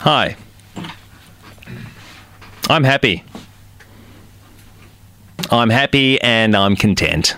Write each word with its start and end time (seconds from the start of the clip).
Hi. 0.00 0.34
I'm 2.70 2.84
happy. 2.84 3.22
I'm 5.50 5.68
happy 5.68 6.18
and 6.22 6.56
I'm 6.56 6.74
content. 6.74 7.36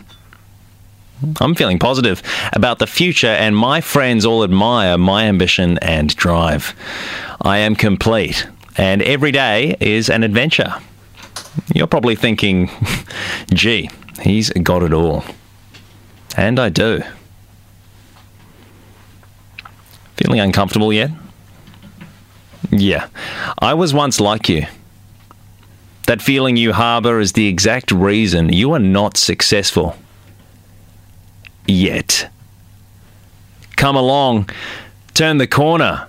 I'm 1.40 1.56
feeling 1.56 1.80
positive 1.80 2.22
about 2.53 2.79
the 2.79 2.87
future, 2.87 3.27
and 3.27 3.56
my 3.56 3.80
friends 3.80 4.25
all 4.25 4.45
admire 4.45 4.96
my 4.96 5.25
ambition 5.25 5.79
and 5.79 6.14
drive. 6.14 6.77
I 7.40 7.59
am 7.59 7.75
complete, 7.75 8.46
and 8.76 9.02
every 9.02 9.32
day 9.32 9.76
is 9.80 10.08
an 10.08 10.22
adventure. 10.22 10.72
You're 11.74 11.88
probably 11.88 12.14
thinking, 12.14 12.70
gee, 13.52 13.90
he's 14.20 14.50
got 14.50 14.84
it 14.84 14.92
all. 14.92 15.24
And 16.36 16.60
I 16.60 16.68
do. 16.68 17.02
Feeling 20.16 20.38
uncomfortable 20.38 20.92
yet? 20.92 21.10
Yeah, 22.70 23.08
I 23.58 23.75
was 23.75 23.93
once 23.93 24.21
like 24.21 24.48
you. 24.48 24.66
That 26.07 26.22
feeling 26.22 26.57
you 26.57 26.72
harbour 26.72 27.20
is 27.20 27.32
the 27.32 27.46
exact 27.46 27.93
reason 27.93 28.53
you 28.53 28.72
are 28.72 28.79
not 28.79 29.16
successful. 29.16 29.96
Yet. 31.67 32.28
Come 33.77 33.97
along, 33.97 34.48
turn 35.14 35.39
the 35.39 35.47
corner, 35.47 36.06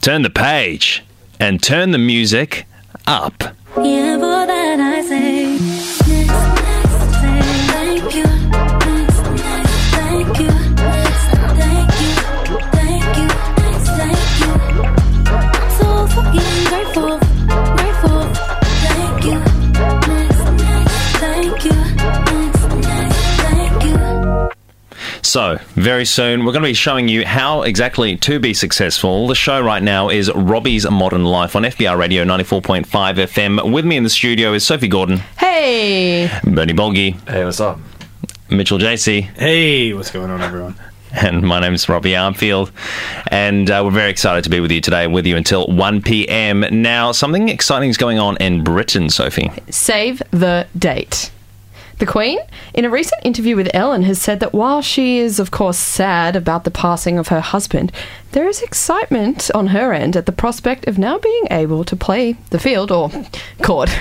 turn 0.00 0.22
the 0.22 0.30
page, 0.30 1.02
and 1.40 1.62
turn 1.62 1.92
the 1.92 1.98
music 1.98 2.66
up. 3.06 3.42
Yeah, 3.76 4.18
for 4.18 4.46
So, 25.34 25.58
very 25.74 26.04
soon, 26.04 26.44
we're 26.44 26.52
going 26.52 26.62
to 26.62 26.68
be 26.68 26.74
showing 26.74 27.08
you 27.08 27.26
how 27.26 27.62
exactly 27.62 28.16
to 28.18 28.38
be 28.38 28.54
successful. 28.54 29.26
The 29.26 29.34
show 29.34 29.60
right 29.60 29.82
now 29.82 30.08
is 30.08 30.30
Robbie's 30.32 30.88
Modern 30.88 31.24
Life 31.24 31.56
on 31.56 31.64
FBI 31.64 31.98
Radio 31.98 32.22
94.5 32.22 32.84
FM. 32.86 33.72
With 33.72 33.84
me 33.84 33.96
in 33.96 34.04
the 34.04 34.10
studio 34.10 34.52
is 34.52 34.64
Sophie 34.64 34.86
Gordon, 34.86 35.16
Hey! 35.40 36.30
Bernie 36.44 36.72
Bolgi, 36.72 37.14
Hey, 37.28 37.44
what's 37.44 37.58
up? 37.58 37.80
Mitchell 38.48 38.78
JC, 38.78 39.22
Hey, 39.36 39.92
what's 39.92 40.12
going 40.12 40.30
on, 40.30 40.40
everyone? 40.40 40.76
and 41.10 41.42
my 41.42 41.58
name 41.58 41.74
is 41.74 41.88
Robbie 41.88 42.12
Armfield. 42.12 42.70
And 43.26 43.68
uh, 43.68 43.82
we're 43.84 43.90
very 43.90 44.10
excited 44.10 44.44
to 44.44 44.50
be 44.50 44.60
with 44.60 44.70
you 44.70 44.80
today, 44.80 45.08
with 45.08 45.26
you 45.26 45.36
until 45.36 45.66
1 45.66 46.02
p.m. 46.02 46.64
Now, 46.70 47.10
something 47.10 47.48
exciting 47.48 47.90
is 47.90 47.96
going 47.96 48.20
on 48.20 48.36
in 48.36 48.62
Britain, 48.62 49.10
Sophie. 49.10 49.50
Save 49.68 50.22
the 50.30 50.68
date. 50.78 51.32
The 51.98 52.06
Queen, 52.06 52.38
in 52.74 52.84
a 52.84 52.90
recent 52.90 53.24
interview 53.24 53.54
with 53.54 53.70
Ellen, 53.72 54.02
has 54.02 54.20
said 54.20 54.40
that 54.40 54.52
while 54.52 54.82
she 54.82 55.18
is, 55.18 55.38
of 55.38 55.52
course, 55.52 55.78
sad 55.78 56.34
about 56.34 56.64
the 56.64 56.70
passing 56.70 57.18
of 57.18 57.28
her 57.28 57.40
husband, 57.40 57.92
there 58.32 58.48
is 58.48 58.60
excitement 58.62 59.48
on 59.54 59.68
her 59.68 59.92
end 59.92 60.16
at 60.16 60.26
the 60.26 60.32
prospect 60.32 60.88
of 60.88 60.98
now 60.98 61.18
being 61.18 61.44
able 61.52 61.84
to 61.84 61.94
play 61.94 62.32
the 62.50 62.58
field 62.58 62.90
or 62.90 63.10
court. 63.62 63.90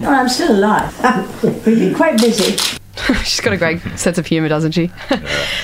No, 0.00 0.10
I'm 0.10 0.28
still 0.28 0.52
alive. 0.56 1.42
We've 1.66 1.78
been 1.78 1.94
quite 1.94 2.18
busy. 2.20 2.56
she's 3.24 3.40
got 3.40 3.52
a 3.52 3.56
great 3.56 3.80
sense 3.96 4.18
of 4.18 4.26
humour, 4.26 4.48
doesn't 4.48 4.72
she? 4.72 4.90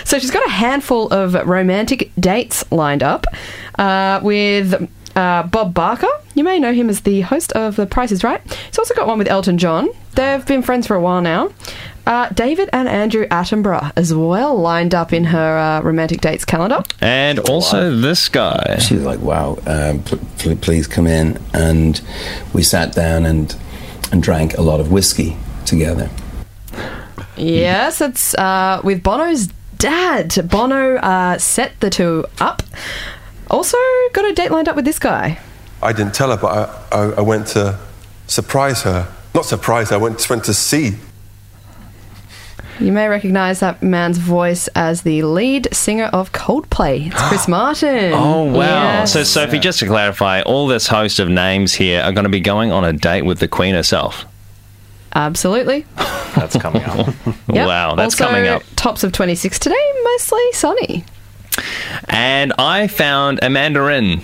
so 0.04 0.18
she's 0.18 0.30
got 0.30 0.46
a 0.46 0.50
handful 0.50 1.08
of 1.08 1.34
romantic 1.46 2.10
dates 2.18 2.64
lined 2.70 3.02
up 3.02 3.26
uh, 3.78 4.20
with 4.22 4.88
uh, 5.16 5.42
Bob 5.44 5.74
Barker. 5.74 6.08
You 6.34 6.44
may 6.44 6.58
know 6.58 6.72
him 6.72 6.88
as 6.88 7.00
the 7.00 7.22
host 7.22 7.52
of 7.52 7.76
The 7.76 7.86
Price 7.86 8.12
is 8.12 8.22
Right. 8.22 8.40
He's 8.66 8.78
also 8.78 8.94
got 8.94 9.06
one 9.06 9.18
with 9.18 9.28
Elton 9.28 9.58
John. 9.58 9.88
They've 10.14 10.44
been 10.46 10.62
friends 10.62 10.86
for 10.86 10.94
a 10.94 11.00
while 11.00 11.22
now. 11.22 11.50
Uh, 12.06 12.28
David 12.28 12.70
and 12.72 12.86
Andrew 12.88 13.26
Attenborough 13.26 13.90
as 13.96 14.14
well 14.14 14.56
lined 14.56 14.94
up 14.94 15.12
in 15.12 15.24
her 15.24 15.58
uh, 15.58 15.80
romantic 15.80 16.20
dates 16.20 16.44
calendar. 16.44 16.84
And 17.00 17.40
also 17.40 17.96
this 17.96 18.28
guy. 18.28 18.78
She 18.78 18.94
was 18.94 19.02
like, 19.02 19.18
"Wow, 19.18 19.58
um, 19.66 20.02
pl- 20.04 20.20
pl- 20.38 20.56
please 20.56 20.86
come 20.86 21.08
in." 21.08 21.36
And 21.52 22.00
we 22.52 22.62
sat 22.62 22.94
down 22.94 23.26
and 23.26 23.56
and 24.12 24.22
drank 24.22 24.56
a 24.56 24.62
lot 24.62 24.78
of 24.78 24.92
whiskey 24.92 25.36
together. 25.64 26.08
Yes, 27.36 28.00
it's 28.00 28.34
uh, 28.34 28.80
with 28.84 29.02
Bono's 29.02 29.48
dad. 29.78 30.48
Bono 30.48 30.96
uh, 30.96 31.38
set 31.38 31.78
the 31.80 31.90
two 31.90 32.24
up. 32.40 32.62
Also 33.50 33.76
got 34.12 34.24
a 34.24 34.32
date 34.32 34.50
lined 34.50 34.68
up 34.68 34.76
with 34.76 34.84
this 34.84 34.98
guy. 34.98 35.38
I 35.82 35.92
didn't 35.92 36.14
tell 36.14 36.30
her, 36.30 36.36
but 36.36 36.86
I, 36.92 36.96
I, 36.98 37.02
I 37.18 37.20
went 37.20 37.48
to 37.48 37.78
surprise 38.26 38.82
her. 38.82 39.12
Not 39.34 39.44
surprise 39.44 39.90
her, 39.90 39.96
I 39.96 39.98
went, 39.98 40.28
went 40.28 40.44
to 40.44 40.54
see. 40.54 40.96
You 42.80 42.92
may 42.92 43.08
recognize 43.08 43.60
that 43.60 43.82
man's 43.82 44.18
voice 44.18 44.68
as 44.74 45.00
the 45.02 45.22
lead 45.22 45.68
singer 45.72 46.06
of 46.06 46.32
Coldplay. 46.32 47.06
It's 47.06 47.22
Chris 47.28 47.48
Martin. 47.48 48.12
Oh, 48.12 48.44
wow. 48.44 48.58
Yes. 48.58 49.12
So, 49.14 49.22
Sophie, 49.22 49.58
just 49.58 49.78
to 49.78 49.86
clarify, 49.86 50.42
all 50.42 50.66
this 50.66 50.86
host 50.86 51.18
of 51.18 51.28
names 51.30 51.72
here 51.72 52.02
are 52.02 52.12
going 52.12 52.24
to 52.24 52.30
be 52.30 52.40
going 52.40 52.72
on 52.72 52.84
a 52.84 52.92
date 52.92 53.22
with 53.22 53.38
the 53.38 53.48
Queen 53.48 53.74
herself. 53.74 54.26
Absolutely. 55.14 55.86
That's 56.34 56.56
coming 56.58 56.82
up. 56.84 57.14
Yep. 57.48 57.66
Wow, 57.68 57.94
that's 57.94 58.20
Also, 58.20 58.26
coming 58.26 58.48
up. 58.48 58.62
Tops 58.74 59.04
of 59.04 59.12
26 59.12 59.60
today, 59.60 59.92
mostly 60.02 60.52
sunny. 60.52 61.04
And 62.08 62.52
I 62.58 62.86
found 62.86 63.40
a 63.42 63.50
mandarin, 63.50 64.20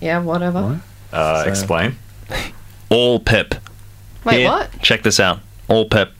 Yeah, 0.00 0.20
whatever. 0.20 0.80
Uh, 1.12 1.44
explain. 1.46 1.96
all 2.90 3.20
pip. 3.20 3.54
Wait, 4.24 4.38
Here, 4.40 4.48
what? 4.48 4.82
Check 4.82 5.02
this 5.02 5.18
out. 5.20 5.40
All 5.68 5.88
pip. 5.88 6.12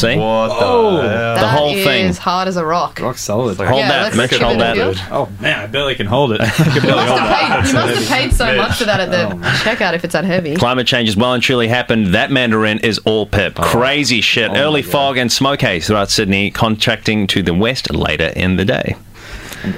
See? 0.00 0.16
What 0.16 0.48
the 0.48 0.54
oh, 0.66 1.34
The 1.38 1.48
whole 1.48 1.72
thing 1.74 2.06
is 2.06 2.16
thing. 2.16 2.22
hard 2.22 2.48
as 2.48 2.56
a 2.56 2.64
rock. 2.64 2.98
Rock 3.00 3.18
solid. 3.18 3.56
Hold 3.58 3.78
Yeah, 3.78 3.88
that, 3.88 4.02
let's 4.04 4.16
Mitch. 4.16 4.30
give 4.30 4.40
Hold 4.40 4.56
a 4.56 4.58
that. 4.58 4.74
feel. 4.76 4.94
Oh 5.10 5.28
man, 5.40 5.60
I 5.60 5.66
barely 5.66 5.94
can 5.94 6.06
hold 6.06 6.32
it. 6.32 6.40
I 6.40 6.48
can 6.48 6.82
barely 6.82 7.04
hold 7.06 7.18
that. 7.18 7.62
Hey, 7.64 7.68
you 7.68 7.74
must 7.74 7.94
have 7.98 8.08
paid 8.08 8.32
so 8.32 8.56
much 8.56 8.78
for 8.78 8.84
that 8.84 9.00
at 9.00 9.10
the 9.10 9.26
Oh, 9.34 9.38
checkout 9.62 9.94
if 9.94 10.04
it's 10.04 10.12
that 10.12 10.24
heavy. 10.24 10.56
Climate 10.56 10.86
change 10.86 11.08
has 11.08 11.16
well 11.16 11.34
and 11.34 11.42
truly 11.42 11.68
happened. 11.68 12.08
That 12.14 12.30
mandarin 12.30 12.78
is 12.78 12.98
all 13.00 13.26
pip. 13.26 13.58
Oh. 13.58 13.62
Crazy 13.62 14.20
shit. 14.20 14.50
Oh 14.50 14.54
Early 14.54 14.82
fog 14.82 15.16
and 15.18 15.30
smoke 15.30 15.60
haze 15.60 15.86
throughout 15.86 16.10
Sydney, 16.10 16.50
contracting 16.50 17.26
to 17.28 17.42
the 17.42 17.52
west 17.54 17.92
later 17.92 18.32
in 18.36 18.56
the 18.56 18.64
day. 18.64 18.96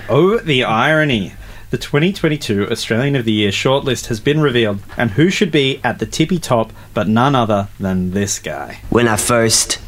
Oh, 0.08 0.38
the 0.38 0.62
irony. 0.64 1.34
The 1.70 1.78
2022 1.78 2.68
Australian 2.70 3.16
of 3.16 3.24
the 3.24 3.32
Year 3.32 3.50
shortlist 3.50 4.06
has 4.08 4.20
been 4.20 4.40
revealed, 4.40 4.80
and 4.98 5.12
who 5.12 5.30
should 5.30 5.50
be 5.50 5.80
at 5.82 5.98
the 6.00 6.06
tippy 6.06 6.38
top 6.38 6.70
but 6.92 7.08
none 7.08 7.34
other 7.34 7.68
than 7.80 8.10
this 8.12 8.38
guy? 8.38 8.80
when 8.90 9.08
I 9.08 9.16
first 9.16 9.78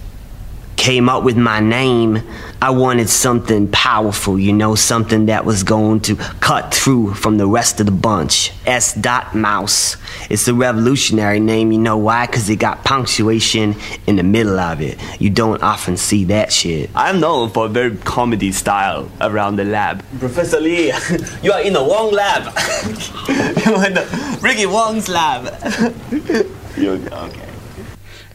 came 0.85 1.09
up 1.09 1.25
with 1.25 1.39
my 1.39 1.61
name, 1.61 2.21
I 2.61 2.69
wanted 2.69 3.09
something 3.09 3.69
powerful, 3.69 4.39
you 4.39 4.53
know, 4.53 4.75
something 4.75 5.27
that 5.27 5.47
was 5.47 5.63
going 5.63 6.01
to 6.01 6.17
cut 6.17 6.75
through 6.75 7.15
from 7.15 7.39
the 7.39 7.47
rest 7.47 7.81
of 7.81 7.87
the 7.87 7.93
bunch. 7.93 8.53
S. 8.67 8.93
Dot 8.93 9.35
Mouse. 9.35 9.97
It's 10.29 10.47
a 10.47 10.53
revolutionary 10.53 11.41
name, 11.41 11.73
you 11.73 11.79
know 11.79 11.97
why? 11.97 12.27
Because 12.27 12.51
it 12.51 12.57
got 12.57 12.85
punctuation 12.85 13.77
in 14.07 14.17
the 14.17 14.23
middle 14.23 14.61
of 14.61 14.83
it. 14.83 14.99
You 15.19 15.31
don't 15.31 15.63
often 15.63 15.97
see 15.97 16.25
that 16.25 16.53
shit. 16.53 16.91
I'm 16.95 17.19
known 17.19 17.49
for 17.49 17.65
a 17.65 17.69
very 17.71 17.97
comedy 17.97 18.53
style 18.53 19.11
around 19.23 19.57
the 19.57 19.65
lab. 19.65 20.05
Professor 20.19 20.61
Lee, 20.61 20.93
you 21.43 21.51
are 21.51 21.63
in 21.63 21.73
the 21.73 21.83
Wong 21.83 22.13
lab. 22.13 22.43
You're 23.65 23.87
in 23.87 23.95
the 23.95 24.39
Ricky 24.43 24.67
Wong's 24.67 25.09
lab. 25.09 25.45
You're, 26.77 26.97
okay. 26.97 27.54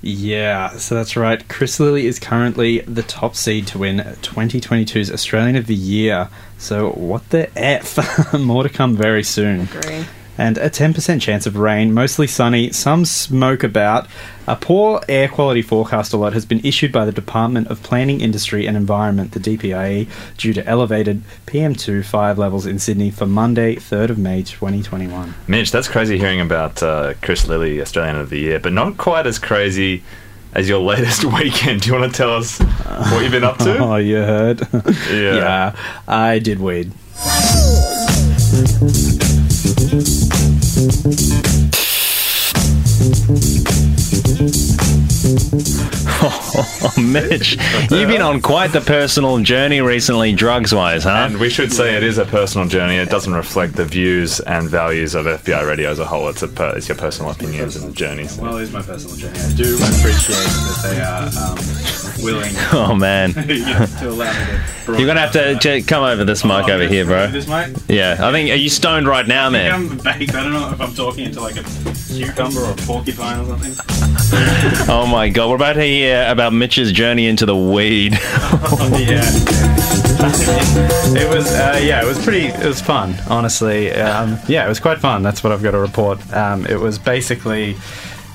Yeah, 0.01 0.77
so 0.77 0.95
that's 0.95 1.15
right. 1.15 1.45
Chris 1.49 1.79
Lilley 1.79 2.05
is 2.05 2.19
currently 2.19 2.79
the 2.81 3.03
top 3.03 3.35
seed 3.35 3.67
to 3.67 3.79
win 3.79 3.97
2022's 3.97 5.11
Australian 5.11 5.55
of 5.57 5.67
the 5.67 5.75
Year. 5.75 6.29
So, 6.57 6.91
what 6.91 7.29
the 7.29 7.49
F? 7.57 8.33
More 8.39 8.63
to 8.63 8.69
come 8.69 8.95
very 8.95 9.23
soon. 9.23 9.61
Agree. 9.61 10.05
And 10.39 10.57
a 10.57 10.69
10% 10.69 11.19
chance 11.19 11.45
of 11.45 11.57
rain, 11.57 11.93
mostly 11.93 12.25
sunny, 12.25 12.71
some 12.71 13.03
smoke 13.03 13.61
about. 13.61 14.07
A 14.47 14.55
poor 14.55 15.01
air 15.09 15.27
quality 15.27 15.61
forecast 15.61 16.13
alert 16.13 16.31
has 16.31 16.45
been 16.45 16.61
issued 16.65 16.93
by 16.93 17.03
the 17.03 17.11
Department 17.11 17.67
of 17.67 17.83
Planning, 17.83 18.21
Industry 18.21 18.65
and 18.65 18.77
Environment, 18.77 19.33
the 19.33 19.39
DPIE, 19.41 20.07
due 20.37 20.53
to 20.53 20.65
elevated 20.65 21.23
PM2.5 21.45 22.37
levels 22.37 22.65
in 22.65 22.79
Sydney 22.79 23.11
for 23.11 23.25
Monday, 23.25 23.75
3rd 23.75 24.11
of 24.11 24.17
May 24.17 24.41
2021. 24.41 25.33
Mitch, 25.49 25.71
that's 25.71 25.89
crazy 25.89 26.17
hearing 26.17 26.39
about 26.39 26.81
uh, 26.81 27.15
Chris 27.21 27.45
Lilley, 27.45 27.81
Australian 27.81 28.15
of 28.15 28.29
the 28.29 28.39
Year, 28.39 28.59
but 28.61 28.71
not 28.71 28.97
quite 28.97 29.27
as 29.27 29.39
crazy 29.39 30.03
as 30.53 30.69
your 30.69 30.79
latest 30.93 31.25
weekend. 31.25 31.81
Do 31.81 31.89
you 31.91 31.99
want 31.99 32.13
to 32.13 32.17
tell 32.17 32.33
us 32.33 32.59
what 33.11 33.23
you've 33.23 33.33
been 33.33 33.43
up 33.43 33.57
to? 33.57 33.77
Oh, 33.79 33.97
you 33.97 34.15
heard? 34.15 34.61
Yeah. 35.11 35.35
yeah, 35.35 35.75
I 36.07 36.39
did 36.39 36.61
weed. 36.61 36.93
Oh, 46.21 46.93
Mitch, 46.97 47.55
you've 47.91 48.09
been 48.09 48.21
on 48.21 48.41
quite 48.41 48.71
the 48.73 48.81
personal 48.81 49.37
journey 49.39 49.81
recently, 49.81 50.33
drugs 50.33 50.73
wise, 50.73 51.03
huh? 51.03 51.27
And 51.29 51.37
we 51.39 51.49
should 51.49 51.71
say 51.71 51.95
it 51.95 52.03
is 52.03 52.17
a 52.17 52.25
personal 52.25 52.67
journey. 52.67 52.95
It 52.97 53.09
doesn't 53.09 53.33
reflect 53.33 53.75
the 53.75 53.85
views 53.85 54.39
and 54.41 54.69
values 54.69 55.15
of 55.15 55.25
FBI 55.25 55.65
Radio 55.67 55.89
as 55.91 55.99
a 55.99 56.05
whole. 56.05 56.27
It's 56.29 56.41
a 56.41 56.47
per- 56.47 56.75
it's 56.75 56.87
your 56.89 56.97
personal 56.97 57.31
opinions 57.31 57.75
and 57.77 57.95
journeys. 57.95 58.37
Well, 58.37 58.57
it 58.57 58.63
is 58.63 58.73
my 58.73 58.81
personal 58.81 59.15
journey. 59.15 59.39
I 59.39 59.53
do 59.53 59.75
appreciate 59.75 60.35
that 60.35 60.79
they 60.83 61.01
are 61.01 61.51
um, 61.51 61.57
willing 62.21 62.51
Oh 62.73 62.95
man, 62.95 63.33
to 63.33 64.09
allow 64.09 64.31
me 64.31 64.59
to. 64.85 64.97
you're 64.97 65.07
gonna 65.07 65.19
have 65.27 65.31
to 65.61 65.81
come 65.83 66.03
over 66.03 66.23
this 66.23 66.43
mic 66.43 66.69
over 66.69 66.87
here, 66.87 67.05
bro. 67.05 67.27
This 67.27 67.47
mic? 67.47 67.75
Yeah, 67.87 68.17
I 68.19 68.31
think. 68.31 68.49
Are 68.51 68.55
you 68.55 68.69
stoned 68.69 69.07
right 69.07 69.27
now, 69.27 69.49
man? 69.49 69.71
I'm 69.71 69.97
baked. 69.97 70.33
I 70.35 70.43
don't 70.43 70.53
know 70.53 70.69
if 70.71 70.81
I'm 70.81 70.93
talking 70.93 71.25
into 71.25 71.41
like 71.41 71.57
a 71.57 71.63
cucumber 72.07 72.61
or 72.61 72.71
a 72.71 72.75
porcupine 72.75 73.39
or 73.39 73.45
something. 73.45 73.75
Oh 74.91 75.07
my 75.07 75.27
god, 75.29 75.49
we're 75.49 75.55
about 75.55 75.73
to 75.73 75.83
hear 75.83 76.25
about 76.29 76.53
Mitch's 76.53 76.91
journey 76.91 77.25
into 77.27 77.45
the 77.47 77.55
weed. 77.55 78.13
yeah. 78.13 79.25
it 81.15 81.29
was 81.29 81.47
uh, 81.53 81.79
yeah, 81.81 82.01
it 82.03 82.05
was 82.05 82.23
pretty. 82.23 82.47
It 82.47 82.65
was 82.65 82.81
fun, 82.81 83.15
honestly. 83.27 83.91
Um, 83.91 84.37
yeah, 84.47 84.65
it 84.65 84.69
was 84.69 84.79
quite 84.79 84.99
fun. 84.99 85.23
That's 85.23 85.43
what 85.43 85.51
I've 85.51 85.63
got 85.63 85.71
to 85.71 85.79
report. 85.79 86.19
Um, 86.33 86.65
it 86.67 86.79
was 86.79 86.99
basically. 86.99 87.75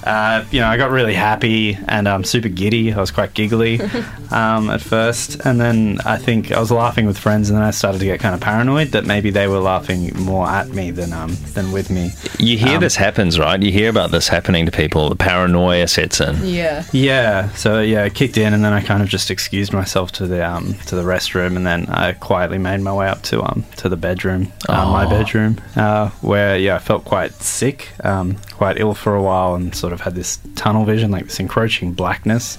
Uh, 0.04 0.44
you 0.50 0.60
know, 0.60 0.66
I 0.68 0.76
got 0.76 0.90
really 0.90 1.14
happy 1.14 1.78
and 1.88 2.06
um, 2.06 2.24
super 2.24 2.48
giddy. 2.48 2.92
I 2.92 3.00
was 3.00 3.10
quite 3.10 3.32
giggly 3.32 3.80
um, 4.30 4.68
at 4.68 4.82
first, 4.82 5.36
and 5.46 5.58
then 5.60 5.98
I 6.04 6.18
think 6.18 6.52
I 6.52 6.60
was 6.60 6.70
laughing 6.70 7.06
with 7.06 7.16
friends, 7.18 7.48
and 7.48 7.56
then 7.56 7.64
I 7.64 7.70
started 7.70 7.98
to 8.00 8.04
get 8.04 8.20
kind 8.20 8.34
of 8.34 8.40
paranoid 8.42 8.88
that 8.88 9.06
maybe 9.06 9.30
they 9.30 9.48
were 9.48 9.60
laughing 9.60 10.12
more 10.14 10.46
at 10.46 10.68
me 10.68 10.90
than 10.90 11.12
um, 11.14 11.34
than 11.54 11.72
with 11.72 11.88
me. 11.90 12.10
You 12.38 12.58
hear 12.58 12.74
Um, 12.76 12.80
this 12.80 12.96
happens, 12.96 13.38
right? 13.38 13.60
You 13.62 13.72
hear 13.72 13.88
about 13.88 14.10
this 14.10 14.28
happening 14.28 14.66
to 14.66 14.72
people. 14.72 15.08
The 15.08 15.16
paranoia 15.16 15.88
sets 15.88 16.20
in. 16.20 16.36
Yeah. 16.44 16.84
Yeah, 16.92 17.48
so 17.52 17.80
yeah, 17.80 18.04
it 18.04 18.14
kicked 18.14 18.36
in, 18.36 18.52
and 18.52 18.62
then 18.64 18.72
I 18.74 18.82
kind 18.82 19.02
of 19.02 19.08
just 19.08 19.30
excused 19.30 19.72
myself 19.72 20.12
to 20.12 20.26
the 20.26 20.46
um 20.46 20.74
to 20.86 20.96
the 20.96 21.02
restroom, 21.02 21.56
and 21.56 21.66
then 21.66 21.86
I 21.86 22.12
quietly 22.12 22.58
made 22.58 22.80
my 22.82 22.92
way 22.92 23.08
up 23.08 23.22
to 23.22 23.42
um 23.42 23.64
to 23.78 23.88
the 23.88 23.96
bedroom, 23.96 24.52
uh, 24.68 24.84
my 24.90 25.06
Oh. 25.06 25.10
bedroom, 25.10 25.60
uh, 25.76 26.10
where 26.20 26.58
yeah, 26.58 26.76
I 26.76 26.78
felt 26.78 27.04
quite 27.06 27.32
sick, 27.42 27.88
um, 28.04 28.36
quite 28.64 28.80
ill 28.80 28.94
for 28.94 29.14
a 29.14 29.22
while, 29.22 29.54
and 29.54 29.74
sort 29.74 29.92
of 29.92 30.00
had 30.00 30.14
this 30.14 30.38
tunnel 30.54 30.86
vision, 30.86 31.10
like 31.10 31.24
this 31.24 31.38
encroaching 31.38 31.92
blackness. 31.92 32.56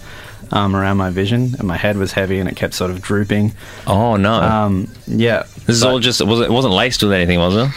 Um, 0.51 0.75
around 0.75 0.97
my 0.97 1.09
vision, 1.09 1.55
and 1.57 1.67
my 1.67 1.75
head 1.75 1.97
was 1.97 2.11
heavy, 2.11 2.39
and 2.39 2.47
it 2.47 2.55
kept 2.55 2.75
sort 2.75 2.91
of 2.91 3.01
drooping. 3.01 3.53
Oh 3.87 4.15
no! 4.15 4.33
Um, 4.35 4.87
yeah, 5.07 5.41
this 5.65 5.75
is 5.77 5.83
all 5.83 5.97
just. 5.97 6.21
Was 6.23 6.39
it? 6.41 6.51
Wasn't 6.51 6.71
laced 6.71 7.01
with 7.01 7.11
anything, 7.13 7.39
was 7.39 7.55
it? 7.55 7.67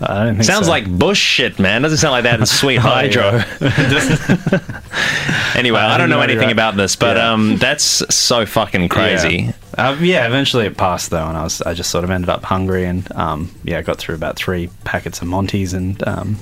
I 0.00 0.24
don't 0.24 0.34
think 0.34 0.44
Sounds 0.44 0.66
so. 0.66 0.70
like 0.70 0.86
bush 0.88 1.18
shit, 1.20 1.58
man. 1.58 1.82
Doesn't 1.82 1.98
sound 1.98 2.12
like 2.12 2.22
that 2.22 2.38
in 2.38 2.46
Sweet 2.46 2.78
Oh, 2.82 2.82
Hydro. 2.82 3.42
anyway, 5.56 5.80
I 5.80 5.98
don't 5.98 6.10
know 6.10 6.20
anything 6.20 6.44
right. 6.46 6.52
about 6.52 6.76
this, 6.76 6.94
but 6.96 7.16
Yeah. 7.16 7.32
um, 7.32 7.56
that's 7.56 8.02
so 8.14 8.46
fucking 8.46 8.88
crazy. 8.88 9.52
Yeah. 9.76 9.88
Uh, 9.90 9.96
yeah, 10.00 10.26
eventually 10.26 10.66
it 10.66 10.76
passed 10.76 11.10
though, 11.10 11.26
and 11.26 11.36
I 11.36 11.42
was 11.42 11.60
I 11.62 11.74
just 11.74 11.90
sort 11.90 12.04
of 12.04 12.10
ended 12.10 12.30
up 12.30 12.44
hungry, 12.44 12.84
and 12.84 13.10
um, 13.16 13.50
yeah, 13.64 13.82
got 13.82 13.98
through 13.98 14.14
about 14.14 14.36
three 14.36 14.68
packets 14.84 15.20
of 15.22 15.28
Monties 15.28 15.74
and 15.74 16.00
um, 16.06 16.36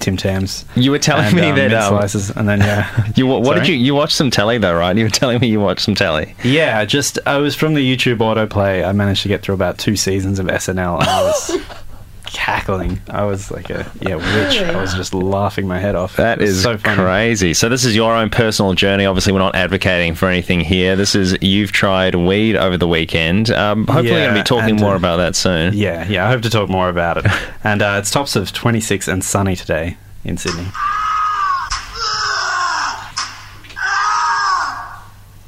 Tim 0.00 0.16
Tams. 0.16 0.64
You 0.74 0.90
were 0.90 0.98
telling 0.98 1.26
and, 1.26 1.36
me 1.36 1.50
um, 1.50 1.56
that 1.56 1.72
um, 1.72 1.88
slices, 1.88 2.30
and 2.30 2.48
then 2.48 2.60
yeah, 2.60 3.12
You 3.16 3.26
what, 3.26 3.42
what 3.42 3.54
did 3.54 3.68
you 3.68 3.74
you 3.74 3.94
watched 3.94 4.16
some 4.16 4.30
telly 4.30 4.58
though, 4.58 4.74
right? 4.74 4.96
You 4.96 5.04
were 5.04 5.10
telling 5.10 5.40
me 5.40 5.48
you 5.48 5.60
watched 5.60 5.82
some 5.82 5.94
telly. 5.94 6.34
Yeah, 6.42 6.84
just 6.84 7.18
I 7.26 7.38
was 7.38 7.54
from 7.54 7.74
the 7.74 7.96
YouTube 7.96 8.18
autoplay. 8.18 8.86
I 8.86 8.92
managed 8.92 9.22
to 9.22 9.28
get 9.28 9.42
through 9.42 9.54
about 9.54 9.78
two 9.78 9.96
seasons 9.96 10.38
of 10.38 10.46
SNL, 10.46 11.00
and 11.00 11.08
I 11.08 11.22
was 11.22 11.58
cackling. 12.32 13.00
I 13.08 13.24
was 13.24 13.50
like 13.50 13.70
a 13.70 13.90
yeah 14.00 14.16
witch. 14.16 14.60
I 14.62 14.80
was 14.80 14.94
just 14.94 15.12
laughing 15.14 15.66
my 15.66 15.78
head 15.78 15.94
off. 15.94 16.16
That 16.16 16.38
It 16.38 16.42
was 16.42 16.56
is 16.56 16.62
so 16.62 16.78
funny. 16.78 16.96
crazy. 16.96 17.54
So 17.54 17.68
this 17.68 17.84
is 17.84 17.94
your 17.94 18.14
own 18.14 18.30
personal 18.30 18.74
journey. 18.74 19.04
Obviously, 19.06 19.32
we're 19.32 19.38
not 19.40 19.54
advocating 19.54 20.14
for 20.14 20.28
anything 20.28 20.60
here. 20.60 20.96
This 20.96 21.14
is 21.14 21.36
you've 21.40 21.72
tried 21.72 22.14
weed 22.14 22.56
over 22.56 22.76
the 22.76 22.88
weekend. 22.88 23.50
Um, 23.50 23.86
hopefully, 23.86 24.12
we're 24.12 24.24
going 24.24 24.34
to 24.34 24.40
be 24.40 24.44
talking 24.44 24.70
and, 24.70 24.80
more 24.80 24.94
uh, 24.94 24.98
about 24.98 25.16
that 25.16 25.36
soon. 25.36 25.74
Yeah, 25.74 26.06
yeah. 26.08 26.26
I 26.26 26.30
hope 26.30 26.42
to 26.42 26.50
talk 26.50 26.68
more 26.68 26.88
about 26.88 27.18
it. 27.18 27.26
and 27.64 27.82
uh, 27.82 27.96
it's 28.00 28.10
tops 28.10 28.36
of 28.36 28.52
26 28.52 29.08
and 29.08 29.24
sunny 29.24 29.56
today 29.56 29.96
in 30.24 30.36
Sydney. 30.36 30.66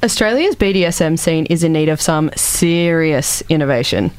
Australia's 0.03 0.55
BDSM 0.55 1.17
scene 1.17 1.45
is 1.45 1.63
in 1.63 1.71
need 1.71 1.87
of 1.87 2.01
some 2.01 2.29
serious 2.35 3.41
innovation. 3.47 4.11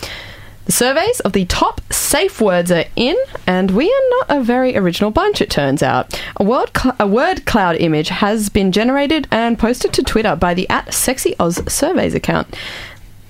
The 0.66 0.72
surveys 0.72 1.20
of 1.20 1.32
the 1.34 1.44
top 1.44 1.80
safe 1.92 2.40
words 2.40 2.70
are 2.72 2.84
in, 2.96 3.16
and 3.46 3.70
we 3.72 3.84
are 3.86 4.08
not 4.28 4.38
a 4.38 4.42
very 4.42 4.76
original 4.76 5.10
bunch, 5.10 5.42
it 5.42 5.50
turns 5.50 5.82
out. 5.82 6.18
A, 6.38 6.44
word 6.44 6.70
cl- 6.76 6.96
a 6.98 7.06
word 7.06 7.44
cloud 7.44 7.76
image 7.76 8.08
has 8.08 8.48
been 8.48 8.72
generated 8.72 9.28
and 9.30 9.58
posted 9.58 9.92
to 9.92 10.02
Twitter 10.02 10.34
by 10.36 10.54
the 10.54 10.66
at 10.70 10.94
Sexy 10.94 11.34
Oz 11.38 11.60
Surveys 11.70 12.14
account. 12.14 12.54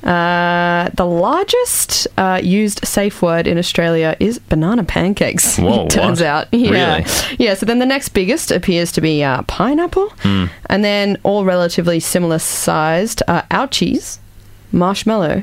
Uh, 0.04 0.90
the 0.94 1.06
largest 1.06 2.06
uh, 2.18 2.38
used 2.42 2.86
safe 2.86 3.22
word 3.22 3.46
in 3.46 3.56
Australia 3.56 4.14
is 4.20 4.38
banana 4.38 4.84
pancakes. 4.84 5.56
Whoa, 5.58 5.86
it 5.86 5.90
turns 5.90 6.20
what? 6.20 6.26
out, 6.26 6.48
yeah, 6.52 6.70
Really? 6.70 7.04
yeah. 7.38 7.54
So 7.54 7.64
then 7.64 7.78
the 7.78 7.86
next 7.86 8.10
biggest 8.10 8.50
appears 8.50 8.92
to 8.92 9.00
be 9.00 9.24
uh, 9.24 9.42
pineapple, 9.48 10.10
Hmm. 10.20 10.44
and 10.66 10.84
then 10.84 11.16
all 11.22 11.44
relatively 11.46 12.00
similar 12.00 12.38
sized 12.38 13.22
uh, 13.26 13.42
ouchies, 13.50 14.18
marshmallow, 14.72 15.42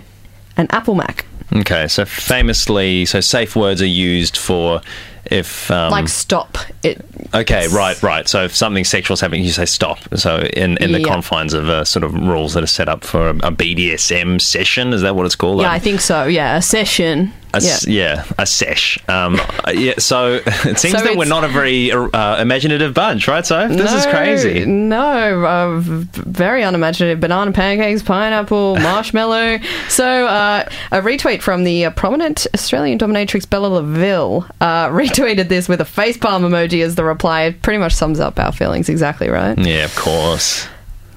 and 0.57 0.71
apple 0.73 0.95
mac. 0.95 1.25
Okay, 1.53 1.87
so 1.89 2.05
famously, 2.05 3.05
so 3.05 3.19
safe 3.19 3.55
words 3.57 3.81
are 3.81 3.85
used 3.87 4.37
for 4.37 4.81
if 5.25 5.69
um, 5.69 5.91
like 5.91 6.07
stop 6.07 6.57
it. 6.83 7.03
Okay, 7.33 7.67
right, 7.67 8.01
right. 8.01 8.27
So 8.27 8.43
if 8.45 8.55
something 8.55 8.83
sexual 8.85 9.13
is 9.15 9.21
happening, 9.21 9.43
you 9.43 9.51
say 9.51 9.65
stop. 9.65 9.99
So 10.17 10.37
in, 10.39 10.77
in 10.77 10.91
the 10.93 10.99
Yeah. 11.01 11.07
confines 11.07 11.53
of 11.53 11.67
uh, 11.69 11.83
sort 11.85 12.03
of 12.03 12.13
rules 12.13 12.53
that 12.53 12.63
are 12.63 12.67
set 12.67 12.87
up 12.89 13.03
for 13.03 13.29
a, 13.29 13.35
a 13.35 13.51
BDSM 13.51 14.41
session, 14.41 14.93
is 14.93 15.01
that 15.01 15.15
what 15.15 15.25
it's 15.25 15.35
called? 15.35 15.61
Yeah, 15.61 15.67
Um, 15.67 15.73
I 15.75 15.79
think 15.79 16.01
so. 16.01 16.25
Yeah, 16.25 16.57
a 16.57 16.61
session. 16.61 17.33
A, 17.53 17.61
yeah. 17.61 17.77
yeah, 17.87 18.25
a 18.37 18.45
sesh. 18.45 18.97
Um, 19.07 19.39
yeah, 19.73 19.93
so 19.97 20.35
it 20.45 20.79
seems 20.79 20.97
So 20.97 21.03
that 21.03 21.17
we're 21.17 21.25
not 21.25 21.43
a 21.43 21.47
very 21.47 21.91
uh, 21.91 22.41
imaginative 22.41 22.93
bunch, 22.93 23.27
right? 23.27 23.45
So 23.45 23.67
this 23.67 23.93
is 23.93 24.05
crazy. 24.05 24.65
No, 24.65 25.45
uh, 25.45 25.79
very 25.81 26.63
unimaginative. 26.63 27.19
Banana 27.19 27.51
pancakes, 27.51 28.03
pineapple, 28.03 28.75
marshmallow. 28.81 29.59
So, 29.89 30.27
uh, 30.27 30.69
a 30.91 31.01
retweet 31.01 31.41
from 31.41 31.63
the 31.63 31.85
uh, 31.85 31.91
prominent 31.91 32.47
Australian 32.53 32.97
dominatrix 32.97 33.49
Bella 33.49 33.81
Laville 33.81 34.49
uh, 34.61 34.87
retweeted 34.89 35.49
this 35.49 35.67
with 35.67 35.81
a 35.81 35.85
facepalm 35.85 36.41
emoji 36.41 36.83
as 36.83 36.95
the 36.95 37.03
reply. 37.03 37.43
It 37.43 37.61
pretty 37.61 37.77
much 37.77 37.93
sums 37.93 38.19
up 38.19 38.39
our 38.39 38.51
feelings 38.51 38.89
exactly, 38.89 39.29
right? 39.29 39.57
Yeah, 39.57 39.85
of 39.85 39.95
course. 39.95 40.67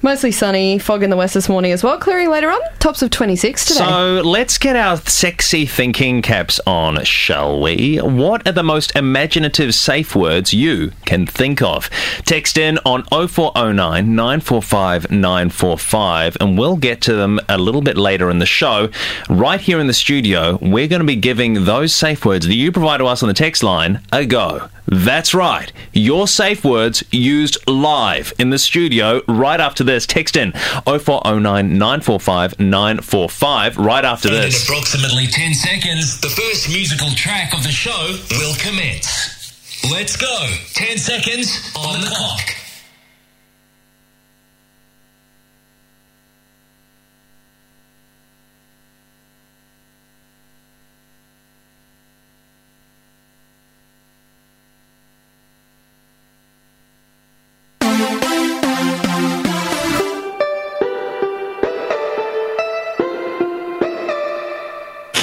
Mostly 0.05 0.31
sunny, 0.31 0.77
fog 0.77 1.01
in 1.01 1.09
the 1.09 1.17
west 1.17 1.33
this 1.33 1.49
morning 1.49 1.71
as 1.71 1.83
well. 1.83 1.97
Clearing 1.97 2.29
later 2.29 2.51
on. 2.51 2.59
Tops 2.77 3.01
of 3.01 3.09
26 3.09 3.65
today. 3.65 3.79
So 3.79 4.21
let's 4.23 4.59
get 4.59 4.75
our 4.75 4.97
sexy 4.97 5.65
thinking 5.65 6.21
caps 6.21 6.59
on, 6.67 7.03
shall 7.05 7.59
we? 7.59 7.97
What 7.97 8.47
are 8.47 8.51
the 8.51 8.61
most 8.61 8.95
imaginative 8.95 9.73
safe 9.73 10.15
words 10.15 10.53
you 10.53 10.91
can 11.05 11.25
think 11.25 11.63
of? 11.63 11.89
Text 12.23 12.59
in 12.59 12.77
on 12.85 13.03
0409 13.05 14.15
945 14.15 15.09
945 15.09 16.37
and 16.39 16.55
we'll 16.55 16.77
get 16.77 17.01
to 17.01 17.15
them 17.15 17.39
a 17.49 17.57
little 17.57 17.81
bit 17.81 17.97
later 17.97 18.29
in 18.29 18.37
the 18.37 18.45
show. 18.45 18.89
Right 19.27 19.59
here 19.59 19.79
in 19.79 19.87
the 19.87 19.93
studio, 19.93 20.59
we're 20.61 20.87
going 20.87 20.99
to 20.99 21.07
be 21.07 21.15
giving 21.15 21.65
those 21.65 21.95
safe 21.95 22.25
words 22.25 22.45
that 22.45 22.53
you 22.53 22.71
provide 22.71 22.97
to 22.97 23.07
us 23.07 23.23
on 23.23 23.27
the 23.27 23.33
text 23.33 23.63
line 23.63 24.01
a 24.13 24.23
go. 24.27 24.69
That's 24.87 25.33
right. 25.33 25.71
Your 25.93 26.27
safe 26.27 26.63
words 26.63 27.03
used 27.11 27.57
live 27.67 28.33
in 28.37 28.49
the 28.49 28.59
studio 28.59 29.21
right 29.27 29.59
after 29.59 29.83
this. 29.83 30.05
Text 30.05 30.35
in 30.35 30.51
0409 30.51 31.77
945 31.77 32.59
945 32.59 33.77
right 33.77 34.05
after 34.05 34.29
this. 34.29 34.67
In 34.69 34.73
approximately 34.73 35.27
10 35.27 35.53
seconds, 35.53 36.21
the 36.21 36.29
first 36.29 36.69
musical 36.69 37.09
track 37.11 37.53
of 37.53 37.63
the 37.63 37.69
show 37.69 38.17
will 38.31 38.55
commence. 38.55 39.85
Let's 39.91 40.15
go. 40.15 40.47
10 40.73 40.97
seconds 40.97 41.73
on 41.75 42.01
the 42.01 42.07
clock. 42.07 42.64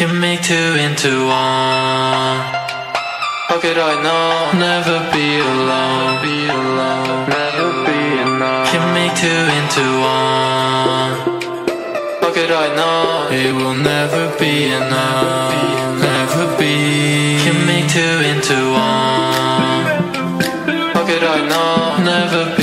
Can 0.02 0.18
make 0.18 0.42
two 0.42 0.54
into 0.82 1.26
one. 1.26 2.42
How 3.46 3.58
could 3.62 3.78
I 3.78 3.94
know? 4.02 4.58
Never 4.58 4.98
be 5.14 5.38
alone. 5.38 6.18
Be 6.26 6.38
alone. 6.50 7.28
Never 7.30 7.68
be 7.86 8.00
enough. 8.26 8.66
Can 8.72 8.84
make 8.98 9.14
two 9.14 9.42
into 9.58 9.84
one. 10.02 11.14
How 12.20 12.32
could 12.34 12.50
I 12.50 12.74
know? 12.74 13.28
It 13.30 13.52
will 13.54 13.78
never 13.78 14.24
be 14.40 14.72
enough. 14.74 15.54
Never 16.02 16.46
be. 16.58 17.38
Can 17.44 17.64
make 17.64 17.88
two 17.88 18.16
into 18.32 18.58
one. 18.74 19.86
How 20.94 21.06
could 21.06 21.22
I 21.22 21.46
know? 21.46 22.02
Never 22.02 22.42
be 22.56 22.61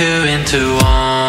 two 0.00 0.24
into 0.24 0.76
one. 0.82 1.19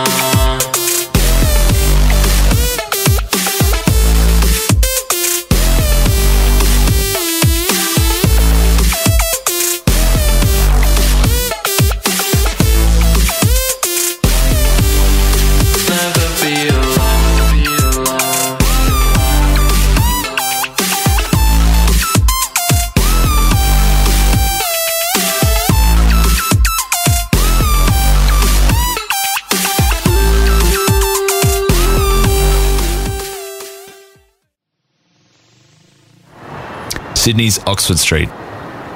Sydney's 37.31 37.65
Oxford 37.65 37.97
Street, 37.97 38.27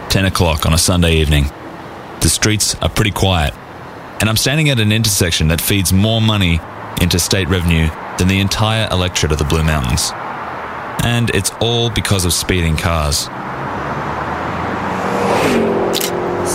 10 0.10 0.26
o'clock 0.26 0.66
on 0.66 0.74
a 0.74 0.78
Sunday 0.78 1.22
evening. 1.22 1.46
The 2.20 2.28
streets 2.28 2.76
are 2.82 2.90
pretty 2.90 3.12
quiet, 3.12 3.54
and 4.20 4.28
I'm 4.28 4.36
standing 4.36 4.68
at 4.70 4.78
an 4.78 4.92
intersection 4.92 5.48
that 5.48 5.62
feeds 5.62 5.94
more 5.94 6.20
money 6.20 6.60
into 7.00 7.18
state 7.18 7.48
revenue 7.48 7.88
than 8.18 8.28
the 8.28 8.42
entire 8.42 8.90
electorate 8.92 9.32
of 9.32 9.38
the 9.38 9.46
Blue 9.46 9.64
Mountains. 9.64 10.12
And 11.06 11.30
it's 11.30 11.50
all 11.62 11.90
because 11.90 12.26
of 12.26 12.34
speeding 12.34 12.76
cars. 12.76 13.20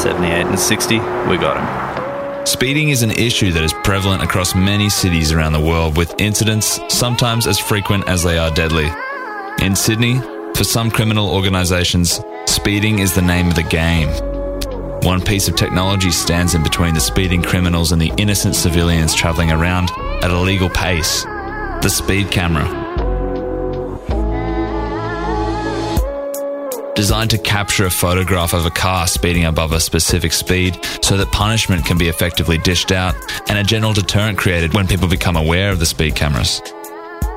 78 0.02 0.49
and 0.49 0.60
60, 0.60 0.99
we 1.30 1.38
got 1.38 1.56
him. 1.56 2.46
Speeding 2.46 2.90
is 2.90 3.02
an 3.02 3.12
issue 3.12 3.52
that 3.52 3.64
is 3.64 3.72
prevalent 3.72 4.22
across 4.22 4.54
many 4.54 4.90
cities 4.90 5.32
around 5.32 5.54
the 5.54 5.60
world, 5.60 5.96
with 5.96 6.20
incidents 6.20 6.78
sometimes 6.88 7.46
as 7.46 7.58
frequent 7.58 8.06
as 8.06 8.22
they 8.22 8.37
are 8.37 8.50
deadly. 8.50 8.90
In 9.62 9.75
Sydney, 9.75 10.20
for 10.61 10.64
some 10.64 10.90
criminal 10.90 11.31
organisations, 11.31 12.21
speeding 12.45 12.99
is 12.99 13.14
the 13.14 13.23
name 13.23 13.49
of 13.49 13.55
the 13.55 13.62
game. 13.62 14.11
One 15.05 15.23
piece 15.23 15.49
of 15.49 15.57
technology 15.57 16.11
stands 16.11 16.55
in 16.55 16.62
between 16.62 16.93
the 16.93 17.00
speeding 17.00 17.43
criminals 17.43 17.93
and 17.93 18.02
the 18.02 18.12
innocent 18.19 18.55
civilians 18.55 19.14
travelling 19.14 19.50
around 19.50 19.90
at 20.23 20.31
a 20.31 20.38
legal 20.38 20.69
pace 20.69 21.25
the 21.25 21.88
speed 21.88 22.31
camera. 22.31 22.67
Designed 26.95 27.31
to 27.31 27.38
capture 27.38 27.87
a 27.87 27.90
photograph 27.90 28.52
of 28.52 28.67
a 28.67 28.71
car 28.71 29.07
speeding 29.07 29.47
above 29.47 29.73
a 29.73 29.81
specific 29.81 30.35
speed 30.35 30.79
so 31.00 31.17
that 31.17 31.33
punishment 31.33 31.87
can 31.87 31.97
be 31.97 32.09
effectively 32.09 32.59
dished 32.59 32.93
out 32.93 33.14
and 33.49 33.57
a 33.57 33.64
general 33.64 33.95
deterrent 33.95 34.37
created 34.37 34.75
when 34.75 34.87
people 34.87 35.09
become 35.09 35.37
aware 35.37 35.71
of 35.71 35.79
the 35.79 35.87
speed 35.87 36.14
cameras. 36.14 36.61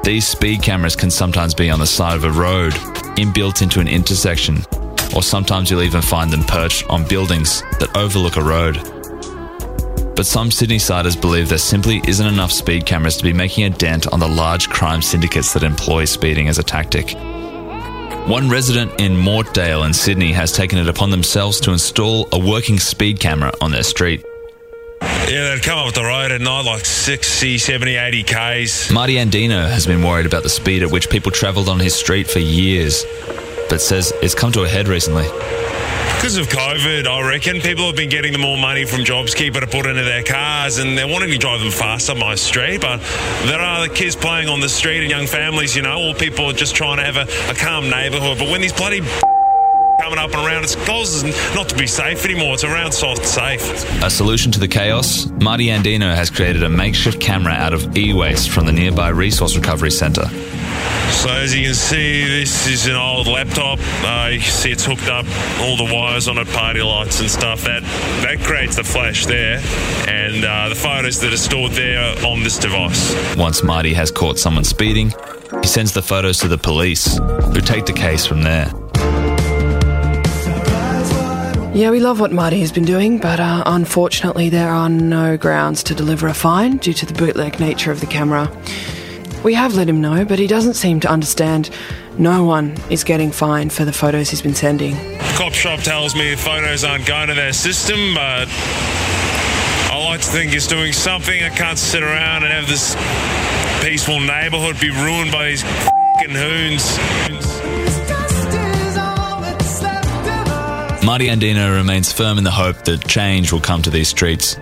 These 0.03 0.27
speed 0.27 0.61
cameras 0.61 0.97
can 0.97 1.09
sometimes 1.09 1.53
be 1.53 1.69
on 1.69 1.79
the 1.79 1.87
side 1.87 2.17
of 2.17 2.25
a 2.25 2.31
road, 2.31 2.73
inbuilt 3.15 3.61
into 3.61 3.79
an 3.79 3.87
intersection, 3.87 4.57
or 5.15 5.23
sometimes 5.23 5.71
you'll 5.71 5.81
even 5.81 6.01
find 6.01 6.29
them 6.29 6.43
perched 6.43 6.89
on 6.89 7.07
buildings 7.07 7.61
that 7.79 7.95
overlook 7.95 8.35
a 8.35 8.43
road. 8.43 8.75
But 10.13 10.25
some 10.25 10.51
Sydney 10.51 10.79
siders 10.79 11.15
believe 11.15 11.47
there 11.47 11.57
simply 11.57 12.01
isn't 12.05 12.27
enough 12.27 12.51
speed 12.51 12.85
cameras 12.85 13.15
to 13.15 13.23
be 13.23 13.31
making 13.31 13.63
a 13.63 13.69
dent 13.69 14.05
on 14.07 14.19
the 14.19 14.27
large 14.27 14.67
crime 14.67 15.01
syndicates 15.01 15.53
that 15.53 15.63
employ 15.63 16.03
speeding 16.03 16.49
as 16.49 16.59
a 16.59 16.63
tactic. 16.63 17.15
One 18.27 18.49
resident 18.49 18.99
in 18.99 19.15
Mortdale 19.15 19.85
in 19.85 19.93
Sydney 19.93 20.33
has 20.33 20.51
taken 20.51 20.79
it 20.79 20.89
upon 20.89 21.11
themselves 21.11 21.61
to 21.61 21.71
install 21.71 22.27
a 22.33 22.39
working 22.39 22.77
speed 22.77 23.21
camera 23.21 23.53
on 23.61 23.71
their 23.71 23.83
street. 23.83 24.25
Yeah, 25.29 25.49
they'd 25.49 25.63
come 25.63 25.79
up 25.79 25.93
the 25.93 26.03
road 26.03 26.31
at 26.31 26.41
night 26.41 26.65
like 26.65 26.85
60, 26.85 27.57
70, 27.57 27.95
80 27.95 28.23
Ks. 28.23 28.91
Marty 28.91 29.15
Andino 29.15 29.69
has 29.69 29.87
been 29.87 30.03
worried 30.03 30.25
about 30.25 30.43
the 30.43 30.49
speed 30.49 30.83
at 30.83 30.91
which 30.91 31.09
people 31.09 31.31
travelled 31.31 31.69
on 31.69 31.79
his 31.79 31.95
street 31.95 32.29
for 32.29 32.39
years, 32.39 33.05
but 33.69 33.81
says 33.81 34.13
it's 34.21 34.35
come 34.35 34.51
to 34.51 34.63
a 34.63 34.67
head 34.67 34.87
recently. 34.87 35.23
Because 36.23 36.37
of 36.37 36.47
COVID, 36.47 37.05
I 37.05 37.27
reckon 37.27 37.59
people 37.59 37.85
have 37.87 37.97
been 37.97 38.09
getting 38.09 38.31
the 38.31 38.37
more 38.37 38.57
money 38.57 38.85
from 38.85 39.01
JobKeeper 39.01 39.59
to 39.59 39.67
put 39.67 39.85
into 39.85 40.03
their 40.03 40.23
cars 40.23 40.77
and 40.77 40.97
they're 40.97 41.07
wanting 41.07 41.29
to 41.31 41.37
drive 41.37 41.59
them 41.59 41.71
fast 41.71 42.09
up 42.09 42.17
my 42.17 42.35
street. 42.35 42.79
But 42.79 43.01
there 43.45 43.59
are 43.59 43.85
the 43.85 43.93
kids 43.93 44.15
playing 44.15 44.47
on 44.47 44.61
the 44.61 44.69
street 44.69 45.01
and 45.01 45.09
young 45.09 45.27
families, 45.27 45.75
you 45.75 45.81
know, 45.81 45.97
all 45.97 46.13
people 46.13 46.49
are 46.49 46.53
just 46.53 46.75
trying 46.75 46.97
to 46.97 47.03
have 47.03 47.17
a, 47.17 47.51
a 47.51 47.55
calm 47.55 47.89
neighbourhood. 47.89 48.39
But 48.39 48.49
when 48.49 48.61
these 48.61 48.71
bloody 48.71 49.01
coming 50.01 50.19
up 50.19 50.33
and 50.33 50.45
around, 50.45 50.63
it's 50.63 50.75
causes 50.85 51.23
not 51.55 51.69
to 51.69 51.75
be 51.75 51.87
safe 51.87 52.25
anymore. 52.25 52.53
It's 52.53 52.63
around 52.63 52.91
soft 52.91 53.25
safe. 53.25 54.03
A 54.03 54.09
solution 54.09 54.51
to 54.51 54.59
the 54.59 54.67
chaos? 54.67 55.27
Marty 55.41 55.67
Andino 55.67 56.15
has 56.15 56.29
created 56.29 56.63
a 56.63 56.69
makeshift 56.69 57.19
camera 57.19 57.53
out 57.53 57.73
of 57.73 57.97
e 57.97 58.13
waste 58.13 58.49
from 58.49 58.65
the 58.65 58.71
nearby 58.71 59.09
Resource 59.09 59.55
Recovery 59.55 59.91
Centre. 59.91 60.27
So 61.11 61.29
as 61.29 61.55
you 61.55 61.65
can 61.65 61.75
see, 61.75 62.25
this 62.25 62.67
is 62.67 62.87
an 62.87 62.95
old 62.95 63.27
laptop. 63.27 63.79
Uh, 64.03 64.29
you 64.31 64.39
can 64.39 64.51
see 64.51 64.71
it's 64.71 64.83
hooked 64.83 65.07
up, 65.07 65.25
all 65.61 65.77
the 65.77 65.89
wires 65.93 66.27
on 66.27 66.37
it, 66.37 66.47
party 66.49 66.81
lights 66.81 67.21
and 67.21 67.29
stuff. 67.29 67.63
That 67.63 67.83
that 68.23 68.39
creates 68.43 68.75
the 68.75 68.83
flash 68.83 69.25
there, 69.25 69.61
and 70.07 70.43
uh, 70.43 70.69
the 70.69 70.75
photos 70.75 71.21
that 71.21 71.31
are 71.31 71.37
stored 71.37 71.73
there 71.73 72.01
on 72.25 72.43
this 72.43 72.57
device. 72.57 73.15
Once 73.37 73.63
Marty 73.63 73.93
has 73.93 74.11
caught 74.11 74.39
someone 74.39 74.63
speeding, 74.63 75.13
he 75.61 75.67
sends 75.67 75.93
the 75.93 76.01
photos 76.01 76.39
to 76.39 76.47
the 76.47 76.57
police, 76.57 77.17
who 77.17 77.61
take 77.61 77.85
the 77.85 77.93
case 77.93 78.25
from 78.25 78.41
there. 78.41 78.73
Yeah, 81.73 81.89
we 81.89 81.99
love 81.99 82.19
what 82.19 82.31
Marty 82.31 82.59
has 82.59 82.71
been 82.71 82.85
doing, 82.85 83.17
but 83.17 83.39
uh, 83.39 83.63
unfortunately, 83.65 84.47
there 84.47 84.69
are 84.69 84.89
no 84.89 85.37
grounds 85.37 85.81
to 85.85 85.95
deliver 85.95 86.27
a 86.27 86.33
fine 86.35 86.77
due 86.77 86.93
to 86.93 87.03
the 87.03 87.15
bootleg 87.15 87.59
nature 87.59 87.91
of 87.91 87.99
the 87.99 88.05
camera. 88.05 88.47
We 89.43 89.55
have 89.55 89.73
let 89.73 89.89
him 89.89 89.99
know, 89.99 90.23
but 90.23 90.37
he 90.37 90.45
doesn't 90.45 90.75
seem 90.75 90.99
to 90.99 91.09
understand. 91.09 91.71
No 92.15 92.43
one 92.43 92.77
is 92.91 93.03
getting 93.03 93.31
fined 93.31 93.73
for 93.73 93.85
the 93.85 93.91
photos 93.91 94.29
he's 94.29 94.43
been 94.43 94.53
sending. 94.53 94.93
Cop 95.33 95.53
shop 95.53 95.79
tells 95.79 96.13
me 96.13 96.35
photos 96.35 96.83
aren't 96.83 97.07
going 97.07 97.29
to 97.29 97.33
their 97.33 97.53
system, 97.53 98.13
but 98.13 98.47
I 99.89 99.99
like 100.05 100.21
to 100.21 100.27
think 100.27 100.51
he's 100.51 100.67
doing 100.67 100.93
something. 100.93 101.43
I 101.43 101.49
can't 101.49 101.79
sit 101.79 102.03
around 102.03 102.43
and 102.43 102.53
have 102.53 102.67
this 102.67 102.95
peaceful 103.83 104.19
neighbourhood 104.19 104.79
be 104.79 104.91
ruined 104.91 105.31
by 105.31 105.47
these 105.47 105.63
hoons. 105.63 106.99
Marty 111.03 111.27
Andino 111.27 111.75
remains 111.75 112.13
firm 112.13 112.37
in 112.37 112.45
the 112.45 112.51
hope 112.51 112.85
that 112.85 113.05
change 113.09 113.51
will 113.51 113.59
come 113.59 113.81
to 113.81 113.89
these 113.89 114.07
streets 114.07 114.55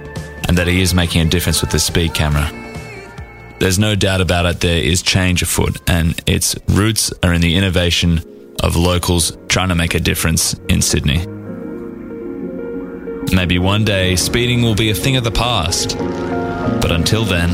and 0.47 0.57
that 0.57 0.65
he 0.65 0.81
is 0.81 0.91
making 0.91 1.21
a 1.21 1.29
difference 1.29 1.61
with 1.61 1.69
this 1.69 1.83
speed 1.83 2.15
camera. 2.15 2.49
There's 3.59 3.77
no 3.77 3.93
doubt 3.93 4.21
about 4.21 4.47
it, 4.47 4.59
there 4.59 4.81
is 4.81 5.03
change 5.03 5.43
afoot, 5.43 5.79
and 5.87 6.19
its 6.25 6.55
roots 6.69 7.13
are 7.21 7.31
in 7.31 7.41
the 7.41 7.55
innovation 7.55 8.55
of 8.63 8.75
locals 8.75 9.37
trying 9.49 9.69
to 9.69 9.75
make 9.75 9.93
a 9.93 9.99
difference 9.99 10.55
in 10.67 10.81
Sydney. 10.81 11.27
Maybe 13.31 13.59
one 13.59 13.85
day 13.85 14.15
speeding 14.15 14.63
will 14.63 14.73
be 14.73 14.89
a 14.89 14.95
thing 14.95 15.17
of 15.17 15.23
the 15.23 15.31
past, 15.31 15.95
but 15.95 16.91
until 16.91 17.23
then, 17.23 17.51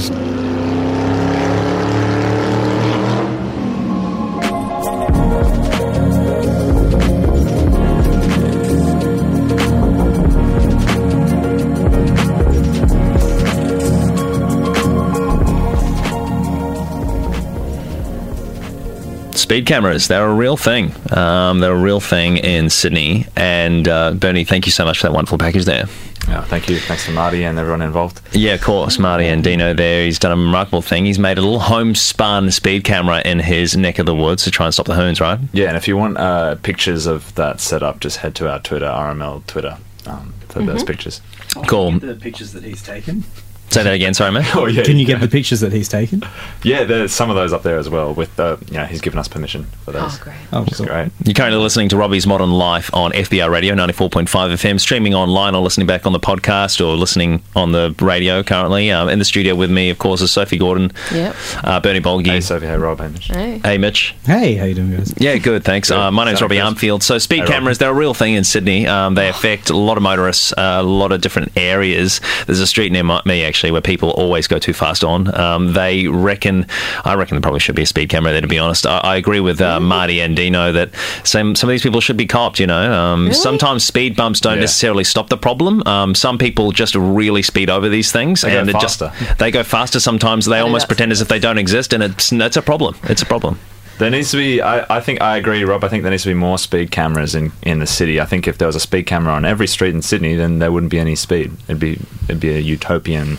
Speed 19.47 19.65
cameras, 19.65 20.09
they're 20.09 20.27
a 20.27 20.33
real 20.33 20.57
thing. 20.57 20.93
Um, 21.15 21.61
they're 21.61 21.71
a 21.71 21.81
real 21.81 22.01
thing 22.01 22.35
in 22.35 22.69
Sydney. 22.69 23.27
And 23.37 23.87
uh, 23.87 24.11
Bernie, 24.11 24.43
thank 24.43 24.65
you 24.65 24.73
so 24.73 24.83
much 24.83 24.97
for 24.99 25.07
that 25.07 25.13
wonderful 25.13 25.37
package 25.37 25.63
there. 25.63 25.85
Yeah, 26.27 26.41
thank 26.43 26.67
you. 26.67 26.77
Thanks 26.79 27.05
to 27.05 27.13
Marty 27.13 27.45
and 27.45 27.57
everyone 27.57 27.81
involved. 27.81 28.19
Yeah, 28.33 28.55
of 28.55 28.61
course. 28.61 28.99
Marty 28.99 29.23
Andino 29.23 29.73
there. 29.73 30.03
He's 30.03 30.19
done 30.19 30.33
a 30.33 30.35
remarkable 30.35 30.81
thing. 30.81 31.05
He's 31.05 31.17
made 31.17 31.37
a 31.37 31.41
little 31.41 31.59
homespun 31.61 32.51
speed 32.51 32.83
camera 32.83 33.21
in 33.23 33.39
his 33.39 33.77
neck 33.77 33.99
of 33.99 34.05
the 34.05 34.13
woods 34.13 34.43
to 34.43 34.51
try 34.51 34.65
and 34.65 34.73
stop 34.73 34.85
the 34.85 34.95
hoons, 34.95 35.21
right? 35.21 35.39
Yeah, 35.53 35.69
and 35.69 35.77
if 35.77 35.87
you 35.87 35.95
want 35.95 36.17
uh, 36.17 36.55
pictures 36.55 37.05
of 37.05 37.33
that 37.35 37.61
setup, 37.61 38.01
just 38.01 38.17
head 38.17 38.35
to 38.35 38.51
our 38.51 38.59
Twitter, 38.59 38.87
RML 38.87 39.47
Twitter, 39.47 39.77
um, 40.07 40.33
for 40.49 40.61
those 40.61 40.83
Mhm. 40.83 40.87
pictures. 40.87 41.21
Cool. 41.67 41.91
The 41.99 42.15
pictures 42.15 42.51
that 42.51 42.65
he's 42.65 42.81
taken. 42.83 43.23
Say 43.77 43.83
that 43.83 43.93
again, 43.93 44.13
sorry, 44.13 44.31
mate. 44.31 44.45
Oh 44.55 44.65
yeah. 44.65 44.83
Can 44.83 44.97
you 44.97 45.05
get 45.05 45.19
the 45.21 45.27
pictures 45.27 45.59
that 45.59 45.71
he's 45.71 45.87
taken? 45.87 46.23
Yeah, 46.63 46.83
there's 46.83 47.11
some 47.13 47.29
of 47.29 47.35
those 47.35 47.53
up 47.53 47.61
there 47.63 47.77
as 47.77 47.89
well. 47.89 48.13
With 48.13 48.39
uh, 48.39 48.57
you 48.67 48.77
know, 48.77 48.85
he's 48.85 49.01
given 49.01 49.19
us 49.19 49.27
permission 49.27 49.65
for 49.85 49.91
those. 49.91 50.19
Oh, 50.19 50.23
great. 50.23 50.35
Oh, 50.51 50.61
Which 50.61 50.71
is 50.71 50.77
cool. 50.77 50.87
great. 50.87 51.11
You're 51.25 51.33
currently 51.35 51.59
listening 51.61 51.89
to 51.89 51.97
Robbie's 51.97 52.25
Modern 52.25 52.51
Life 52.51 52.89
on 52.93 53.11
FBI 53.11 53.49
Radio 53.49 53.75
94.5 53.75 54.25
FM, 54.27 54.79
streaming 54.79 55.13
online 55.13 55.53
or 55.53 55.61
listening 55.61 55.85
back 55.85 56.05
on 56.07 56.13
the 56.13 56.19
podcast 56.19 56.83
or 56.85 56.95
listening 56.95 57.43
on 57.55 57.71
the 57.71 57.93
radio 58.01 58.41
currently. 58.41 58.89
Um, 58.91 59.09
in 59.09 59.19
the 59.19 59.25
studio 59.25 59.53
with 59.55 59.69
me, 59.69 59.89
of 59.91 59.99
course, 59.99 60.21
is 60.21 60.31
Sophie 60.31 60.57
Gordon, 60.57 60.91
Yep. 61.13 61.35
uh, 61.63 61.79
Bernie 61.79 62.01
Bolgi. 62.01 62.27
Hey, 62.27 62.41
Sophie. 62.41 62.65
Hey, 62.65 62.77
Rob. 62.77 62.99
Hey, 62.99 63.07
Mitch. 63.09 63.27
Hey. 63.27 63.59
Hey, 63.63 63.77
Mitch. 63.77 64.15
Hey, 64.25 64.55
how 64.55 64.65
you 64.65 64.73
doing, 64.73 64.95
guys? 64.97 65.13
Yeah, 65.17 65.37
good, 65.37 65.63
thanks. 65.63 65.91
Uh, 65.91 66.09
my 66.09 66.25
name's 66.25 66.39
Sorry, 66.39 66.57
Robbie 66.57 66.75
Chris. 66.75 66.89
Armfield. 66.91 67.03
So, 67.03 67.17
speed 67.19 67.37
Hey, 67.37 67.41
Rob. 67.43 67.51
cameras, 67.51 67.77
they're 67.77 67.91
a 67.91 67.93
real 67.93 68.13
thing 68.15 68.33
in 68.33 68.43
Sydney. 68.43 68.87
Um, 68.87 69.13
they 69.15 69.29
affect 69.29 69.69
a 69.69 69.77
lot 69.77 69.97
of 69.97 70.03
motorists, 70.03 70.51
uh, 70.53 70.77
a 70.79 70.83
lot 70.83 71.11
of 71.11 71.21
different 71.21 71.51
areas. 71.55 72.21
There's 72.47 72.59
a 72.59 72.67
street 72.67 72.91
near 72.91 73.03
my, 73.03 73.21
me, 73.25 73.43
actually, 73.43 73.66
where 73.71 73.81
people 73.81 74.09
always 74.11 74.47
go 74.47 74.59
too 74.59 74.73
fast 74.73 75.03
on. 75.03 75.33
Um, 75.39 75.73
they 75.73 76.07
reckon, 76.07 76.65
I 77.05 77.15
reckon 77.15 77.35
there 77.35 77.41
probably 77.41 77.59
should 77.59 77.75
be 77.75 77.83
a 77.83 77.85
speed 77.85 78.09
camera 78.09 78.31
there, 78.31 78.41
to 78.41 78.47
be 78.47 78.59
honest. 78.59 78.85
I, 78.85 78.97
I 78.99 79.15
agree 79.17 79.39
with 79.39 79.61
uh, 79.61 79.79
Marty 79.79 80.17
Andino 80.17 80.73
that 80.73 80.89
some, 81.23 81.55
some 81.55 81.69
of 81.69 81.71
these 81.73 81.83
people 81.83 82.01
should 82.01 82.17
be 82.17 82.25
copped, 82.25 82.59
you 82.59 82.67
know. 82.67 82.91
Um, 82.93 83.33
Sometimes 83.33 83.83
speed 83.83 84.15
bumps 84.15 84.39
don't 84.39 84.55
Yeah. 84.55 84.61
necessarily 84.61 85.03
stop 85.03 85.29
the 85.29 85.37
problem. 85.37 85.81
Um, 85.87 86.15
some 86.15 86.37
people 86.37 86.71
just 86.71 86.95
really 86.95 87.41
speed 87.43 87.69
over 87.69 87.89
these 87.89 88.11
things. 88.11 88.41
They 88.41 88.51
go 88.51 88.59
and 88.59 88.69
it 88.69 88.73
faster. 88.73 89.11
just 89.17 89.39
They 89.39 89.51
go 89.51 89.63
faster 89.63 89.99
sometimes. 89.99 90.45
They 90.45 90.59
almost 90.59 90.87
pretend 90.87 91.11
as 91.11 91.21
if 91.21 91.27
they 91.27 91.39
don't 91.39 91.57
exist, 91.57 91.93
and 91.93 92.03
it's, 92.03 92.31
it's 92.31 92.57
a 92.57 92.61
problem. 92.61 92.95
It's 93.03 93.21
a 93.21 93.25
problem. 93.25 93.59
There 93.99 94.09
needs 94.11 94.31
to 94.31 94.37
be. 94.37 94.61
I, 94.61 94.97
I 94.97 94.99
think 95.01 95.21
I 95.21 95.37
agree, 95.37 95.63
Rob. 95.63 95.83
I 95.83 95.87
think 95.87 96.03
there 96.03 96.11
needs 96.11 96.23
to 96.23 96.29
be 96.29 96.35
more 96.35 96.57
speed 96.57 96.91
cameras 96.91 97.33
in, 97.33 97.51
in 97.63 97.79
the 97.79 97.87
city. 97.87 98.21
I 98.21 98.25
think 98.25 98.47
if 98.47 98.57
there 98.59 98.67
was 98.67 98.75
a 98.75 98.79
speed 98.79 99.07
camera 99.07 99.33
on 99.33 99.43
every 99.43 99.67
street 99.67 99.95
in 99.95 100.01
Sydney, 100.01 100.35
then 100.35 100.59
there 100.59 100.71
wouldn't 100.71 100.91
be 100.91 100.99
any 100.99 101.15
speed. 101.15 101.51
It'd 101.67 101.79
be 101.79 101.99
it'd 102.25 102.39
be 102.39 102.55
a 102.55 102.59
utopian 102.59 103.37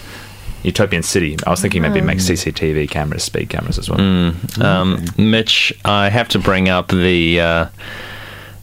utopian 0.65 1.03
city. 1.05 1.37
I 1.47 1.51
was 1.51 1.61
thinking 1.61 1.83
maybe 1.83 2.01
make 2.01 2.19
CCTV 2.19 2.91
cameras, 2.91 3.23
speed 3.23 3.49
cameras 3.49 3.79
as 3.79 3.89
well. 3.89 4.01
Um, 4.61 5.05
Mitch, 5.17 5.73
I 5.85 6.09
have 6.09 6.29
to 6.31 6.39
bring 6.41 6.69
up 6.69 6.89
the 6.89 7.41
uh, 7.41 7.67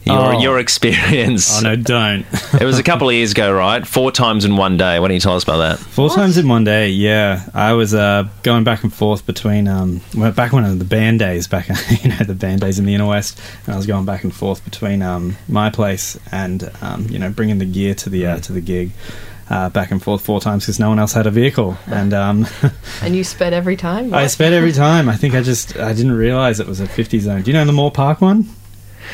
your 0.06 0.34
Oh. 0.34 0.40
your 0.40 0.58
experience. 0.58 1.58
Oh 1.58 1.62
no, 1.62 1.76
don't. 1.76 2.24
it 2.60 2.64
was 2.64 2.78
a 2.78 2.82
couple 2.82 3.08
of 3.08 3.14
years 3.14 3.32
ago, 3.32 3.52
right? 3.52 3.86
Four 3.86 4.12
times 4.12 4.44
in 4.44 4.56
one 4.56 4.76
day. 4.76 4.98
Why 5.00 5.08
don't 5.08 5.14
you 5.14 5.20
tell 5.20 5.34
us 5.34 5.42
about 5.42 5.58
that? 5.58 5.78
Four 5.78 6.10
times 6.10 6.38
in 6.38 6.48
one 6.48 6.64
day, 6.64 6.90
yeah. 6.90 7.42
I 7.52 7.72
was 7.72 7.92
uh, 7.94 8.28
going 8.42 8.64
back 8.64 8.82
and 8.84 8.92
forth 8.92 9.26
between, 9.26 9.66
um, 9.68 10.00
well, 10.16 10.32
back 10.32 10.52
when 10.52 10.64
it 10.64 10.76
the 10.76 10.84
band 10.84 11.18
days, 11.18 11.48
back, 11.48 11.68
you 12.02 12.08
know, 12.10 12.16
the 12.18 12.34
band 12.34 12.60
days 12.60 12.78
in 12.78 12.84
the 12.86 12.94
inner 12.94 13.06
west, 13.06 13.40
and 13.66 13.74
I 13.74 13.76
was 13.76 13.86
going 13.86 14.04
back 14.04 14.22
and 14.24 14.34
forth 14.34 14.64
between 14.64 15.02
um, 15.02 15.36
my 15.48 15.70
place 15.70 16.18
and, 16.30 16.70
um, 16.80 17.06
you 17.10 17.18
know, 17.18 17.30
bringing 17.30 17.58
the 17.58 17.64
gear 17.66 17.94
to 17.96 18.08
the 18.10 18.26
uh, 18.26 18.38
to 18.38 18.52
the 18.52 18.60
gig, 18.60 18.92
uh, 19.50 19.68
back 19.70 19.90
and 19.90 20.02
forth 20.02 20.24
four 20.24 20.40
times 20.40 20.64
because 20.64 20.78
no 20.80 20.88
one 20.88 20.98
else 20.98 21.12
had 21.12 21.26
a 21.26 21.30
vehicle, 21.30 21.76
and 21.86 22.12
um, 22.14 22.46
And 23.02 23.14
you 23.16 23.24
sped 23.24 23.52
every 23.52 23.76
time? 23.76 24.12
I 24.14 24.26
sped 24.28 24.52
every 24.52 24.72
time. 24.72 25.08
I 25.08 25.16
think 25.16 25.34
I 25.34 25.42
just 25.42 25.76
I 25.76 25.92
didn't 25.92 26.12
realize 26.12 26.58
it 26.60 26.66
was 26.66 26.80
a 26.80 26.86
50 26.86 27.18
zone. 27.20 27.42
Do 27.42 27.50
you 27.50 27.56
know 27.56 27.64
the 27.64 27.72
Moore 27.72 27.90
Park 27.92 28.20
one? 28.20 28.48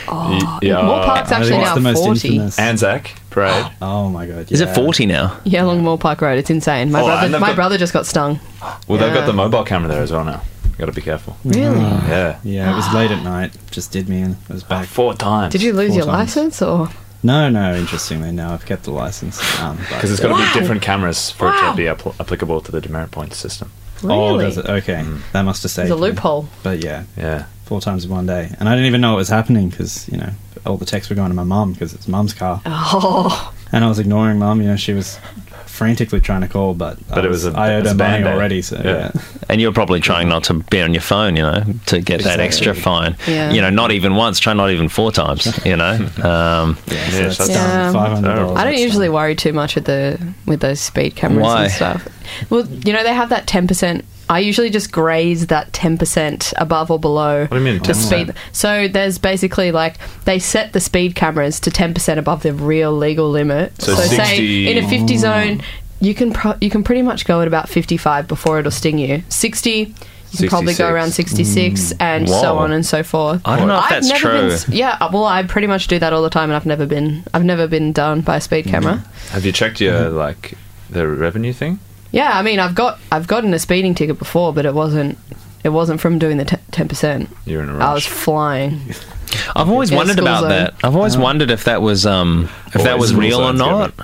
Oh, 0.09 0.59
Yeah. 0.63 0.83
Moore 0.83 1.03
Park's 1.05 1.33
actually 1.33 1.59
now 1.59 1.75
the 1.75 1.81
most 1.81 1.99
40. 2.05 2.29
infamous. 2.29 2.59
Anzac 2.59 3.13
parade. 3.31 3.67
Oh 3.83 4.09
my 4.11 4.27
god! 4.27 4.51
Is 4.53 4.61
it 4.61 4.69
yeah. 4.69 4.75
forty 4.75 5.07
now? 5.07 5.39
Yeah, 5.45 5.65
along 5.65 5.83
Moore 5.83 5.99
Park 5.99 6.21
Road. 6.21 6.39
It's 6.39 6.51
insane. 6.51 6.91
My 6.93 7.01
Oh, 7.01 7.05
and 7.05 7.11
brother, 7.13 7.29
they've 7.29 7.41
my 7.41 7.47
got- 7.49 7.57
brother 7.57 7.79
just 7.79 7.93
got 7.93 8.07
stung. 8.07 8.41
Well, 8.89 8.99
they've 8.99 9.13
got 9.15 9.27
the 9.27 9.33
mobile 9.33 9.65
camera 9.65 9.89
there 9.89 10.03
as 10.03 10.13
well 10.13 10.25
now. 10.25 10.43
Got 10.79 10.87
to 10.87 10.93
be 10.93 11.03
careful. 11.03 11.37
Really? 11.45 11.79
Yeah. 11.81 12.39
Yeah, 12.43 12.73
it 12.73 12.77
was 12.77 12.93
late 12.95 13.11
at 13.11 13.23
night. 13.23 13.57
Just 13.71 13.93
did 13.93 14.09
me 14.09 14.23
in. 14.23 14.33
It 14.33 14.49
was 14.49 14.65
back. 14.65 14.87
Four 14.87 15.15
times. 15.15 15.53
Did 15.53 15.63
you 15.63 15.73
lose 15.73 15.89
Four 15.91 15.97
your 15.99 16.07
times. 16.07 16.37
license 16.37 16.63
or? 16.63 16.89
No, 17.23 17.49
no. 17.51 17.75
Interestingly, 17.75 18.33
no. 18.33 18.51
I've 18.51 18.67
kept 18.67 18.85
the 18.85 18.91
license. 18.91 19.39
Um, 19.61 19.77
but- 19.77 19.89
Because 19.89 20.11
it's 20.11 20.21
got 20.21 20.29
to 20.29 20.35
Wow. 20.35 20.53
be 20.53 20.59
different 20.59 20.83
cameras 20.83 21.31
for 21.31 21.49
it 21.49 21.53
Wow. 21.53 21.71
to 21.71 21.77
be 21.77 21.85
apl- 21.85 22.15
applicable 22.19 22.61
to 22.63 22.73
the 22.73 22.81
demerit 22.81 23.11
points 23.13 23.37
system. 23.37 23.71
Oh, 24.03 24.33
Really? 24.33 24.45
does 24.47 24.59
it? 24.59 24.67
Okay, 24.69 25.05
that 25.33 25.43
must 25.43 25.63
have 25.63 25.71
saved. 25.71 25.91
There's 25.91 25.99
a 26.01 26.03
me. 26.03 26.09
loophole. 26.09 26.49
But 26.65 26.83
yeah, 26.83 27.05
Yeah. 27.17 27.45
Four 27.65 27.81
times 27.81 28.05
in 28.05 28.11
one 28.11 28.27
day, 28.27 28.51
and 28.59 28.69
I 28.69 28.73
didn't 28.75 28.87
even 28.87 29.01
know 29.01 29.15
it 29.15 29.17
was 29.17 29.29
happening 29.29 29.69
because 29.71 30.09
you 30.09 30.19
know 30.19 30.31
all 30.67 30.77
the 30.77 30.87
texts 30.87 31.11
were 31.11 31.17
going 31.17 31.31
to 31.31 31.35
my 31.35 31.45
mum 31.45 31.73
because 31.73 31.93
it's 31.95 32.07
mum's 32.09 32.35
car, 32.35 32.61
Oh, 32.67 33.53
and 33.73 33.85
I 33.85 33.89
was 33.89 33.99
ignoring 33.99 34.39
mum. 34.39 34.61
You 34.61 34.69
know, 34.69 34.77
she 34.77 34.93
was 34.93 35.19
frantically 35.67 36.21
trying 36.21 36.43
to 36.43 36.49
call, 36.49 36.75
but 36.75 36.99
I 37.11 37.15
But 37.15 37.25
it 37.25 37.29
was 37.29 37.47
a- 37.47 37.53
I 37.59 37.71
it 37.73 37.79
owed 37.79 37.87
her 37.87 37.91
a 37.93 37.95
money 37.95 38.25
already. 38.25 38.61
So 38.63 38.77
Yeah. 38.85 39.11
yeah. 39.15 39.21
And 39.49 39.61
you're 39.61 39.73
probably 39.73 40.01
trying 40.01 40.29
not 40.29 40.45
to 40.45 40.55
be 40.55 40.81
on 40.83 40.93
your 40.93 41.01
phone, 41.01 41.35
you 41.35 41.43
know, 41.43 41.65
to 41.87 42.01
get 42.01 42.23
that 42.25 42.41
extra 42.41 42.75
fine. 42.75 43.17
Yeah. 43.27 43.51
You 43.51 43.63
know, 43.63 43.71
not 43.71 43.91
even 43.91 44.15
once. 44.15 44.39
Try 44.39 44.53
not 44.53 44.71
even 44.71 44.89
four 44.89 45.11
times. 45.13 45.47
You 45.65 45.77
know. 45.77 45.93
Um, 46.23 46.77
Yeah, 46.87 47.09
so 47.09 47.17
Yeah, 47.17 47.23
that's 47.23 47.39
that's 47.39 47.51
Yeah. 47.51 47.93
five 47.93 48.13
hundred. 48.13 48.55
I 48.55 48.65
don't 48.65 48.79
usually 48.79 49.09
worry 49.09 49.35
too 49.35 49.53
much 49.55 49.75
with 49.75 49.87
the 49.87 50.19
with 50.47 50.61
those 50.61 50.79
speed 50.81 51.17
cameras 51.17 51.43
Why? 51.47 51.63
and 51.65 51.73
stuff. 51.73 52.07
Well, 52.51 52.67
you 52.85 52.93
know 52.93 53.03
they 53.03 53.15
have 53.15 53.31
that 53.31 53.47
ten 53.47 53.67
percent. 53.67 54.05
I 54.33 54.39
usually 54.39 54.71
just 54.71 54.91
graze 54.91 55.49
that 55.49 55.75
ten 55.75 55.99
percent 55.99 56.55
above 56.57 56.91
or 56.91 56.99
below. 56.99 57.43
What 57.43 57.51
do 57.51 57.57
you 57.59 57.65
mean, 57.65 57.83
the 57.83 57.93
10%? 57.93 57.95
speed? 57.95 58.35
So 58.53 58.89
there's 58.89 59.19
basically 59.19 59.73
like 59.73 59.97
they 60.25 60.39
set 60.39 60.73
the 60.73 60.81
speed 60.81 61.15
cameras 61.15 61.61
to 61.61 61.71
ten 61.71 61.93
percent 61.93 62.19
above 62.19 62.43
the 62.43 62.55
real 62.55 62.93
legal 62.97 63.29
limit. 63.29 63.81
So 63.83 63.95
say 63.95 64.17
60 64.17 64.71
in 64.71 64.83
a 64.83 64.89
fifty 64.89 65.19
zone, 65.19 65.61
you 66.01 66.15
can 66.15 66.33
pro- 66.33 66.57
you 66.63 66.71
can 66.71 66.83
pretty 66.83 67.03
much 67.03 67.27
go 67.27 67.43
at 67.43 67.47
about 67.47 67.69
fifty 67.69 67.99
five 67.99 68.27
before 68.27 68.59
it'll 68.59 68.71
sting 68.71 68.99
you. 68.99 69.23
Sixty. 69.29 69.95
You 70.33 70.39
can 70.39 70.49
probably 70.49 70.73
go 70.73 70.89
66. 70.89 70.95
around 70.95 71.11
66 71.11 71.93
mm. 71.93 71.97
and 72.01 72.27
so 72.27 72.55
Whoa. 72.55 72.61
on 72.61 72.73
and 72.73 72.87
so 72.87 73.03
forth. 73.03 73.43
I 73.45 73.59
don't 73.59 73.69
know 73.69 73.77
if 73.77 73.85
I've 73.85 73.91
that's 73.91 74.09
never 74.09 74.19
true. 74.19 74.31
Been, 74.31 74.51
s- 74.51 74.67
yeah, 74.67 74.97
uh, 74.99 75.11
well, 75.13 75.27
I 75.27 75.43
pretty 75.43 75.67
much 75.67 75.89
do 75.89 75.99
that 75.99 76.15
all 76.15 76.23
the 76.23 76.31
time, 76.31 76.49
and 76.49 76.57
I've 76.57 76.65
never 76.65 76.87
been 76.87 77.23
I've 77.35 77.45
never 77.45 77.69
been 77.69 77.93
done 77.93 78.23
by 78.23 78.37
a 78.37 78.41
speed 78.41 78.65
mm. 78.65 78.71
camera. 78.71 79.05
Have 79.29 79.45
you 79.45 79.53
checked 79.53 79.79
your 79.79 79.93
mm-hmm. 79.93 80.17
like 80.17 80.55
the 80.89 81.07
revenue 81.07 81.53
thing? 81.53 81.81
Yeah, 82.13 82.31
I 82.33 82.43
mean, 82.43 82.59
I've 82.61 82.75
got 82.75 82.99
I've 83.11 83.27
gotten 83.27 83.53
a 83.55 83.59
speeding 83.59 83.95
ticket 83.95 84.19
before, 84.19 84.53
but 84.53 84.65
it 84.67 84.75
wasn't 84.75 85.19
it 85.65 85.71
wasn't 85.71 86.01
from 86.01 86.19
doing 86.19 86.37
the 86.37 86.45
ten 86.71 86.89
percent. 86.89 87.29
You're 87.47 87.63
in 87.63 87.69
a 87.71 87.79
I 87.79 87.93
was 87.95 88.07
flying. 88.07 88.81
I've 89.57 89.71
always 89.71 89.91
Yeah, 89.91 89.97
wondered 89.97 90.19
about 90.19 90.41
zone. 90.43 90.51
that. 90.51 90.75
I've 90.85 90.95
always 90.95 91.17
wondered 91.17 91.51
if 91.51 91.65
that 91.65 91.81
was 91.81 92.05
um 92.05 92.51
if 92.67 92.83
that 92.85 92.99
was 92.99 93.15
real 93.15 93.41
or 93.41 93.57
zones, 93.57 93.59
not, 93.61 93.95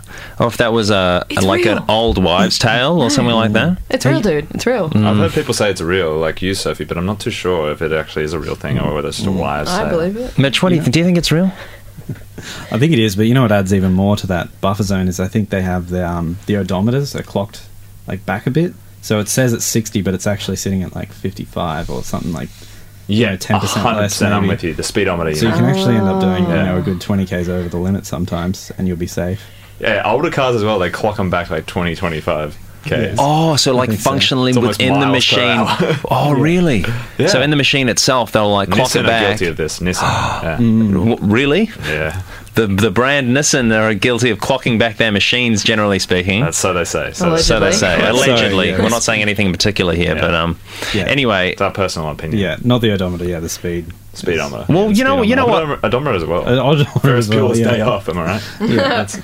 or 0.41 0.47
if 0.47 0.57
that 0.57 0.73
was 0.73 0.89
a, 0.91 1.27
It's 1.29 1.43
like 1.45 1.67
an 1.67 1.85
old 1.87 2.23
wives' 2.23 2.59
tale 2.69 3.03
or 3.03 3.11
something 3.11 3.35
like 3.35 3.53
that. 3.53 3.79
It's 3.91 4.07
real, 4.07 4.23
dude. 4.23 4.47
It's 4.53 4.65
real. 4.65 4.89
Mm. 4.89 5.05
I've 5.05 5.17
heard 5.19 5.33
people 5.33 5.53
say 5.53 5.71
it's 5.71 5.83
real, 5.83 6.17
like 6.17 6.41
you, 6.41 6.55
Sophie, 6.55 6.85
but 6.85 6.97
I'm 6.97 7.05
not 7.05 7.21
too 7.21 7.31
sure 7.31 7.71
if 7.71 7.83
it 7.83 7.93
actually 7.93 8.25
is 8.25 8.33
a 8.33 8.39
real 8.39 8.55
thing 8.55 8.79
or 8.79 8.95
whether 8.95 9.09
it's 9.09 9.19
just 9.19 9.29
a 9.29 9.33
wives' 9.33 9.69
I 9.71 9.83
tale. 9.83 9.91
believe 9.99 10.17
it. 10.17 10.39
Mitch, 10.39 10.63
what 10.63 10.71
do 10.71 10.77
you 10.77 10.81
think? 10.83 10.95
Do 10.95 10.99
you 11.01 11.05
think 11.05 11.19
it's 11.19 11.31
real? 11.31 11.53
I 12.71 12.79
think 12.79 12.93
it 12.95 12.99
is, 12.99 13.15
but 13.15 13.25
you 13.27 13.35
know 13.35 13.43
what 13.43 13.53
adds 13.53 13.75
even 13.75 13.93
more 13.93 14.17
to 14.17 14.27
that 14.29 14.61
buffer 14.63 14.83
zone 14.83 15.09
is 15.09 15.21
I 15.21 15.29
think 15.29 15.51
they 15.51 15.61
have 15.63 15.91
the 15.91 16.09
um, 16.09 16.39
the 16.47 16.55
odometers 16.55 17.15
are 17.15 17.23
clocked 17.23 17.68
like 18.09 18.25
back 18.27 18.47
a 18.47 18.51
bit, 18.51 18.73
so 19.03 19.21
it 19.21 19.29
says 19.29 19.53
it's 19.53 19.65
sixty, 19.65 20.03
but 20.03 20.15
it's 20.15 20.27
actually 20.27 20.57
sitting 20.57 20.83
at 20.83 20.95
like 20.95 21.13
fifty 21.13 21.45
five 21.45 21.89
or 21.91 22.03
something 22.03 22.33
like 22.33 22.49
Yeah, 23.07 23.37
ten 23.37 23.61
percent 23.61 23.85
less. 23.87 24.21
100%. 24.21 24.33
I'm 24.33 24.47
with 24.49 24.65
you. 24.65 24.75
The 24.75 24.83
speedometer. 24.83 25.35
So 25.35 25.47
You 25.47 25.53
you 25.53 25.57
can 25.57 25.65
actually 25.67 25.97
end 25.97 26.09
up 26.09 26.17
oh. 26.17 26.21
doing 26.21 26.43
you 26.45 26.49
know 26.65 26.79
a 26.79 26.83
good 26.83 27.01
twenty 27.01 27.27
k's 27.27 27.49
over 27.49 27.69
the 27.69 27.79
limit 27.79 28.07
sometimes, 28.07 28.73
and 28.79 28.89
you'll 28.89 28.97
be 28.97 29.07
safe. 29.07 29.43
Yeah, 29.81 30.03
older 30.05 30.31
cars 30.31 30.57
as 30.57 30.65
well. 30.65 30.79
They 30.81 30.91
clock 30.91 31.17
them 31.19 31.31
back 31.31 31.51
like 31.51 31.65
20, 31.67 31.95
25 31.95 32.59
k's. 32.83 32.91
Yeah. 32.91 33.15
Oh, 33.17 33.55
so 33.55 33.73
like 33.77 33.91
think 33.91 34.01
so. 34.01 34.11
functionally 34.11 34.53
within 34.59 34.99
the 34.99 35.07
machine. 35.07 35.39
hour. 35.39 35.69
Oh, 36.11 36.33
really? 36.35 36.85
Yeah. 37.17 37.29
So 37.29 37.41
in 37.41 37.51
the 37.51 37.57
machine 37.57 37.89
itself, 37.89 38.33
they'll 38.33 38.51
like 38.51 38.71
clock 38.71 38.89
Nissan 38.89 38.97
it 38.97 39.05
are 39.05 39.09
back. 39.09 39.29
guilty 39.39 39.47
of 39.47 39.57
this. 39.57 39.79
Nissan. 39.79 40.03
yeah. 40.43 40.57
W- 40.57 41.17
Really? 41.21 41.71
yeah, 41.87 42.21
The 42.59 42.67
the 42.67 42.91
brand 42.91 43.29
Nissan 43.37 43.73
are 43.73 43.95
guilty 43.95 44.31
of 44.31 44.39
clocking 44.39 44.81
back 44.81 44.97
their 44.97 45.13
machines, 45.13 45.63
generally 45.63 46.01
speaking. 46.01 46.41
that's 46.41 46.59
so 46.59 46.73
they 46.73 46.85
say. 46.85 47.13
So 47.13 47.29
Allegedly. 47.29 47.43
so 47.45 47.61
they 47.61 47.71
say. 47.71 47.99
Sorry, 48.01 48.11
Allegedly, 48.11 48.71
yeah. 48.71 48.83
we're 48.83 48.89
not 48.89 49.05
saying 49.05 49.23
anything 49.23 49.47
in 49.47 49.53
particular 49.53 49.95
here, 49.95 50.17
Yeah. 50.17 50.21
but 50.21 50.35
um. 50.35 50.59
Yeah. 50.93 51.05
Anyway, 51.05 51.53
it's 51.53 51.61
our 51.61 51.71
personal 51.71 52.11
opinion. 52.11 52.43
Yeah, 52.43 52.57
not 52.65 52.81
the 52.81 52.91
odometer, 52.91 53.27
yeah, 53.27 53.39
the 53.39 53.49
speed. 53.49 53.87
Speedometer. 54.15 54.67
well, 54.69 54.91
you 54.91 55.05
know, 55.05 55.23
you 55.23 55.37
know 55.37 55.47
what? 55.47 55.63
Odometer, 55.63 55.87
odometer 55.87 56.17
as 56.17 56.25
well. 56.25 56.49
Uh, 56.49 56.61
odometer 56.61 57.17
as 57.17 57.29
well, 57.29 57.39
pills 57.39 57.61
yeah. 57.61 57.71
day 57.71 57.81
off. 57.81 58.09
Am 58.09 58.19
I 58.19 58.25
right? 58.25 58.43
Yeah, 58.63 58.77
that's, 58.77 59.19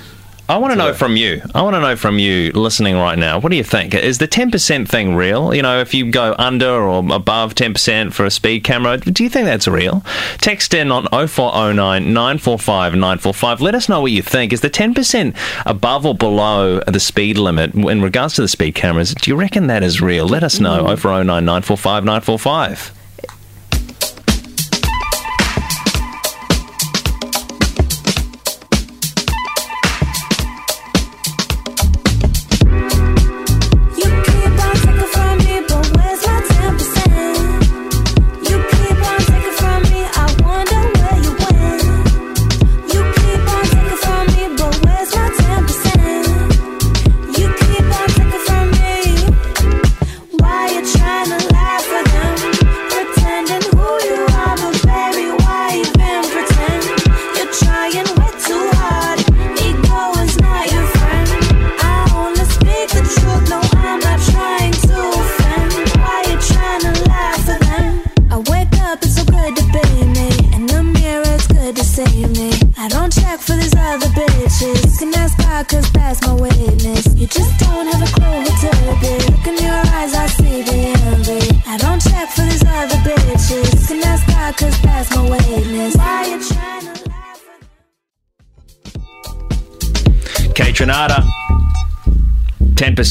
I 0.47 0.57
want 0.57 0.73
to 0.73 0.77
know 0.77 0.93
from 0.93 1.17
you. 1.17 1.41
I 1.55 1.63
want 1.63 1.75
to 1.75 1.81
know 1.81 1.95
from 1.95 2.19
you 2.19 2.51
listening 2.51 2.95
right 2.95 3.17
now. 3.17 3.39
What 3.39 3.49
do 3.49 3.55
you 3.55 3.63
think? 3.63 3.95
Is 3.95 4.19
the 4.19 4.27
10% 4.27 4.87
thing 4.87 5.15
real? 5.15 5.55
You 5.55 5.63
know, 5.63 5.79
if 5.79 5.91
you 5.95 6.11
go 6.11 6.35
under 6.37 6.69
or 6.69 6.99
above 7.13 7.55
10% 7.55 8.13
for 8.13 8.25
a 8.25 8.29
speed 8.29 8.63
camera, 8.63 8.97
do 8.97 9.23
you 9.23 9.29
think 9.29 9.45
that's 9.45 9.67
real? 9.67 10.03
Text 10.37 10.75
in 10.75 10.91
on 10.91 11.07
0409 11.07 12.13
945 12.13 12.93
945. 12.93 13.61
Let 13.61 13.73
us 13.73 13.89
know 13.89 14.01
what 14.01 14.11
you 14.11 14.21
think. 14.21 14.53
Is 14.53 14.61
the 14.61 14.69
10% 14.69 15.35
above 15.65 16.05
or 16.05 16.13
below 16.13 16.79
the 16.81 16.99
speed 16.99 17.39
limit 17.39 17.73
in 17.73 18.03
regards 18.03 18.35
to 18.35 18.41
the 18.41 18.47
speed 18.47 18.75
cameras? 18.75 19.15
Do 19.15 19.31
you 19.31 19.35
reckon 19.35 19.65
that 19.67 19.81
is 19.81 19.99
real? 19.99 20.27
Let 20.27 20.43
us 20.43 20.59
know. 20.59 20.83
Mm. 20.83 20.99
0409 20.99 21.43
945 21.43 22.03
945. 22.05 23.04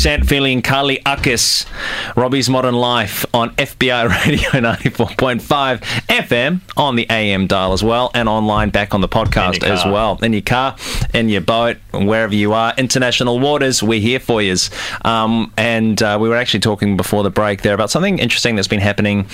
10% 0.04 0.28
feeling 0.28 0.60
Carly 0.60 0.98
Uckis, 1.06 1.64
Robbie's 2.14 2.50
Modern 2.50 2.74
Life 2.74 3.24
on 3.32 3.56
FBI 3.56 4.06
Radio 4.26 4.50
94.5 4.50 5.80
FM 5.80 6.60
on 6.76 6.96
the 6.96 7.06
AM 7.08 7.46
dial 7.46 7.72
as 7.72 7.82
well, 7.82 8.10
and 8.12 8.28
online 8.28 8.68
back 8.68 8.92
on 8.92 9.00
the 9.00 9.08
podcast 9.08 9.64
as 9.64 9.82
well. 9.86 10.18
In 10.22 10.34
your 10.34 10.42
car, 10.42 10.76
in 11.14 11.30
your 11.30 11.40
boat, 11.40 11.78
wherever 11.94 12.34
you 12.34 12.52
are. 12.52 12.74
International 12.76 13.40
waters, 13.40 13.82
we're 13.82 13.98
here 13.98 14.20
for 14.20 14.42
you. 14.42 14.54
Um, 15.06 15.50
and 15.56 16.02
uh, 16.02 16.18
we 16.20 16.28
were 16.28 16.36
actually 16.36 16.60
talking 16.60 16.98
before 16.98 17.22
the 17.22 17.30
break 17.30 17.62
there 17.62 17.72
about 17.72 17.88
something 17.90 18.18
interesting 18.18 18.56
that's 18.56 18.68
been 18.68 18.80
happening 18.80 19.26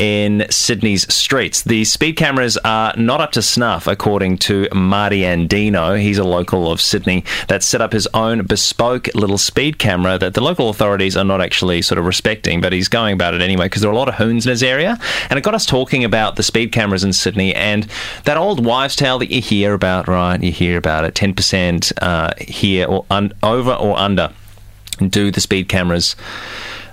in 0.00 0.46
Sydney's 0.48 1.12
streets. 1.12 1.60
The 1.62 1.84
speed 1.84 2.16
cameras 2.16 2.56
are 2.64 2.94
not 2.96 3.20
up 3.20 3.32
to 3.32 3.42
snuff, 3.42 3.86
according 3.86 4.38
to 4.38 4.66
Marty 4.74 5.20
Andino. 5.20 6.00
He's 6.00 6.16
a 6.16 6.24
local 6.24 6.72
of 6.72 6.80
Sydney 6.80 7.22
that 7.48 7.62
set 7.62 7.82
up 7.82 7.92
his 7.92 8.08
own 8.14 8.46
bespoke 8.46 9.14
little 9.14 9.36
speed 9.36 9.78
camera 9.78 10.16
that 10.16 10.32
the 10.32 10.40
local 10.40 10.70
authorities 10.70 11.18
are 11.18 11.24
not 11.24 11.42
actually 11.42 11.82
sort 11.82 11.98
of 11.98 12.06
respecting, 12.06 12.62
but 12.62 12.72
he's 12.72 12.88
going 12.88 13.12
about 13.12 13.34
it 13.34 13.42
anyway 13.42 13.66
because 13.66 13.82
there 13.82 13.90
are 13.90 13.94
a 13.94 13.98
lot 13.98 14.08
of 14.08 14.14
hoons 14.14 14.46
in 14.46 14.50
his 14.50 14.62
area. 14.62 14.98
And 15.28 15.38
it 15.38 15.42
got 15.42 15.54
us 15.54 15.66
talking 15.66 16.02
about 16.02 16.36
the 16.36 16.42
speed 16.42 16.72
cameras 16.72 17.04
in 17.04 17.12
Sydney 17.12 17.54
and 17.54 17.86
that 18.24 18.38
old 18.38 18.64
wives' 18.64 18.96
tale 18.96 19.18
that 19.18 19.30
you 19.30 19.42
hear 19.42 19.74
about, 19.74 20.08
right? 20.08 20.42
You 20.42 20.50
hear 20.50 20.78
about 20.78 21.04
it 21.04 21.12
10% 21.12 21.92
uh, 22.00 22.30
here 22.38 22.86
or 22.86 23.04
un- 23.10 23.34
over 23.42 23.74
or 23.74 23.98
under 23.98 24.32
do 25.06 25.30
the 25.30 25.42
speed 25.42 25.68
cameras. 25.68 26.16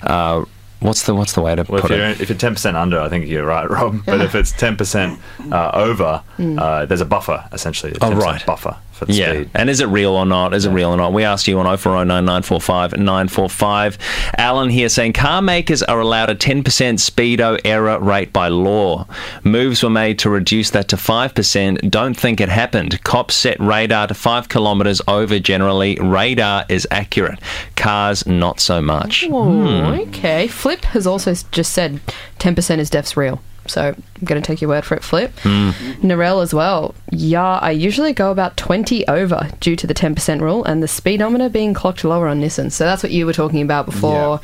Uh, 0.02 0.44
What's 0.80 1.06
the 1.06 1.16
what's 1.16 1.34
the 1.34 1.42
way 1.42 1.56
to 1.56 1.64
Well, 1.68 1.78
if 1.80 1.82
put 1.88 1.92
you're, 1.92 2.06
it? 2.06 2.22
if 2.22 2.30
you're 2.30 2.38
10% 2.38 2.76
under, 2.76 3.00
I 3.02 3.10
think 3.10 3.28
you're 3.28 3.46
right, 3.46 3.68
Rob. 3.70 4.06
But 4.06 4.22
if 4.22 4.36
it's 4.36 4.52
10% 4.54 5.20
uh, 5.52 5.72
over, 5.74 6.22
Mm. 6.38 6.60
uh, 6.60 6.86
there's 6.86 7.02
a 7.02 7.06
buffer, 7.06 7.44
essentially. 7.52 7.94
A 7.94 7.96
Oh, 8.06 8.12
10% 8.12 8.22
right. 8.22 8.46
buffer 8.46 8.72
for 8.72 8.78
the 8.87 8.87
yeah. 9.08 9.34
speed. 9.34 9.50
And 9.54 9.70
is 9.70 9.80
it 9.80 9.88
real 9.88 10.12
or 10.12 10.26
not? 10.26 10.54
Is 10.54 10.66
it 10.66 10.72
real 10.72 10.90
or 10.90 10.98
not? 10.98 11.14
We 11.14 11.24
asked 11.24 11.48
you 11.48 11.60
on 11.60 11.66
0409 11.78 12.26
945 12.26 12.98
945. 12.98 13.98
Alan 14.38 14.70
here 14.70 14.90
saying 14.90 15.14
car 15.14 15.42
makers 15.42 15.84
are 15.84 16.00
allowed 16.00 16.30
a 16.30 16.36
10% 16.36 16.64
speedo 16.64 17.60
error 17.64 18.00
rate 18.00 18.34
by 18.34 18.48
law. 18.48 19.08
Moves 19.44 19.84
were 19.84 19.90
made 19.90 20.20
to 20.20 20.30
reduce 20.30 20.72
that 20.72 20.88
to 20.90 20.96
5%. 20.96 21.90
Don't 21.90 22.16
think 22.16 22.42
it 22.42 22.50
happened. 22.50 23.04
Cops 23.04 23.36
set 23.36 23.60
radar 23.60 24.08
to 24.08 24.14
5 24.14 24.50
kilometres 24.50 25.02
over 25.08 25.40
generally. 25.40 25.98
Radar 26.00 26.66
is 26.70 26.88
accurate. 26.92 27.40
Cars, 27.76 28.26
not 28.26 28.60
so 28.60 28.82
much. 28.82 29.26
Oh, 29.30 29.94
okay. 30.08 30.48
Flip 30.48 30.84
has 30.86 31.08
also 31.08 31.34
just 31.52 31.74
said 31.74 32.00
10% 32.40 32.80
is 32.80 32.90
death's 32.90 33.18
real. 33.18 33.42
So 33.70 33.90
I'm 33.90 34.26
going 34.26 34.42
to 34.42 34.46
take 34.46 34.62
your 34.62 34.70
word 34.70 34.86
for 34.86 34.96
it, 34.96 35.04
Flip. 35.04 35.32
Hmm. 35.40 35.70
Narelle 36.02 36.42
as 36.42 36.54
well. 36.54 36.96
Yeah, 37.12 37.60
I 37.60 37.72
usually 37.72 38.14
go 38.14 38.32
about 38.32 38.58
20 38.58 39.08
over 39.08 39.50
due 39.60 39.76
to 39.76 39.88
the 39.88 39.94
10% 39.94 40.42
rule 40.42 40.64
and 40.66 40.82
the 40.82 40.88
speedometer 40.88 41.50
being 41.50 41.74
clocked 41.74 42.04
lower 42.04 42.28
on 42.28 42.42
Nissan. 42.42 42.72
So 42.72 42.86
that's 42.86 43.04
what 43.04 43.12
you 43.12 43.26
were 43.26 43.34
talking 43.34 43.62
about 43.62 43.86
before. 43.86 44.40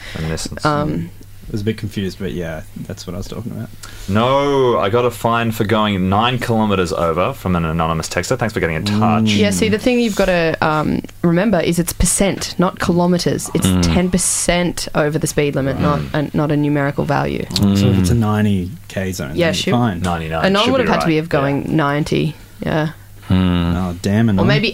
Um, 0.66 1.10
I 1.10 1.23
was 1.54 1.62
a 1.62 1.66
bit 1.66 1.78
confused, 1.78 2.20
but 2.20 2.32
yeah, 2.34 2.63
that's 2.82 3.08
what 3.08 3.13
I 3.13 3.18
was 3.18 3.28
talking 3.28 3.52
about. 3.52 3.70
No, 4.10 4.78
I 4.80 4.89
got 4.89 5.06
a 5.06 5.12
fine 5.12 5.52
for 5.52 5.63
going 5.63 6.10
nine 6.10 6.38
kilometres 6.39 6.92
over 6.92 7.32
from 7.34 7.56
an 7.56 7.63
anonymous 7.63 8.10
texter. 8.10 8.38
Thanks 8.38 8.54
for 8.54 8.60
getting 8.60 8.76
in 8.76 8.86
touch. 8.86 9.30
yeah, 9.30 9.52
see, 9.52 9.70
the 9.70 9.78
thing 9.80 10.00
you've 10.00 10.16
got 10.16 10.26
to 10.26 10.58
um, 10.62 11.02
remember 11.22 11.60
is 11.60 11.80
it's 11.80 11.94
percent, 11.94 12.58
not 12.60 12.80
kilometres. 12.80 13.50
It's 13.54 13.68
Mm. 13.68 14.10
10% 14.10 14.88
over 14.96 15.18
the 15.18 15.28
speed 15.28 15.56
limit, 15.56 15.80
not, 15.80 16.00
a, 16.13 16.36
not 16.36 16.52
a 16.52 16.58
numerical 16.58 17.06
value. 17.06 17.46
So 17.56 17.70
if 17.88 18.00
it's 18.00 18.10
a 18.10 18.13
90k 18.16 19.13
zone, 19.13 19.36
Yeah, 19.36 19.48
then 19.48 19.54
shoot. 19.54 19.68
you're 19.72 19.78
fine. 19.78 20.02
99. 20.02 20.46
A 20.46 20.50
non 20.50 20.72
would 20.72 20.80
have 20.82 20.89
had 20.89 21.02
to 21.02 21.08
be 21.08 21.18
of 21.20 21.30
going 21.30 21.76
90. 21.76 22.36
Yeah. 22.62 22.92
Oh, 23.30 23.98
damn 24.02 24.30
it. 24.30 24.39
Or 24.39 24.46
maybe 24.46 24.74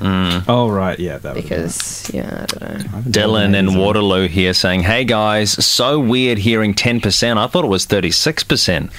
80. 0.00 0.44
Oh, 0.48 0.68
right, 0.68 0.98
yeah, 0.98 1.18
that 1.18 1.34
was 1.34 1.42
Because, 1.42 2.10
yeah, 2.12 2.42
I 2.42 2.46
don't 2.46 2.92
know. 2.92 2.98
Dylan 3.10 3.54
in 3.54 3.78
Waterloo 3.78 4.28
here 4.28 4.54
saying, 4.54 4.82
"Hey 4.82 5.04
guys, 5.04 5.52
so 5.64 6.00
weird 6.00 6.38
hearing 6.38 6.74
10%. 6.74 7.38
I 7.38 7.46
thought 7.46 7.64
it 7.64 7.68
was 7.68 7.86
36%." 7.86 8.90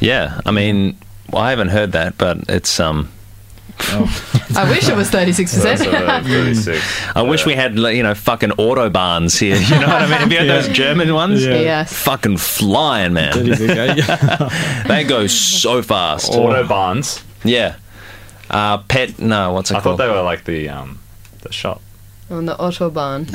Yeah, 0.00 0.40
I 0.46 0.50
mean, 0.50 0.96
I 1.34 1.50
haven't 1.50 1.68
heard 1.68 1.92
that, 1.92 2.16
but 2.18 2.38
it's 2.48 2.80
um 2.80 3.08
I 4.56 4.68
wish 4.68 4.88
it 4.88 4.96
was 4.96 5.10
36%. 5.10 7.12
I 7.16 7.22
wish 7.22 7.46
we 7.46 7.54
had, 7.54 7.78
you 7.78 8.02
know, 8.02 8.14
fucking 8.14 8.50
autobahns 8.50 9.38
here. 9.38 9.56
You 9.56 9.80
know 9.80 9.86
what 9.86 10.02
I 10.02 10.06
mean? 10.06 10.18
Have 10.18 10.32
you 10.32 10.38
had 10.38 10.48
those 10.48 10.68
German 10.68 11.14
ones? 11.14 11.44
Yeah. 11.44 11.60
Yes. 11.60 11.92
Fucking 11.92 12.36
flying, 12.36 13.14
man. 13.14 13.32
they 14.86 15.04
go 15.04 15.26
so 15.26 15.82
fast. 15.82 16.32
Autobahns. 16.32 17.22
Yeah. 17.44 17.76
Uh, 18.50 18.78
pet, 18.78 19.18
no, 19.18 19.52
what's 19.52 19.70
it 19.70 19.74
called? 19.74 19.82
I 20.00 20.04
thought 20.04 20.08
they 20.08 20.08
were 20.12 20.22
like 20.22 20.44
the 20.44 20.68
um, 20.68 20.98
the 21.42 21.52
shop. 21.52 21.80
On 22.30 22.46
the 22.46 22.54
Autobahn. 22.56 23.30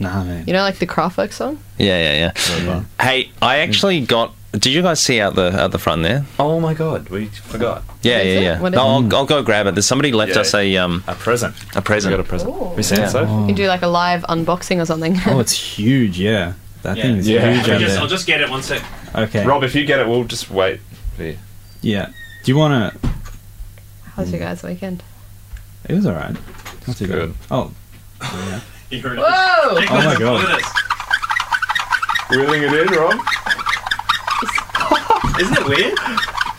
nah, 0.00 0.24
man. 0.24 0.44
You 0.46 0.52
know, 0.52 0.62
like 0.62 0.78
the 0.78 0.86
Kraftwerk 0.86 1.32
song? 1.32 1.58
Yeah, 1.78 1.98
yeah, 2.30 2.32
yeah. 2.64 2.84
Hey, 3.00 3.30
I 3.42 3.58
actually 3.58 4.00
got. 4.00 4.34
Did 4.52 4.66
you 4.66 4.82
guys 4.82 4.98
see 5.00 5.20
out 5.20 5.36
the 5.36 5.56
out 5.60 5.70
the 5.70 5.78
front 5.78 6.02
there? 6.02 6.24
Oh 6.38 6.58
my 6.58 6.74
god, 6.74 7.08
we 7.08 7.26
forgot. 7.26 7.84
Yeah, 8.02 8.16
What 8.18 8.26
is 8.26 8.34
yeah, 8.34 8.40
it? 8.40 8.42
yeah. 8.42 8.60
What 8.60 8.72
is 8.72 8.76
No. 8.76 8.86
I'll, 8.86 9.14
I'll 9.16 9.24
go 9.26 9.42
grab 9.44 9.66
it. 9.68 9.74
There's 9.76 9.86
somebody 9.86 10.10
left 10.12 10.34
Yeah. 10.34 10.40
us 10.40 10.54
a 10.54 10.76
um 10.76 11.04
A 11.06 11.14
present. 11.14 11.54
a 11.76 11.82
present. 11.82 12.12
We 12.12 12.16
got 12.16 12.26
a 12.26 12.28
present. 12.28 12.52
Have 12.60 12.76
you 12.76 12.82
seen 12.82 12.98
Yeah. 12.98 13.06
it, 13.06 13.10
Soph? 13.10 13.28
You 13.40 13.46
can 13.46 13.54
do 13.54 13.68
like 13.68 13.82
a 13.82 13.86
live 13.86 14.22
unboxing 14.24 14.80
or 14.82 14.86
something. 14.86 15.16
Oh, 15.26 15.38
it's 15.38 15.52
huge, 15.52 16.18
yeah. 16.18 16.54
That 16.82 16.96
thing 16.96 17.18
is 17.18 17.28
Yeah. 17.28 17.52
huge 17.52 17.68
I'll 17.68 17.74
out 17.74 17.80
just- 17.80 17.92
there. 17.94 18.02
I'll 18.02 18.08
just 18.08 18.26
get 18.26 18.40
it 18.40 18.50
one 18.50 18.62
sec. 18.64 18.82
Okay. 19.14 19.44
Rob, 19.46 19.62
if 19.62 19.74
you 19.76 19.84
get 19.86 20.00
it, 20.00 20.08
we'll 20.08 20.24
just 20.24 20.50
wait 20.50 20.80
for 21.16 21.22
you. 21.24 21.38
Yeah. 21.82 22.06
Do 22.44 22.50
you 22.52 22.56
want 22.58 22.92
to... 23.00 23.08
How's 24.20 24.30
your 24.32 24.40
guys' 24.40 24.62
weekend? 24.62 25.02
It 25.88 25.94
was 25.94 26.06
alright. 26.06 26.36
Not 26.86 26.96
too 26.98 27.06
Good. 27.06 27.28
good. 27.28 27.34
Oh. 27.50 27.72
Yeah. 28.92 29.00
Whoa! 29.02 29.22
Oh 29.22 29.84
my 29.88 30.16
god. 30.18 30.62
Wheeling 32.30 32.62
it 32.64 32.72
in, 32.74 32.88
Rob. 32.88 33.20
Isn't 35.40 35.56
it 35.58 35.64
weird? 35.68 35.94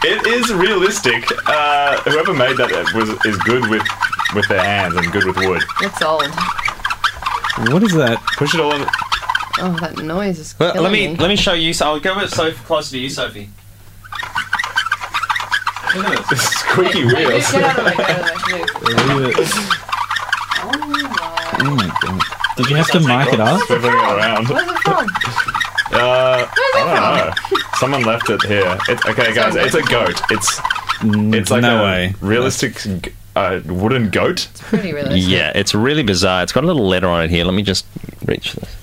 It 0.03 0.25
is 0.27 0.51
realistic. 0.53 1.25
Uh, 1.45 1.99
whoever 2.03 2.33
made 2.33 2.55
that 2.55 2.71
was 2.95 3.09
is 3.25 3.37
good 3.39 3.69
with 3.69 3.83
with 4.33 4.47
their 4.47 4.63
hands 4.63 4.95
and 4.95 5.11
good 5.11 5.25
with 5.25 5.35
wood. 5.37 5.61
It's 5.81 6.01
old. 6.01 6.23
What 7.73 7.83
is 7.83 7.91
that? 7.95 8.17
Push 8.37 8.53
it 8.55 8.61
all 8.61 8.73
in. 8.73 8.85
Oh, 9.59 9.77
that 9.81 9.97
noise 9.97 10.39
is 10.39 10.55
Well, 10.57 10.71
killing 10.71 10.83
let 10.85 10.93
me 10.93 11.07
me. 11.09 11.15
let 11.17 11.27
me 11.27 11.35
show 11.35 11.51
you. 11.53 11.73
So 11.73 11.85
I'll 11.87 11.99
go 11.99 12.13
a 12.15 12.19
bit 12.21 12.29
so 12.29 12.49
closer 12.53 12.91
to 12.91 12.97
you, 12.97 13.09
Sophie. 13.09 13.49
Look 15.97 16.05
at 16.07 16.29
this. 16.29 16.60
Squeaky 16.71 17.03
wheels. 17.05 17.51
Get 17.51 17.63
out 17.63 17.77
of 17.77 17.83
the 17.83 17.89
way, 17.89 17.95
get 17.97 18.09
out 18.09 18.31
of 18.31 18.41
the 18.41 18.55
way, 18.85 18.93
move. 19.13 19.35
Oh 21.63 21.75
my 21.75 21.97
god. 22.01 22.21
Did 22.57 22.69
you 22.69 22.75
have 22.77 22.91
to 22.91 22.99
mic 22.99 23.33
it 23.33 23.39
up? 23.39 23.61
Swiveling 23.61 23.93
it 23.93 24.17
around. 24.17 24.47
Where's 24.47 24.67
it 24.69 24.77
from? 24.79 25.07
Uh, 25.93 26.47
I 26.55 27.33
don't 27.43 27.51
know. 27.51 27.59
Someone 27.73 28.03
left 28.03 28.29
it 28.29 28.41
here. 28.43 28.77
It's, 28.87 29.05
okay, 29.07 29.33
guys, 29.33 29.55
it's 29.57 29.75
a 29.75 29.81
goat. 29.81 30.21
It's 30.29 30.61
it's 31.03 31.51
like 31.51 31.63
no 31.63 31.81
a 31.81 31.83
way. 31.83 32.15
realistic 32.21 33.13
uh, 33.35 33.59
wooden 33.65 34.09
goat. 34.09 34.47
It's 34.51 34.61
Pretty 34.61 34.93
realistic. 34.93 35.29
Yeah, 35.29 35.51
it's 35.53 35.75
really 35.75 36.01
bizarre. 36.03 36.43
It's 36.43 36.53
got 36.53 36.63
a 36.63 36.67
little 36.67 36.87
letter 36.87 37.07
on 37.09 37.25
it 37.25 37.29
here. 37.29 37.43
Let 37.43 37.55
me 37.55 37.61
just 37.63 37.85
reach 38.25 38.53
this. 38.53 38.73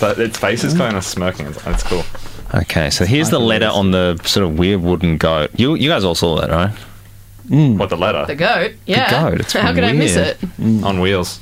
But 0.00 0.20
its 0.20 0.38
face 0.38 0.62
is 0.62 0.74
kind 0.74 0.96
of 0.96 1.04
smirking. 1.04 1.46
It's, 1.48 1.66
it's 1.66 1.82
cool. 1.82 2.04
Okay, 2.54 2.90
so 2.90 3.04
here's 3.04 3.30
the 3.30 3.38
letter 3.40 3.68
on 3.68 3.92
the 3.92 4.20
sort 4.24 4.44
of 4.44 4.58
weird 4.58 4.82
wooden 4.82 5.16
goat. 5.16 5.50
You 5.56 5.74
you 5.74 5.88
guys 5.88 6.04
all 6.04 6.14
saw 6.14 6.38
that, 6.40 6.50
right? 6.50 6.70
Mm. 7.48 7.78
What 7.78 7.88
the 7.90 7.96
letter? 7.96 8.24
The 8.26 8.34
goat? 8.34 8.72
Yeah. 8.86 9.08
The 9.22 9.30
goat, 9.30 9.40
it's 9.40 9.52
How 9.64 9.72
could 9.72 9.84
I 9.84 9.92
miss 9.92 10.14
weird. 10.14 10.28
it? 10.28 10.40
Mm. 10.60 10.84
On 10.84 11.00
wheels. 11.00 11.40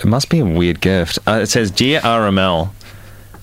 It 0.00 0.06
must 0.06 0.28
be 0.30 0.40
a 0.40 0.44
weird 0.44 0.80
gift. 0.80 1.18
Uh, 1.26 1.40
it 1.42 1.46
says, 1.46 1.70
"Dear 1.70 2.00
RML, 2.00 2.70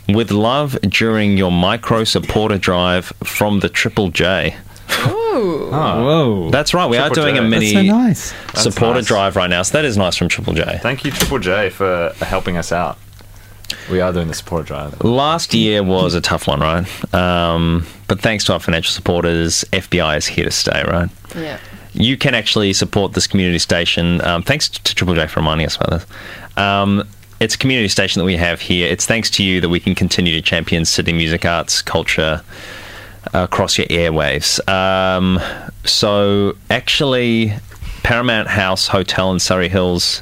with 0.09 0.31
love 0.31 0.77
during 0.81 1.37
your 1.37 1.51
micro 1.51 2.03
supporter 2.03 2.57
drive 2.57 3.05
from 3.23 3.59
the 3.61 3.69
Triple 3.69 4.09
J." 4.09 4.55
Ooh. 5.07 5.69
Ah. 5.73 5.99
Whoa. 6.01 6.49
That's 6.51 6.73
right. 6.73 6.89
We 6.89 6.97
are 6.97 7.09
doing 7.09 7.35
J. 7.35 7.39
a 7.39 7.43
mini 7.43 7.73
That's 7.73 7.87
so 7.87 7.97
nice. 7.97 8.31
That's 8.53 8.63
supporter 8.63 8.99
nice. 8.99 9.07
drive 9.07 9.35
right 9.35 9.49
now, 9.49 9.63
so 9.63 9.77
that 9.77 9.85
is 9.85 9.97
nice 9.97 10.15
from 10.15 10.29
Triple 10.29 10.53
J. 10.53 10.79
Thank 10.81 11.03
you, 11.03 11.11
Triple 11.11 11.39
J, 11.39 11.69
for 11.69 12.13
helping 12.19 12.55
us 12.57 12.71
out. 12.71 12.97
We 13.89 14.01
are 14.01 14.11
doing 14.11 14.27
the 14.27 14.33
support 14.33 14.65
drive. 14.65 15.03
Last 15.03 15.53
year 15.53 15.83
was 15.83 16.15
a 16.15 16.21
tough 16.21 16.47
one, 16.47 16.59
right? 16.59 17.13
Um, 17.13 17.85
but 18.07 18.19
thanks 18.19 18.43
to 18.45 18.53
our 18.53 18.59
financial 18.59 18.91
supporters, 18.91 19.63
FBI 19.71 20.17
is 20.17 20.25
here 20.25 20.45
to 20.45 20.51
stay, 20.51 20.83
right? 20.87 21.09
Yeah. 21.35 21.59
You 21.93 22.17
can 22.17 22.35
actually 22.35 22.73
support 22.73 23.13
this 23.13 23.27
community 23.27 23.59
station. 23.59 24.21
Um, 24.21 24.43
thanks 24.43 24.69
to 24.69 24.95
Triple 24.95 25.15
J 25.15 25.27
for 25.27 25.39
reminding 25.39 25.67
us 25.67 25.75
about 25.77 25.89
this. 25.91 26.05
Um, 26.57 27.07
it's 27.39 27.55
a 27.55 27.57
community 27.57 27.87
station 27.89 28.19
that 28.19 28.25
we 28.25 28.37
have 28.37 28.61
here. 28.61 28.87
It's 28.87 29.05
thanks 29.05 29.29
to 29.31 29.43
you 29.43 29.61
that 29.61 29.69
we 29.69 29.79
can 29.79 29.95
continue 29.95 30.33
to 30.35 30.41
champion 30.41 30.85
Sydney 30.85 31.13
music 31.13 31.45
arts, 31.45 31.81
culture 31.81 32.41
across 33.33 33.77
your 33.77 33.87
airwaves. 33.87 34.65
Um, 34.69 35.39
so, 35.83 36.55
actually, 36.69 37.53
Paramount 38.03 38.47
House 38.47 38.87
Hotel 38.87 39.31
in 39.31 39.39
Surry 39.39 39.69
Hills 39.69 40.21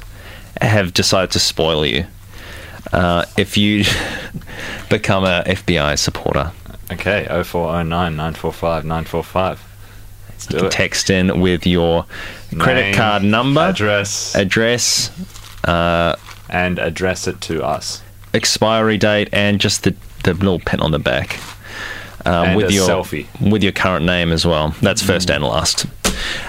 have 0.60 0.94
decided 0.94 1.30
to 1.32 1.38
spoil 1.38 1.84
you 1.84 2.06
uh, 2.92 3.24
if 3.36 3.56
you 3.56 3.84
become 4.90 5.24
a 5.24 5.42
FBI 5.46 5.98
supporter. 5.98 6.52
Okay, 6.92 7.26
0409 7.28 7.88
945 8.16 8.84
945. 8.84 9.70
You 10.50 10.58
can 10.58 10.70
text 10.70 11.08
in 11.10 11.40
with 11.40 11.66
your 11.66 12.04
credit 12.58 12.94
card 12.94 13.22
number, 13.22 13.62
address, 13.62 14.34
address, 14.34 15.10
uh, 15.64 16.16
and 16.50 16.78
address 16.78 17.26
it 17.26 17.40
to 17.42 17.64
us. 17.64 18.02
expiry 18.34 18.98
date, 18.98 19.28
and 19.32 19.58
just 19.60 19.84
the, 19.84 19.94
the 20.24 20.34
little 20.34 20.58
pin 20.58 20.80
on 20.80 20.90
the 20.90 20.98
back. 20.98 21.38
Um, 22.26 22.54
with 22.54 22.70
your 22.70 22.88
selfie. 22.88 23.26
with 23.50 23.62
your 23.62 23.72
current 23.72 24.04
name 24.06 24.32
as 24.32 24.46
well. 24.46 24.74
That's 24.82 25.02
first 25.02 25.30
and 25.30 25.44
last. 25.44 25.86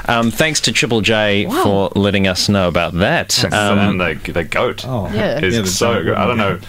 Um, 0.07 0.31
thanks 0.31 0.61
to 0.61 0.71
Triple 0.71 1.01
J 1.01 1.45
Wow. 1.45 1.63
for 1.63 1.89
letting 1.99 2.27
us 2.27 2.47
know 2.49 2.67
about 2.67 2.93
that. 2.93 3.43
and 3.43 3.99
the, 3.99 4.31
the 4.31 4.43
goat 4.43 4.85
Oh. 4.87 5.09
Yeah. 5.13 5.39
is 5.43 5.55
Yeah, 5.55 5.63
so 5.65 5.93
giant 5.93 6.05
good. 6.05 6.15
I 6.15 6.25
don't 6.27 6.37
know 6.37 6.59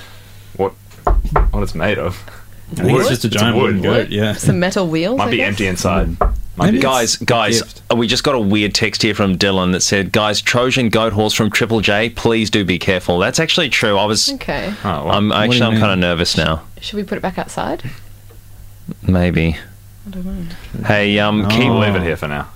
what 0.57 0.73
what 1.53 1.63
it's 1.63 1.75
made 1.75 1.99
of. 1.99 2.19
I 2.79 2.83
it's 3.01 3.09
just 3.09 3.25
a 3.25 3.29
giant 3.29 3.57
wooden 3.57 3.81
goat, 3.83 4.09
yeah. 4.09 4.33
Some 4.35 4.59
metal 4.59 4.89
wheels. 4.89 5.19
Might 5.19 5.29
I 5.29 5.31
be 5.31 5.37
guess? 5.37 5.49
empty 5.49 5.67
inside. 5.69 6.17
Maybe 6.59 6.79
be. 6.79 6.81
Guys, 6.81 7.17
guys, 7.17 7.63
we 7.95 8.07
just 8.09 8.25
got 8.25 8.35
a 8.35 8.41
weird 8.41 8.75
text 8.75 9.03
here 9.03 9.15
from 9.15 9.37
Dylan 9.37 9.73
that 9.73 9.83
said, 9.83 10.11
"Guys, 10.11 10.41
Trojan 10.41 10.89
goat 10.89 11.13
horse 11.13 11.35
from 11.35 11.51
Triple 11.51 11.81
J, 11.81 12.09
please 12.11 12.49
do 12.51 12.65
be 12.65 12.79
careful." 12.79 13.19
That's 13.19 13.39
actually 13.39 13.69
true. 13.69 13.99
I 13.99 14.07
was, 14.07 14.33
Okay. 14.33 14.73
Oh, 14.83 15.05
well. 15.05 15.11
I'm 15.11 15.31
actually, 15.33 15.63
I'm 15.63 15.79
kind 15.79 15.93
of 15.93 15.99
nervous 15.99 16.37
now. 16.37 16.63
Should 16.81 16.97
we 16.97 17.03
put 17.05 17.19
it 17.19 17.21
back 17.21 17.39
outside? 17.39 17.83
Maybe. 19.03 19.57
I 20.07 20.11
don't 20.11 20.25
know. 20.25 20.85
Hey, 20.87 21.19
um, 21.19 21.43
No. 21.43 21.49
keep, 21.49 21.59
We'll 21.69 21.79
leave 21.81 21.97
it 21.97 22.03
here 22.03 22.17
for 22.17 22.29
now. 22.29 22.49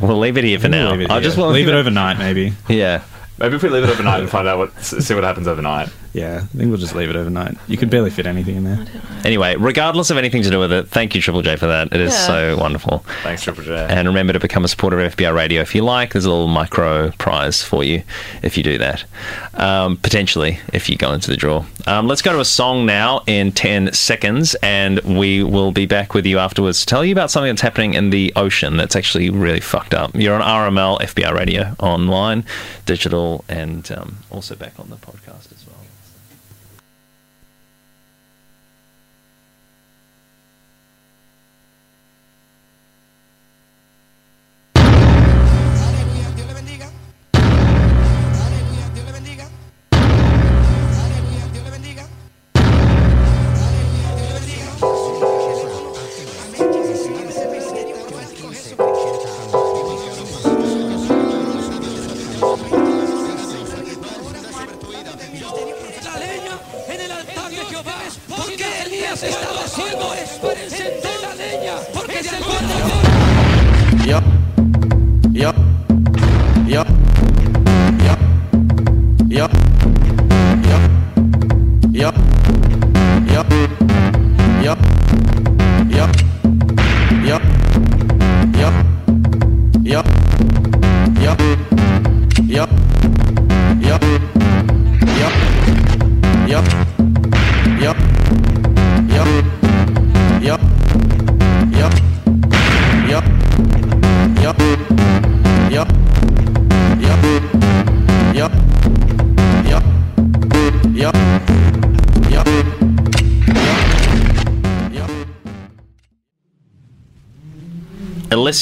we'll 0.00 0.18
leave 0.18 0.36
it 0.38 0.44
here 0.44 0.58
for 0.58 0.68
now. 0.68 0.92
Leave 0.92 1.02
it, 1.02 1.10
I 1.10 1.16
yeah. 1.16 1.20
just 1.20 1.36
want 1.36 1.52
leave 1.52 1.68
it 1.68 1.74
overnight, 1.74 2.18
maybe. 2.18 2.52
Yeah. 2.68 3.02
Maybe 3.38 3.56
if 3.56 3.62
we 3.62 3.68
leave 3.68 3.84
it 3.84 3.90
overnight 3.90 4.20
and 4.20 4.30
find 4.30 4.48
out 4.48 4.56
what, 4.58 4.80
see 4.82 5.14
what 5.14 5.22
happens 5.24 5.46
overnight. 5.46 5.90
Yeah, 6.16 6.36
I 6.36 6.56
think 6.56 6.70
we'll 6.70 6.78
just 6.78 6.94
leave 6.94 7.10
it 7.10 7.16
overnight. 7.16 7.58
You 7.68 7.76
could 7.76 7.90
barely 7.90 8.08
fit 8.08 8.24
anything 8.24 8.56
in 8.56 8.64
there. 8.64 8.86
Anyway, 9.22 9.54
regardless 9.56 10.08
of 10.08 10.16
anything 10.16 10.42
to 10.44 10.48
do 10.50 10.58
with 10.58 10.72
it, 10.72 10.88
thank 10.88 11.14
you, 11.14 11.20
Triple 11.20 11.42
J, 11.42 11.56
for 11.56 11.66
that. 11.66 11.92
It 11.92 12.00
is 12.00 12.12
Yeah. 12.14 12.26
so 12.26 12.56
wonderful. 12.56 13.04
Thanks, 13.22 13.42
Triple 13.42 13.64
J. 13.64 13.86
And 13.90 14.08
remember 14.08 14.32
to 14.32 14.40
become 14.40 14.64
a 14.64 14.68
supporter 14.68 14.98
of 14.98 15.14
FBI 15.14 15.30
Radio 15.34 15.60
if 15.60 15.74
you 15.74 15.82
like. 15.82 16.12
There's 16.14 16.24
a 16.24 16.30
little 16.30 16.48
micro 16.48 17.10
prize 17.18 17.62
for 17.62 17.84
you 17.84 18.02
if 18.42 18.56
you 18.56 18.62
do 18.62 18.78
that. 18.78 19.04
Um, 19.52 19.98
potentially, 19.98 20.58
if 20.72 20.88
you 20.88 20.96
go 20.96 21.12
into 21.12 21.28
the 21.30 21.36
draw. 21.36 21.66
Um, 21.86 22.08
let's 22.08 22.22
go 22.22 22.32
to 22.32 22.40
a 22.40 22.44
song 22.46 22.86
now 22.86 23.22
in 23.26 23.52
10 23.52 23.92
seconds, 23.92 24.54
and 24.62 25.00
we 25.00 25.42
will 25.42 25.70
be 25.70 25.84
back 25.84 26.14
with 26.14 26.24
you 26.24 26.38
afterwards 26.38 26.80
to 26.80 26.86
tell 26.86 27.04
you 27.04 27.12
about 27.12 27.30
something 27.30 27.50
that's 27.52 27.60
happening 27.60 27.92
in 27.92 28.08
the 28.08 28.32
ocean 28.36 28.78
that's 28.78 28.96
actually 28.96 29.28
really 29.28 29.60
fucked 29.60 29.92
up. 29.92 30.12
You're 30.14 30.40
on 30.40 30.40
RML, 30.72 30.98
FBI 31.00 31.30
Radio, 31.34 31.76
online, 31.78 32.46
digital, 32.86 33.44
and 33.50 33.90
um, 33.92 34.16
also 34.30 34.54
back 34.54 34.72
on 34.80 34.88
the 34.88 34.96
podcast 34.96 35.52
as 35.52 35.65
well. 35.65 35.65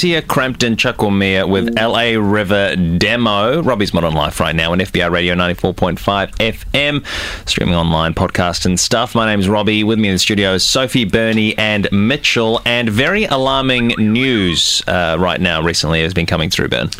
Alicia 0.04 0.20
Crampton 0.20 0.76
Chucklemere 0.76 1.48
with 1.48 1.78
LA 1.78 2.20
River 2.20 2.76
Demo. 2.76 3.62
Robbie's 3.62 3.94
Modern 3.94 4.12
Life 4.12 4.38
right 4.38 4.54
now 4.54 4.72
on 4.72 4.78
FBI 4.78 5.10
Radio 5.10 5.34
94.5 5.34 5.96
FM, 6.36 7.48
streaming 7.48 7.74
online, 7.74 8.12
podcast 8.12 8.66
and 8.66 8.78
stuff. 8.78 9.14
My 9.14 9.24
name's 9.24 9.48
Robbie. 9.48 9.82
With 9.82 9.98
me 9.98 10.08
in 10.08 10.14
the 10.16 10.18
studio 10.18 10.52
is 10.52 10.62
Sophie, 10.62 11.06
Bernie, 11.06 11.56
and 11.56 11.88
Mitchell. 11.90 12.60
And 12.66 12.90
very 12.90 13.24
alarming 13.24 13.94
news 13.96 14.82
uh, 14.86 15.16
right 15.18 15.40
now 15.40 15.62
recently 15.62 16.02
has 16.02 16.12
been 16.12 16.26
coming 16.26 16.50
through, 16.50 16.68
Ben. 16.68 16.90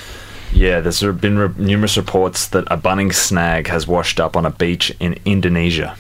Yeah, 0.55 0.81
there's 0.81 1.03
been 1.03 1.37
re- 1.37 1.51
numerous 1.59 1.99
reports 1.99 2.49
that 2.49 2.65
a 2.71 2.79
Bunnings 2.79 3.17
snag 3.17 3.67
has 3.67 3.87
washed 3.87 4.19
up 4.19 4.35
on 4.35 4.47
a 4.47 4.51
beach 4.51 4.97
in 4.99 5.19
Indonesia. 5.27 5.95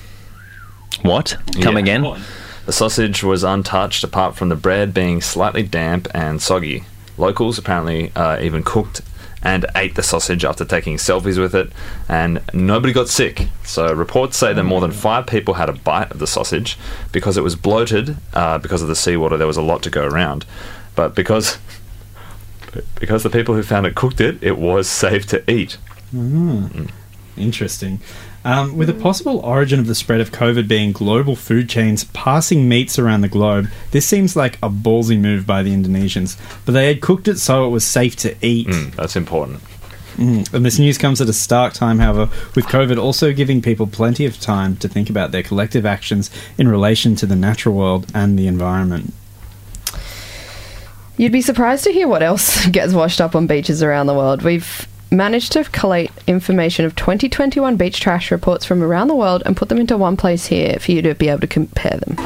What? 1.02 1.36
Come 1.60 1.74
Yeah. 1.74 1.80
again? 1.80 2.22
The 2.64 2.72
sausage 2.72 3.22
was 3.22 3.44
untouched 3.44 4.04
apart 4.04 4.36
from 4.36 4.48
the 4.48 4.56
bread 4.56 4.94
being 4.94 5.20
slightly 5.20 5.62
damp 5.62 6.08
and 6.14 6.40
soggy. 6.40 6.84
Locals 7.16 7.58
apparently 7.58 8.12
uh, 8.14 8.40
even 8.40 8.62
cooked 8.62 9.02
and 9.42 9.66
ate 9.76 9.94
the 9.94 10.02
sausage 10.02 10.44
after 10.44 10.64
taking 10.64 10.96
selfies 10.96 11.38
with 11.38 11.54
it, 11.54 11.70
and 12.08 12.40
nobody 12.54 12.94
got 12.94 13.08
sick. 13.08 13.48
So 13.62 13.92
reports 13.92 14.38
say 14.38 14.54
that 14.54 14.64
more 14.64 14.80
than 14.80 14.90
five 14.90 15.26
people 15.26 15.54
had 15.54 15.68
a 15.68 15.74
bite 15.74 16.10
of 16.10 16.18
the 16.18 16.26
sausage 16.26 16.78
because 17.12 17.36
it 17.36 17.42
was 17.42 17.54
bloated 17.54 18.16
uh, 18.32 18.58
because 18.58 18.80
of 18.80 18.88
the 18.88 18.96
seawater. 18.96 19.36
There 19.36 19.46
was 19.46 19.58
a 19.58 19.62
lot 19.62 19.82
to 19.82 19.90
go 19.90 20.06
around, 20.06 20.46
but 20.96 21.14
because 21.14 21.58
because 22.98 23.22
the 23.22 23.30
people 23.30 23.54
who 23.54 23.62
found 23.62 23.86
it 23.86 23.94
cooked 23.94 24.20
it, 24.20 24.42
it 24.42 24.58
was 24.58 24.88
safe 24.88 25.26
to 25.26 25.48
eat. 25.50 25.76
Mm. 26.12 26.90
Interesting. 27.36 28.00
Um, 28.46 28.76
with 28.76 28.90
a 28.90 28.94
possible 28.94 29.38
origin 29.38 29.80
of 29.80 29.86
the 29.86 29.94
spread 29.94 30.20
of 30.20 30.30
COVID 30.30 30.68
being 30.68 30.92
global 30.92 31.34
food 31.34 31.68
chains 31.68 32.04
passing 32.04 32.68
meats 32.68 32.98
around 32.98 33.22
the 33.22 33.28
globe, 33.28 33.70
this 33.90 34.06
seems 34.06 34.36
like 34.36 34.56
a 34.56 34.68
ballsy 34.68 35.18
move 35.18 35.46
by 35.46 35.62
the 35.62 35.72
Indonesians. 35.72 36.38
But 36.66 36.72
they 36.72 36.88
had 36.88 37.00
cooked 37.00 37.26
it 37.26 37.38
so 37.38 37.66
it 37.66 37.70
was 37.70 37.86
safe 37.86 38.16
to 38.16 38.36
eat. 38.42 38.68
that's 38.96 39.16
important. 39.16 39.62
Mm. 40.16 40.52
And 40.52 40.64
this 40.64 40.78
news 40.78 40.98
comes 40.98 41.20
at 41.20 41.28
a 41.28 41.32
stark 41.32 41.72
time, 41.72 41.98
however, 41.98 42.30
with 42.54 42.66
COVID 42.66 42.98
also 42.98 43.32
giving 43.32 43.62
people 43.62 43.86
plenty 43.86 44.26
of 44.26 44.38
time 44.38 44.76
to 44.76 44.88
think 44.88 45.10
about 45.10 45.32
their 45.32 45.42
collective 45.42 45.84
actions 45.86 46.30
in 46.58 46.68
relation 46.68 47.16
to 47.16 47.26
the 47.26 47.36
natural 47.36 47.74
world 47.74 48.10
and 48.14 48.38
the 48.38 48.46
environment. 48.46 49.12
You'd 51.16 51.32
be 51.32 51.42
surprised 51.42 51.84
to 51.84 51.92
hear 51.92 52.08
what 52.08 52.22
else 52.22 52.66
gets 52.70 52.92
washed 52.92 53.20
up 53.20 53.34
on 53.34 53.46
beaches 53.46 53.82
around 53.82 54.06
the 54.06 54.14
world. 54.14 54.42
We've 54.42 54.86
managed 55.14 55.52
to 55.52 55.64
collate 55.64 56.10
information 56.26 56.84
of 56.84 56.94
2021 56.96 57.76
beach 57.76 58.00
trash 58.00 58.30
reports 58.30 58.64
from 58.64 58.82
around 58.82 59.08
the 59.08 59.14
world 59.14 59.42
and 59.46 59.56
put 59.56 59.68
them 59.68 59.78
into 59.78 59.96
one 59.96 60.16
place 60.16 60.46
here 60.46 60.78
for 60.78 60.92
you 60.92 61.02
to 61.02 61.14
be 61.14 61.28
able 61.28 61.40
to 61.40 61.46
compare 61.46 61.98
them. 61.98 62.16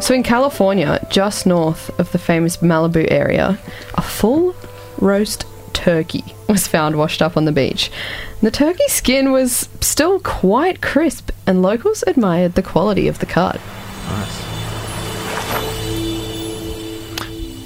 So, 0.00 0.14
in 0.14 0.22
California, 0.22 1.04
just 1.10 1.44
north 1.46 1.90
of 1.98 2.12
the 2.12 2.18
famous 2.18 2.58
Malibu 2.58 3.10
area, 3.10 3.58
a 3.94 4.02
full 4.02 4.54
roast 4.98 5.44
turkey 5.72 6.24
was 6.48 6.68
found 6.68 6.96
washed 6.96 7.20
up 7.20 7.36
on 7.36 7.44
the 7.44 7.52
beach. 7.52 7.90
The 8.40 8.50
turkey 8.50 8.88
skin 8.88 9.32
was 9.32 9.68
still 9.80 10.20
quite 10.20 10.80
crisp, 10.80 11.30
and 11.46 11.62
locals 11.62 12.04
admired 12.06 12.54
the 12.54 12.62
quality 12.62 13.08
of 13.08 13.18
the 13.18 13.26
cut. 13.26 13.60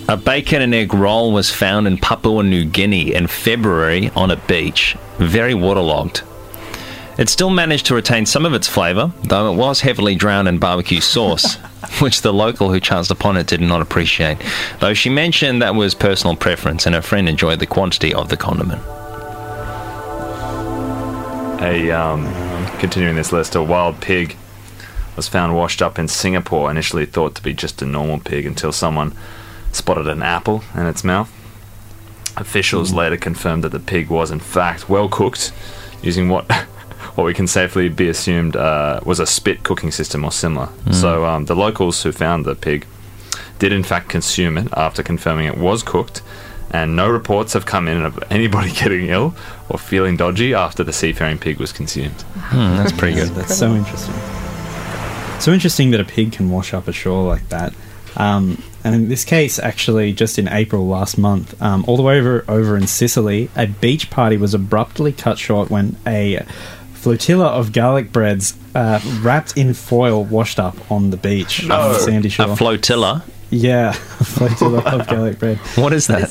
A 0.09 0.17
bacon 0.17 0.63
and 0.63 0.75
egg 0.75 0.93
roll 0.93 1.33
was 1.33 1.51
found 1.51 1.87
in 1.87 1.97
Papua 1.97 2.43
New 2.43 2.65
Guinea 2.65 3.15
in 3.15 3.29
February 3.29 4.11
on 4.17 4.33
a 4.33 4.37
beach, 4.37 4.97
very 5.19 5.55
waterlogged. 5.55 6.23
It 7.19 7.29
still 7.29 7.51
managed 7.51 7.87
to 7.87 7.95
retain 7.95 8.27
some 8.27 8.45
of 8.45 8.53
its 8.53 8.67
flavour, 8.67 9.13
though 9.23 9.53
it 9.53 9.57
was 9.57 9.81
heavily 9.81 10.17
drowned 10.17 10.49
in 10.49 10.59
barbecue 10.59 11.01
sauce, 11.01 11.55
which 12.01 12.23
the 12.23 12.33
local 12.33 12.73
who 12.73 12.81
chanced 12.81 13.13
upon 13.13 13.37
it 13.37 13.47
did 13.47 13.61
not 13.61 13.81
appreciate, 13.81 14.39
though 14.81 14.93
she 14.93 15.09
mentioned 15.09 15.63
that 15.63 15.77
was 15.77 15.95
personal 15.95 16.35
preference 16.35 16.85
and 16.85 16.97
her 16.97 17.03
friend 17.03 17.29
enjoyed 17.29 17.61
the 17.61 17.67
quantity 17.67 18.13
of 18.13 18.29
the 18.29 18.37
condiment. 18.37 18.83
A 21.63 21.93
um, 21.93 22.27
continuing 22.81 23.15
this 23.15 23.31
list, 23.31 23.55
a 23.55 23.63
wild 23.63 24.01
pig 24.01 24.37
was 25.15 25.29
found 25.29 25.55
washed 25.55 25.81
up 25.81 25.97
in 25.97 26.09
Singapore. 26.09 26.71
Initially 26.73 27.07
thought 27.07 27.37
to 27.37 27.43
be 27.43 27.55
just 27.55 27.83
a 27.83 27.87
normal 27.87 28.19
pig 28.19 28.47
until 28.47 28.73
someone 28.73 29.15
spotted 29.73 30.07
an 30.07 30.23
apple 30.23 30.63
in 30.75 30.87
its 30.87 31.03
mouth. 31.03 31.31
Officials 32.37 32.93
later 32.93 33.17
confirmed 33.17 33.65
that 33.65 33.71
the 33.71 33.81
pig 33.81 34.09
was 34.09 34.31
in 34.31 34.41
fact 34.41 34.89
well 34.89 35.09
cooked, 35.09 35.53
using 36.03 36.29
what 36.29 36.51
what 37.15 37.25
we 37.25 37.35
can 37.35 37.47
safely 37.47 37.89
be 37.89 38.09
assumed 38.09 38.57
uh, 38.57 39.01
was 39.05 39.21
a 39.21 39.27
spit 39.27 39.63
cooking 39.65 39.91
system 39.91 40.25
or 40.25 40.33
similar. 40.33 40.67
Mm. 40.67 40.95
So 40.95 41.27
um, 41.27 41.45
the 41.47 41.57
locals 41.57 42.03
who 42.03 42.13
found 42.13 42.45
the 42.45 42.55
pig 42.55 42.87
did 43.59 43.73
in 43.73 43.83
fact 43.83 44.09
consume 44.09 44.57
it 44.57 44.69
after 44.73 45.03
confirming 45.03 45.47
it 45.47 45.59
was 45.59 45.83
cooked, 45.83 46.23
and 46.71 46.97
no 46.97 47.09
reports 47.09 47.53
have 47.53 47.67
come 47.67 47.87
in 47.87 48.03
of 48.03 48.23
anybody 48.31 48.73
getting 48.83 49.07
ill 49.07 49.35
or 49.69 49.79
feeling 49.79 50.17
dodgy 50.17 50.55
after 50.55 50.83
the 50.83 50.93
seafaring 50.93 51.39
pig 51.39 51.59
was 51.59 51.73
consumed. 51.73 52.23
Hmm, 52.37 52.77
that's 52.77 52.93
pretty 52.93 53.15
good. 53.15 53.29
That's 53.31 53.57
so 53.57 53.75
interesting. 53.75 54.15
So 55.39 55.53
interesting 55.53 55.91
that 55.91 56.01
a 56.01 56.05
pig 56.05 56.33
can 56.33 56.51
wash 56.51 56.73
up 56.73 56.89
ashore 56.89 57.27
like 57.27 57.49
that. 57.49 57.75
Um, 58.17 58.63
and 58.85 58.95
in 58.95 59.09
this 59.09 59.25
case, 59.25 59.59
actually, 59.59 60.13
just 60.13 60.39
in 60.39 60.49
April 60.49 60.87
last 60.87 61.17
month, 61.17 61.61
um, 61.63 61.85
all 61.87 61.97
the 61.97 62.03
way 62.03 62.19
over, 62.19 62.45
over 62.49 62.77
in 62.77 62.87
Sicily, 62.87 63.51
a 63.57 63.67
beach 63.67 64.11
party 64.11 64.37
was 64.37 64.55
abruptly 64.55 65.13
cut 65.13 65.39
short 65.39 65.71
when 65.71 65.97
a 66.07 66.45
flotilla 66.95 67.47
of 67.47 67.73
garlic 67.73 68.13
breads 68.13 68.57
uh, 68.75 69.01
wrapped 69.21 69.57
in 69.57 69.75
foil 69.75 70.25
washed 70.25 70.59
up 70.59 70.91
on 70.91 71.11
the 71.11 71.17
beach 71.17 71.63
on 71.63 71.69
the 71.69 71.99
sandy 71.99 72.29
shore. 72.29 72.51
A 72.51 72.57
flotilla. 72.57 73.25
Yeah, 73.53 73.91
a 74.21 74.25
flotilla 74.25 74.81
of 74.81 75.07
garlic 75.07 75.39
bread. 75.39 75.59
What 75.77 75.93
is 75.93 76.07
that? 76.09 76.31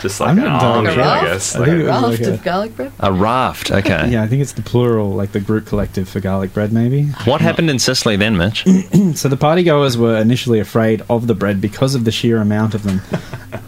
Just 0.00 0.20
I'm 0.20 0.36
not 0.36 0.62
army, 0.62 0.88
entirely 0.88 1.02
I 1.02 1.20
sure. 1.20 1.28
guess. 1.28 1.54
I 1.54 1.58
Like 1.58 1.68
think 1.68 1.78
a- 1.78 1.80
it 1.80 1.88
was 1.90 2.02
like 2.02 2.10
Raft 2.20 2.22
a- 2.28 2.32
of 2.34 2.42
garlic 2.44 2.76
bread. 2.76 2.92
A 3.00 3.12
raft. 3.12 3.70
Okay. 3.70 4.10
Yeah, 4.10 4.22
I 4.22 4.28
think 4.28 4.42
it's 4.42 4.52
the 4.52 4.62
plural, 4.62 5.10
like 5.10 5.32
the 5.32 5.40
group 5.40 5.66
collective 5.66 6.08
for 6.08 6.20
garlic 6.20 6.54
bread, 6.54 6.72
maybe. 6.72 7.04
What 7.24 7.40
happened 7.40 7.68
in 7.70 7.78
Sicily 7.78 8.16
then, 8.16 8.36
Mitch? 8.36 8.64
So 9.14 9.28
the 9.28 9.36
partygoers 9.36 9.96
were 9.96 10.16
initially 10.16 10.58
afraid 10.60 11.02
of 11.10 11.26
the 11.26 11.34
bread 11.34 11.60
because 11.60 11.94
of 11.94 12.04
the 12.04 12.12
sheer 12.12 12.38
amount 12.38 12.74
of 12.74 12.82
them. 12.84 13.02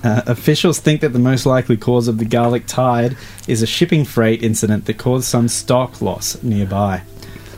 Uh, 0.04 0.20
officials 0.26 0.78
think 0.80 1.00
that 1.00 1.14
the 1.14 1.18
most 1.18 1.46
likely 1.46 1.78
cause 1.78 2.08
of 2.08 2.18
the 2.18 2.26
garlic 2.26 2.66
tide 2.66 3.16
is 3.48 3.62
a 3.62 3.66
shipping 3.66 4.04
freight 4.04 4.42
incident 4.42 4.84
that 4.84 4.98
caused 4.98 5.24
some 5.24 5.48
stock 5.48 6.02
loss 6.02 6.42
nearby. 6.42 7.00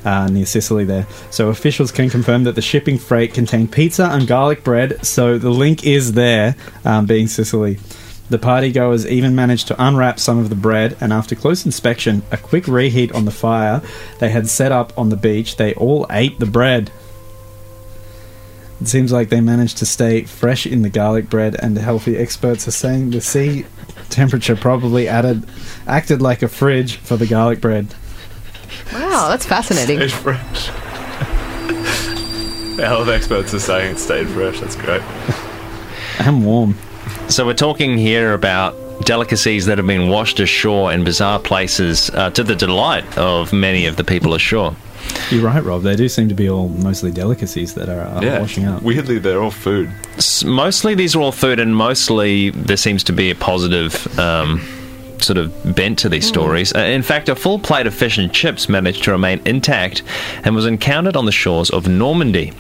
Uh, 0.07 0.29
near 0.29 0.47
Sicily, 0.47 0.85
there. 0.85 1.05
So 1.31 1.49
officials 1.49 1.91
can 1.91 2.09
confirm 2.09 2.45
that 2.45 2.55
the 2.55 2.63
shipping 2.63 2.97
freight 2.97 3.35
contained 3.35 3.73
pizza 3.73 4.05
and 4.05 4.25
garlic 4.25 4.63
bread. 4.63 5.05
So 5.05 5.37
the 5.37 5.51
link 5.51 5.85
is 5.85 6.13
there, 6.13 6.55
um, 6.85 7.07
being 7.07 7.27
Sicily. 7.27 7.81
The 8.31 8.39
partygoers 8.39 9.05
even 9.05 9.35
managed 9.35 9.67
to 9.67 9.85
unwrap 9.85 10.21
some 10.21 10.39
of 10.39 10.49
the 10.49 10.55
bread, 10.55 10.97
and 11.01 11.13
after 11.13 11.35
close 11.35 11.67
inspection, 11.67 12.23
a 12.31 12.37
quick 12.37 12.69
reheat 12.69 13.11
on 13.17 13.25
the 13.25 13.33
fire 13.33 13.83
they 14.21 14.31
had 14.31 14.49
set 14.49 14.71
up 14.71 14.97
on 14.97 15.09
the 15.09 15.17
beach, 15.17 15.57
they 15.57 15.75
all 15.75 16.07
ate 16.09 16.39
the 16.39 16.47
bread. 16.47 16.93
It 18.81 18.87
seems 18.87 19.11
like 19.11 19.29
they 19.29 19.41
managed 19.41 19.79
to 19.79 19.87
stay 19.87 20.23
fresh 20.23 20.67
in 20.67 20.83
the 20.83 20.89
garlic 20.89 21.29
bread, 21.29 21.57
and 21.61 21.77
healthy 21.77 22.17
experts 22.17 22.69
are 22.69 22.73
saying 22.73 23.11
the 23.11 23.21
sea 23.21 23.65
temperature 24.09 24.55
probably 24.55 25.09
added 25.09 25.45
acted 25.87 26.23
like 26.23 26.43
a 26.43 26.49
fridge 26.49 26.97
for 26.97 27.17
the 27.17 27.27
garlic 27.27 27.61
bread. 27.61 27.93
Wow, 28.93 29.29
that's 29.29 29.47
fascinating. 29.47 29.99
Stayed 29.99 30.13
fresh. 30.13 30.71
The 32.77 32.87
health 32.87 33.09
experts 33.09 33.55
are 33.55 33.59
saying 33.59 33.93
it 33.95 33.99
stayed 33.99 34.29
fresh. 34.29 34.61
That's 34.61 34.77
great. 34.77 35.01
And 36.21 36.45
warm. 36.45 36.77
So 37.29 37.47
we're 37.47 37.55
talking 37.55 37.97
here 37.97 38.35
about 38.35 38.75
delicacies 39.07 39.65
that 39.65 39.79
have 39.79 39.87
been 39.87 40.11
washed 40.11 40.41
ashore 40.41 40.93
in 40.93 41.03
bizarre 41.03 41.39
places 41.39 42.11
uh, 42.11 42.29
to 42.33 42.45
the 42.45 42.55
delight 42.55 43.17
of 43.17 43.51
many 43.55 43.87
of 43.87 43.97
the 43.97 44.05
people 44.05 44.35
ashore. 44.35 44.77
You're 45.31 45.43
right, 45.43 45.65
Rob. 45.65 45.85
They 45.85 45.97
do 45.97 46.07
seem 46.11 46.29
to 46.29 46.35
be 46.35 46.51
all 46.51 46.69
mostly 46.69 47.11
delicacies 47.11 47.73
that 47.77 47.89
are 47.89 48.03
uh, 48.03 48.21
yeah. 48.21 48.41
washing 48.41 48.67
up. 48.67 48.83
Weirdly, 48.83 49.19
they're 49.19 49.43
all 49.43 49.51
food. 49.51 49.91
S- 50.19 50.45
Mostly 50.45 50.95
these 50.95 51.17
are 51.17 51.21
all 51.23 51.33
food, 51.33 51.59
and 51.59 51.75
mostly 51.75 52.51
there 52.51 52.77
seems 52.77 53.03
to 53.05 53.13
be 53.15 53.31
a 53.31 53.35
positive 53.35 54.19
um, 54.19 54.61
sort 55.23 55.39
of 55.39 55.75
bent 55.75 55.99
to 56.01 56.09
these 56.09 56.27
stories. 56.27 56.75
Uh, 56.75 56.81
in 56.81 57.03
fact, 57.03 57.29
a 57.29 57.35
full 57.35 57.59
plate 57.59 57.87
of 57.87 57.95
fish 57.95 58.19
and 58.19 58.33
chips 58.33 58.69
managed 58.69 59.05
to 59.05 59.11
remain 59.13 59.41
intact 59.45 60.03
and 60.45 60.55
was 60.55 60.67
encountered 60.67 61.17
on 61.17 61.27
the 61.27 61.33
shores 61.33 61.71
of 61.71 61.89
Normandy. 61.89 62.53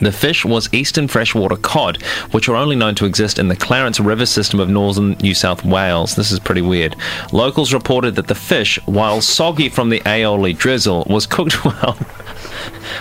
The 0.00 0.12
fish 0.12 0.44
was 0.44 0.72
eastern 0.72 1.08
freshwater 1.08 1.56
cod, 1.56 2.00
which 2.30 2.48
are 2.48 2.54
only 2.54 2.76
known 2.76 2.94
to 2.96 3.06
exist 3.06 3.38
in 3.38 3.48
the 3.48 3.56
Clarence 3.56 3.98
River 3.98 4.26
system 4.26 4.60
of 4.60 4.68
northern 4.68 5.12
New 5.22 5.34
South 5.34 5.64
Wales. 5.64 6.14
This 6.14 6.30
is 6.30 6.38
pretty 6.38 6.62
weird. 6.62 6.94
Locals 7.32 7.72
reported 7.72 8.14
that 8.14 8.28
the 8.28 8.34
fish, 8.34 8.78
while 8.86 9.20
soggy 9.20 9.68
from 9.68 9.88
the 9.88 10.00
aioli 10.00 10.56
drizzle, 10.56 11.04
was 11.08 11.26
cooked 11.26 11.64
well, 11.64 11.98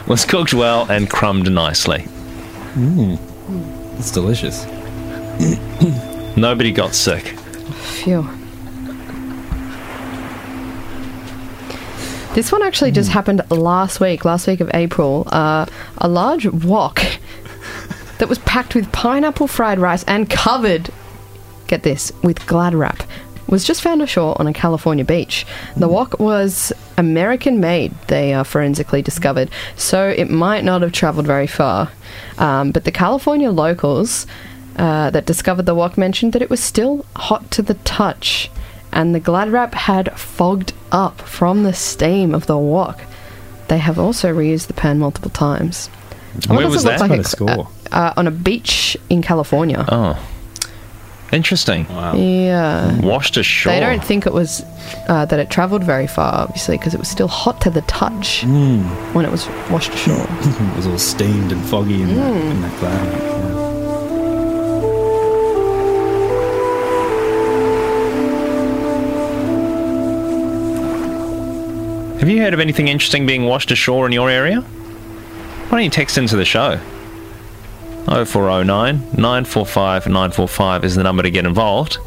was 0.08 0.26
cooked 0.26 0.54
well 0.54 0.90
and 0.90 1.10
crumbed 1.10 1.52
nicely. 1.52 2.08
Mm. 2.74 3.20
It's 4.00 4.12
delicious. 4.12 4.66
Nobody 6.36 6.72
got 6.72 6.96
sick. 6.96 7.38
Phew. 8.04 8.28
This 12.38 12.52
one 12.52 12.62
actually 12.62 12.92
just 12.92 13.10
happened 13.10 13.42
last 13.50 14.00
week, 14.00 14.24
last 14.24 14.46
week 14.46 14.60
of 14.60 14.70
April. 14.76 15.28
Uh, 15.32 15.66
a 15.98 16.08
large 16.08 16.46
wok 16.46 17.02
that 18.20 18.30
was 18.30 18.38
packed 18.38 18.76
with 18.76 18.92
pineapple 18.92 19.48
fried 19.48 19.80
rice 19.80 20.04
and 20.04 20.30
covered, 20.30 20.92
get 21.66 21.82
this, 21.82 22.12
with 22.22 22.46
glad 22.46 22.76
wrap, 22.76 23.02
was 23.48 23.64
just 23.64 23.82
found 23.82 24.04
ashore 24.04 24.40
on 24.40 24.46
a 24.46 24.54
California 24.54 25.04
beach. 25.04 25.48
The 25.78 25.88
wok 25.88 26.20
was 26.20 26.72
American 26.96 27.60
made, 27.60 27.92
they 28.06 28.36
uh, 28.36 28.44
forensically 28.44 29.02
discovered, 29.02 29.50
so 29.76 30.08
it 30.08 30.30
might 30.30 30.64
not 30.64 30.84
have 30.84 30.92
travelled 30.92 31.26
very 31.26 31.48
far. 31.48 31.92
Um, 32.38 32.70
but 32.70 32.84
the 32.84 32.92
California 32.92 33.50
locals 33.50 34.28
uh, 34.76 35.10
that 35.10 35.26
discovered 35.26 35.66
the 35.66 35.74
wok 35.74 35.98
mentioned 35.98 36.34
that 36.34 36.44
it 36.44 36.52
was 36.52 36.60
still 36.60 37.04
hot 37.16 37.50
to 37.50 37.64
the 37.64 37.74
touch, 37.74 38.52
and 38.98 39.14
the 39.16 39.20
glad 39.22 39.50
wrap 39.52 39.74
had 39.76 40.12
fogged 40.20 40.74
up 40.92 41.22
from 41.22 41.64
the 41.64 41.74
steam 41.74 42.34
of 42.36 42.48
the 42.48 42.58
wok. 42.58 43.00
They 43.70 43.78
have 43.78 43.98
also 44.00 44.34
reused 44.34 44.68
the 44.68 44.74
pan 44.74 44.98
multiple 45.00 45.30
times. 45.32 45.90
And 46.34 46.46
what 46.50 46.58
Where 46.58 46.70
was 46.70 46.84
that? 46.84 47.00
like 47.00 47.10
What 47.12 47.20
a 47.20 47.24
score. 47.24 47.68
Uh, 47.92 48.14
on 48.18 48.28
a 48.28 48.32
beach 48.32 48.98
in 49.10 49.22
California. 49.22 49.86
Oh, 49.88 50.18
interesting. 51.32 51.86
Yeah. 51.90 53.00
Washed 53.02 53.38
ashore. 53.38 53.74
They 53.74 53.80
don't 53.80 54.04
think 54.04 54.26
it 54.26 54.34
was 54.34 54.64
uh, 55.08 55.26
that 55.26 55.40
it 55.40 55.50
travelled 55.50 55.84
very 55.84 56.08
far, 56.08 56.34
obviously, 56.34 56.78
because 56.78 56.94
it 56.94 57.00
was 57.00 57.10
still 57.10 57.28
hot 57.28 57.62
to 57.62 57.70
the 57.70 57.82
touch 57.82 58.42
Mm. 58.46 58.84
when 59.14 59.26
it 59.26 59.32
was 59.32 59.48
washed 59.70 59.94
ashore. 59.94 60.26
it 60.42 60.76
was 60.76 60.88
all 60.88 60.98
steamed 60.98 61.52
and 61.52 61.64
foggy 61.66 62.02
in, 62.02 62.16
that, 62.16 62.34
Mm. 62.34 62.52
in 62.52 62.62
that 62.62 62.78
cloud. 62.80 63.67
Have 72.20 72.30
you 72.30 72.42
heard 72.42 72.56
of 72.56 72.60
anything 72.60 72.88
interesting 72.88 73.28
being 73.28 73.46
washed 73.46 73.70
ashore 73.70 74.08
in 74.08 74.12
your 74.12 74.28
area? 74.28 74.62
Why 74.62 75.70
don't 75.70 75.84
you 75.84 75.90
text 75.92 76.18
into 76.18 76.36
the 76.36 76.46
show? 76.46 76.78
0409 78.06 78.96
945 79.14 80.08
945 80.08 80.84
is 80.84 80.96
the 80.96 81.04
number 81.04 81.22
to 81.22 81.30
get 81.30 81.46
involved. 81.46 81.98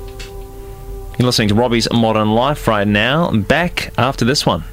You're 1.17 1.27
listening 1.27 1.49
to 1.49 1.55
Robbie's 1.55 1.87
Modern 1.93 2.33
Life 2.33 2.67
right 2.67 2.89
now. 2.89 3.31
Back 3.31 3.93
after 3.97 4.25
this 4.25 4.45
one. 4.45 4.65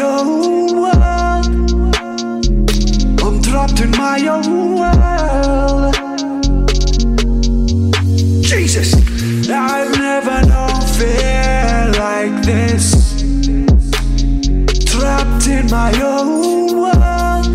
Own 0.00 0.76
world. 0.80 1.46
I'm 3.22 3.42
trapped 3.42 3.80
in 3.80 3.90
my 3.92 4.18
own 4.26 4.76
world. 4.76 5.94
Jesus, 8.42 8.94
I've 9.48 9.92
never 9.98 10.46
known 10.46 10.80
fear 10.96 11.92
like 11.98 12.42
this. 12.44 12.86
Trapped 14.90 15.46
in 15.48 15.66
my 15.70 15.92
own 16.00 16.76
world. 16.82 17.46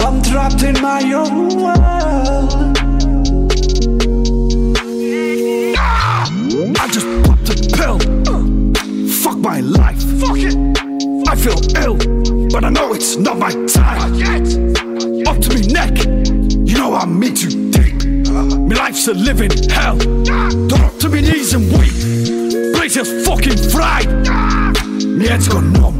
I'm 0.00 0.22
trapped 0.22 0.62
in 0.62 0.80
my 0.80 1.02
own 1.12 1.27
but 12.50 12.64
I 12.64 12.70
know 12.70 12.92
it's 12.94 13.16
not 13.16 13.38
my 13.38 13.50
time. 13.66 14.14
Yet. 14.14 14.46
Up 15.28 15.38
to 15.38 15.54
me 15.54 15.66
neck. 15.68 15.96
You 16.68 16.78
know 16.78 16.94
I'm 16.94 17.18
me 17.18 17.32
too 17.32 17.70
deep. 17.70 18.28
My 18.30 18.74
life's 18.76 19.06
a 19.08 19.14
living 19.14 19.50
hell. 19.70 19.96
Don't 19.96 21.00
to 21.00 21.08
me 21.08 21.20
knees 21.20 21.54
and 21.54 21.64
weep. 21.72 22.74
Place 22.74 22.96
is 22.96 23.26
fucking 23.26 23.56
fried. 23.70 24.08
My 24.28 25.24
head's 25.24 25.48
gone 25.48 25.72
numb. 25.72 25.98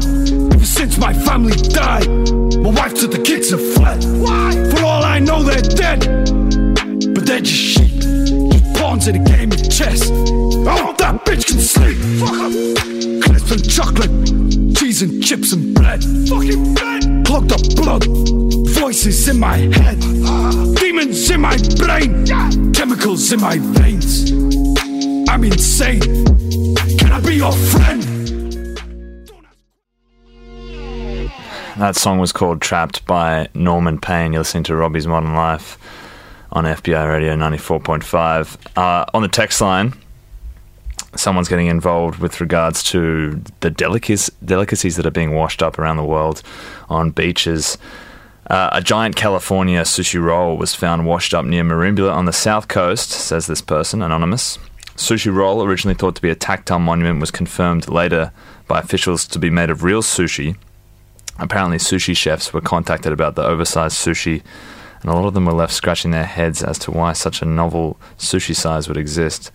Ever 0.53 0.65
since 0.65 0.97
my 0.97 1.13
family 1.13 1.55
died, 1.55 2.07
my 2.57 2.71
wife 2.71 2.93
took 2.95 3.11
the 3.11 3.21
kids 3.23 3.51
and 3.51 3.61
fled. 3.75 4.03
Why? 4.21 4.51
For 4.71 4.83
all 4.83 5.03
I 5.03 5.19
know, 5.19 5.43
they're 5.43 5.61
dead. 5.61 5.99
But 7.13 7.25
they're 7.25 7.41
just 7.41 7.53
sheep, 7.53 7.99
just 7.99 8.73
pawns 8.75 9.07
in 9.07 9.15
a 9.15 9.23
game 9.23 9.51
of 9.51 9.69
chess. 9.69 10.09
I 10.09 10.77
hope 10.77 10.97
that 10.99 11.25
bitch 11.25 11.47
can 11.47 11.59
sleep. 11.59 11.97
Fuck 12.19 12.39
'em. 12.39 13.21
Crisps 13.21 13.51
and 13.51 13.69
chocolate, 13.69 14.11
cheese 14.99 15.09
and 15.09 15.23
chips 15.23 15.53
and 15.53 15.73
bread. 15.75 16.03
Fucking 16.27 16.73
bread. 16.73 17.25
Clogged 17.25 17.51
up 17.51 17.75
blood, 17.75 18.05
voices 18.69 19.27
in 19.27 19.39
my 19.39 19.57
head, 19.57 19.99
demons 20.75 21.29
in 21.29 21.41
my 21.41 21.57
brain, 21.77 22.25
chemicals 22.73 23.31
in 23.31 23.39
my 23.39 23.57
veins. 23.59 24.31
I'm 25.29 25.43
insane. 25.43 26.01
Can 26.97 27.11
I 27.11 27.19
be 27.21 27.35
your 27.35 27.51
friend? 27.51 28.03
That 31.77 31.95
song 31.95 32.19
was 32.19 32.31
called 32.31 32.61
Trapped 32.61 33.05
by 33.05 33.47
Norman 33.53 33.99
Payne. 33.99 34.33
You're 34.33 34.41
listening 34.41 34.63
to 34.63 34.75
Robbie's 34.75 35.07
Modern 35.07 35.35
Life 35.35 35.77
on 36.51 36.65
FBI 36.65 37.07
Radio 37.07 37.35
94.5. 37.35 38.57
Uh, 38.75 39.05
on 39.13 39.21
the 39.21 39.27
text 39.27 39.61
line, 39.61 39.93
someone's 41.15 41.47
getting 41.47 41.67
involved 41.67 42.19
with 42.19 42.39
regards 42.41 42.83
to 42.83 43.41
the 43.61 43.69
delicacies, 43.69 44.29
delicacies 44.43 44.95
that 44.95 45.05
are 45.05 45.11
being 45.11 45.33
washed 45.33 45.63
up 45.63 45.79
around 45.79 45.97
the 45.97 46.03
world 46.03 46.43
on 46.89 47.11
beaches. 47.11 47.77
Uh, 48.47 48.69
a 48.71 48.81
giant 48.81 49.15
California 49.15 49.81
sushi 49.81 50.21
roll 50.21 50.57
was 50.57 50.73
found 50.73 51.05
washed 51.05 51.33
up 51.33 51.45
near 51.45 51.63
Merimbula 51.63 52.11
on 52.11 52.25
the 52.25 52.33
south 52.33 52.67
coast, 52.67 53.09
says 53.09 53.47
this 53.47 53.61
person, 53.61 54.01
anonymous. 54.01 54.57
Sushi 54.95 55.33
roll, 55.33 55.63
originally 55.63 55.95
thought 55.95 56.15
to 56.15 56.21
be 56.21 56.29
a 56.29 56.35
tactile 56.35 56.79
monument, 56.79 57.21
was 57.21 57.31
confirmed 57.31 57.87
later 57.87 58.31
by 58.67 58.79
officials 58.79 59.25
to 59.27 59.39
be 59.39 59.49
made 59.49 59.69
of 59.69 59.83
real 59.83 60.01
sushi. 60.01 60.57
Apparently, 61.37 61.77
sushi 61.77 62.15
chefs 62.15 62.51
were 62.51 62.59
contacted 62.59 63.13
about 63.13 63.35
the 63.35 63.45
oversized 63.45 63.95
sushi, 63.95 64.41
and 65.01 65.11
a 65.11 65.15
lot 65.15 65.25
of 65.25 65.33
them 65.33 65.45
were 65.45 65.53
left 65.53 65.73
scratching 65.73 66.11
their 66.11 66.25
heads 66.25 66.61
as 66.61 66.77
to 66.79 66.91
why 66.91 67.13
such 67.13 67.41
a 67.41 67.45
novel 67.45 67.97
sushi 68.17 68.55
size 68.55 68.87
would 68.87 68.97
exist. 68.97 69.51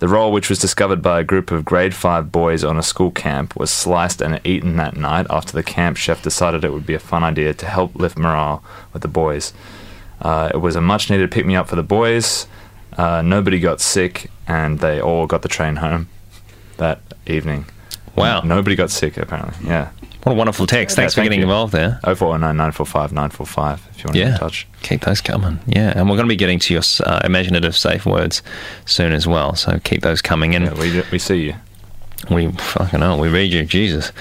The 0.00 0.08
roll, 0.08 0.32
which 0.32 0.48
was 0.48 0.58
discovered 0.58 1.02
by 1.02 1.20
a 1.20 1.24
group 1.24 1.50
of 1.50 1.66
grade 1.66 1.94
5 1.94 2.32
boys 2.32 2.64
on 2.64 2.78
a 2.78 2.82
school 2.82 3.10
camp, 3.10 3.54
was 3.54 3.70
sliced 3.70 4.22
and 4.22 4.40
eaten 4.44 4.76
that 4.76 4.96
night 4.96 5.26
after 5.28 5.52
the 5.52 5.62
camp 5.62 5.98
chef 5.98 6.22
decided 6.22 6.64
it 6.64 6.72
would 6.72 6.86
be 6.86 6.94
a 6.94 6.98
fun 6.98 7.22
idea 7.22 7.52
to 7.52 7.66
help 7.66 7.94
lift 7.94 8.16
morale 8.16 8.64
with 8.94 9.02
the 9.02 9.08
boys. 9.08 9.52
Uh, 10.22 10.50
it 10.54 10.56
was 10.56 10.74
a 10.74 10.80
much 10.80 11.10
needed 11.10 11.30
pick 11.30 11.44
me 11.44 11.54
up 11.54 11.68
for 11.68 11.76
the 11.76 11.82
boys. 11.82 12.46
Uh, 12.96 13.20
nobody 13.20 13.60
got 13.60 13.78
sick, 13.78 14.30
and 14.48 14.78
they 14.78 15.00
all 15.00 15.26
got 15.26 15.42
the 15.42 15.48
train 15.48 15.76
home 15.76 16.08
that 16.78 17.00
evening. 17.26 17.66
Wow. 18.16 18.40
Nobody 18.40 18.76
got 18.76 18.90
sick, 18.90 19.18
apparently. 19.18 19.68
Yeah. 19.68 19.90
What 20.22 20.32
a 20.32 20.34
wonderful 20.34 20.66
text. 20.66 20.96
Thanks 20.96 21.14
for 21.14 21.22
getting 21.22 21.40
involved 21.40 21.72
there. 21.72 21.98
0409 22.04 22.40
945 22.56 23.12
945 23.12 23.88
if 23.90 23.98
you 23.98 24.08
want 24.08 24.14
to 24.14 24.18
get 24.18 24.32
in 24.32 24.38
touch. 24.38 24.66
Keep 24.82 25.00
those 25.02 25.20
coming. 25.22 25.58
Yeah. 25.66 25.94
And 25.96 26.10
we're 26.10 26.16
going 26.16 26.26
to 26.26 26.32
be 26.32 26.36
getting 26.36 26.58
to 26.58 26.74
your 26.74 26.82
uh, 27.04 27.20
imaginative 27.24 27.74
safe 27.76 28.04
words 28.04 28.42
soon 28.84 29.12
as 29.12 29.26
well. 29.26 29.54
So 29.54 29.78
keep 29.78 30.02
those 30.02 30.20
coming 30.20 30.52
in. 30.52 30.74
we, 30.76 31.02
we 31.10 31.18
see 31.18 31.44
you. 31.44 31.54
We 32.28 32.52
fucking 32.52 33.00
hell, 33.00 33.18
we 33.18 33.28
read 33.28 33.52
you, 33.52 33.64
Jesus. 33.64 34.12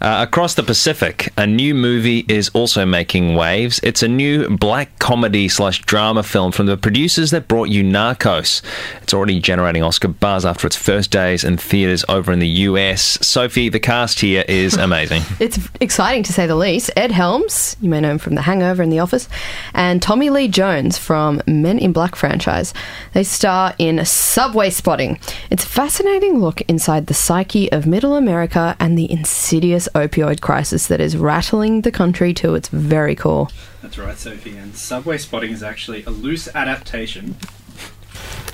Uh, 0.00 0.24
across 0.26 0.54
the 0.54 0.62
Pacific, 0.62 1.32
a 1.36 1.46
new 1.46 1.74
movie 1.74 2.24
is 2.28 2.50
also 2.50 2.86
making 2.86 3.34
waves. 3.34 3.80
It's 3.82 4.02
a 4.02 4.08
new 4.08 4.48
black 4.48 4.96
comedy 5.00 5.48
slash 5.48 5.80
drama 5.82 6.22
film 6.22 6.52
from 6.52 6.66
the 6.66 6.76
producers 6.76 7.32
that 7.32 7.48
brought 7.48 7.68
you 7.68 7.82
Narcos. 7.82 8.62
It's 9.02 9.12
already 9.12 9.40
generating 9.40 9.82
Oscar 9.82 10.08
buzz 10.08 10.46
after 10.46 10.66
its 10.66 10.76
first 10.76 11.10
days 11.10 11.42
in 11.42 11.56
theaters 11.56 12.04
over 12.08 12.32
in 12.32 12.38
the 12.38 12.48
US. 12.48 13.18
Sophie, 13.26 13.68
the 13.68 13.80
cast 13.80 14.20
here 14.20 14.44
is 14.48 14.74
amazing. 14.76 15.22
It's 15.40 15.58
exciting 15.80 16.22
to 16.24 16.32
say 16.32 16.46
the 16.46 16.56
least. 16.56 16.90
Ed 16.96 17.10
Helms, 17.10 17.76
you 17.80 17.90
may 17.90 18.00
know 18.00 18.12
him 18.12 18.18
from 18.18 18.36
The 18.36 18.42
Hangover 18.42 18.82
and 18.82 18.92
The 18.92 19.00
Office, 19.00 19.28
and 19.74 20.00
Tommy 20.00 20.30
Lee 20.30 20.48
Jones 20.48 20.96
from 20.96 21.42
Men 21.46 21.78
in 21.78 21.92
Black 21.92 22.14
franchise. 22.14 22.72
They 23.14 23.24
star 23.24 23.74
in 23.78 24.04
Subway 24.04 24.70
Spotting. 24.70 25.18
It's 25.50 25.64
a 25.64 25.68
fascinating 25.68 26.38
look 26.38 26.60
inside 26.62 27.08
the 27.08 27.14
psyche 27.14 27.47
of 27.72 27.86
middle 27.86 28.14
America 28.14 28.76
and 28.78 28.98
the 28.98 29.10
insidious 29.10 29.88
opioid 29.94 30.40
crisis 30.40 30.86
that 30.88 31.00
is 31.00 31.16
rattling 31.16 31.80
the 31.80 31.90
country 31.90 32.34
to 32.34 32.54
its 32.54 32.68
very 32.68 33.14
core. 33.14 33.48
That's 33.82 33.96
right, 33.96 34.18
Sophie. 34.18 34.56
And 34.56 34.76
subway 34.76 35.18
spotting 35.18 35.52
is 35.52 35.62
actually 35.62 36.04
a 36.04 36.10
loose 36.10 36.48
adaptation. 36.54 37.36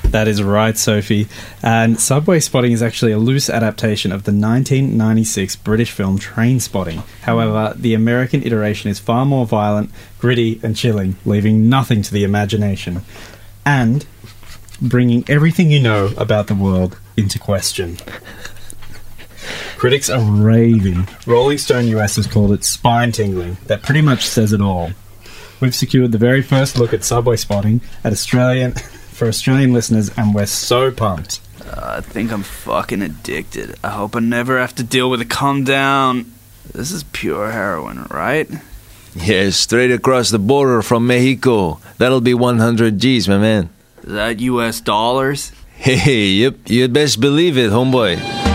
That 0.05 0.28
is 0.28 0.42
right, 0.42 0.78
Sophie. 0.78 1.26
And 1.61 1.99
Subway 1.99 2.38
Spotting 2.38 2.70
is 2.70 2.84
actually 2.84 3.11
a 3.11 3.18
loose 3.18 3.51
adaptation 3.51 4.12
of 4.12 4.22
the 4.22 4.30
1996 4.30 5.57
British 5.57 5.90
film 5.90 6.20
Trainspotting. 6.20 7.03
However, 7.22 7.74
the 7.76 7.95
American 7.95 8.45
iteration 8.45 8.90
is 8.90 9.01
far 9.01 9.26
more 9.26 9.45
violent, 9.45 9.90
gritty, 10.20 10.61
and 10.62 10.76
chilling, 10.76 11.16
leaving 11.24 11.68
nothing 11.68 12.01
to 12.03 12.12
the 12.12 12.22
imagination. 12.22 13.01
And 13.66 14.07
bringing 14.80 15.24
everything 15.28 15.72
you 15.72 15.80
know 15.80 16.11
about 16.16 16.47
the 16.47 16.55
world 16.55 16.97
into 17.16 17.40
question. 17.40 17.97
Critics 19.85 20.09
are 20.09 20.22
raving. 20.22 21.07
Rolling 21.26 21.59
Stone 21.59 21.89
US 21.89 22.16
has 22.16 22.26
called 22.26 22.53
it 22.53 22.64
spine 22.64 23.12
tingling. 23.12 23.59
That 23.66 23.82
pretty 23.82 24.01
much 24.01 24.24
says 24.24 24.55
it 24.55 24.62
all. 24.62 24.93
We've 25.61 25.74
secured 25.74 26.11
the 26.11 26.16
very 26.16 26.41
first 26.41 26.78
look 26.78 26.95
at 26.95 27.05
subway 27.05 27.37
spotting 27.37 27.82
at 28.03 28.11
Australian 28.11 28.72
for 29.12 29.28
Australian 29.28 29.74
listeners, 29.74 30.11
and 30.16 30.35
we're 30.35 30.47
so 30.47 30.91
pumped. 30.91 31.39
Uh, 31.66 31.97
I 31.99 32.01
think 32.01 32.32
I'm 32.32 32.45
fucking 32.45 33.03
addicted. 33.03 33.74
I 33.85 33.91
hope 33.91 34.16
I 34.16 34.20
never 34.20 34.59
have 34.59 34.74
to 34.76 34.82
deal 34.82 35.11
with 35.11 35.20
a 35.20 35.26
calm 35.26 35.64
down. 35.64 36.32
This 36.72 36.91
is 36.91 37.03
pure 37.12 37.51
heroin, 37.51 38.05
right? 38.05 38.49
Yeah, 39.14 39.51
straight 39.51 39.93
across 39.93 40.30
the 40.30 40.39
border 40.39 40.80
from 40.80 41.07
Mexico. 41.09 41.78
That'll 41.99 42.22
be 42.22 42.32
100 42.32 42.99
G's, 42.99 43.28
my 43.28 43.37
man. 43.37 43.68
Is 44.03 44.14
that 44.14 44.41
US 44.41 44.80
dollars? 44.80 45.53
Hey, 45.76 46.28
yep, 46.28 46.70
you'd 46.70 46.95
best 46.95 47.20
believe 47.20 47.59
it, 47.59 47.70
homeboy. 47.70 48.53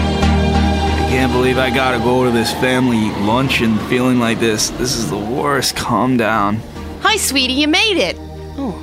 I 1.20 1.24
can't 1.24 1.34
believe 1.34 1.58
I 1.58 1.70
gotta 1.70 1.98
go 1.98 2.24
to 2.24 2.32
this 2.32 2.54
family 2.54 3.10
luncheon 3.26 3.78
feeling 3.90 4.20
like 4.20 4.40
this. 4.40 4.70
This 4.70 4.96
is 4.96 5.10
the 5.10 5.18
worst. 5.18 5.76
Calm 5.76 6.16
down. 6.16 6.62
Hi, 7.02 7.18
sweetie, 7.18 7.56
you 7.56 7.68
made 7.68 7.98
it. 7.98 8.16
Oh, 8.58 8.74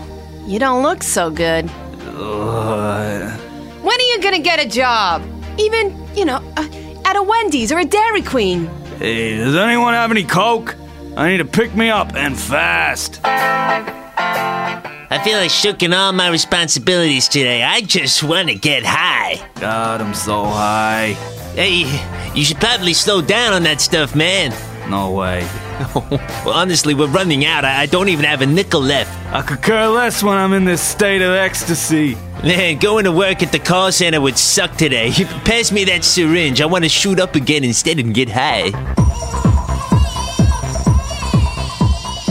you 0.47 0.59
don't 0.59 0.83
look 0.83 1.03
so 1.03 1.31
good. 1.31 1.71
Ugh. 2.09 3.41
When 3.81 3.99
are 3.99 4.03
you 4.03 4.21
gonna 4.21 4.41
get 4.41 4.59
a 4.59 4.69
job? 4.69 5.23
Even, 5.57 5.99
you 6.15 6.27
know, 6.27 6.43
uh, 6.59 6.69
at 7.07 7.17
a 7.17 7.23
Wendy's 7.23 7.73
or 7.73 7.79
a 7.79 7.87
Dairy 7.87 8.21
Queen. 8.21 8.67
Hey, 8.99 9.39
does 9.39 9.57
anyone 9.57 9.95
have 9.95 10.11
any 10.11 10.25
coke? 10.25 10.77
I 11.17 11.31
need 11.31 11.39
to 11.39 11.47
pick 11.47 11.75
me 11.75 11.89
up 11.89 12.15
and 12.17 12.39
fast. 12.39 13.19
I 13.25 15.23
feel 15.25 15.39
like 15.39 15.49
shirking 15.49 15.95
all 15.95 16.13
my 16.13 16.29
responsibilities 16.29 17.29
today. 17.29 17.63
I 17.63 17.81
just 17.81 18.23
want 18.23 18.49
to 18.49 18.55
get 18.55 18.83
high. 18.85 19.41
God, 19.55 20.03
I'm 20.03 20.13
so 20.13 20.45
high. 20.45 21.17
Hey, 21.57 21.87
you 22.35 22.45
should 22.45 22.59
probably 22.59 22.93
slow 22.93 23.23
down 23.23 23.55
on 23.55 23.63
that 23.63 23.81
stuff, 23.81 24.15
man. 24.15 24.53
No 24.91 25.13
way. 25.13 25.41
well, 25.95 26.21
honestly, 26.53 26.93
we're 26.93 27.07
running 27.07 27.47
out. 27.47 27.65
I, 27.65 27.81
I 27.81 27.87
don't 27.87 28.11
even 28.11 28.27
have 28.27 28.43
a 28.43 28.47
nickel 28.47 28.83
left. 28.83 29.11
I 29.35 29.41
could 29.41 29.63
care 29.63 29.89
less 29.89 30.23
when 30.23 30.37
I'm 30.37 30.53
in 30.53 30.67
this 30.67 30.83
state 30.83 31.23
of 31.23 31.31
ecstasy. 31.33 32.15
Man, 32.43 32.77
going 32.77 33.07
to 33.07 33.13
work 33.13 33.43
at 33.43 33.53
the 33.53 33.59
call 33.59 33.91
center 33.91 34.21
would 34.21 34.37
suck 34.37 34.77
today. 34.77 35.13
Pass 35.47 35.73
me 35.73 35.85
that 35.85 36.05
syringe. 36.05 36.61
I 36.61 36.67
want 36.67 36.85
to 36.85 36.91
shoot 36.91 37.19
up 37.19 37.35
again 37.37 37.65
instead 37.65 37.99
and 37.99 38.13
get 38.13 38.29
high. 38.29 38.71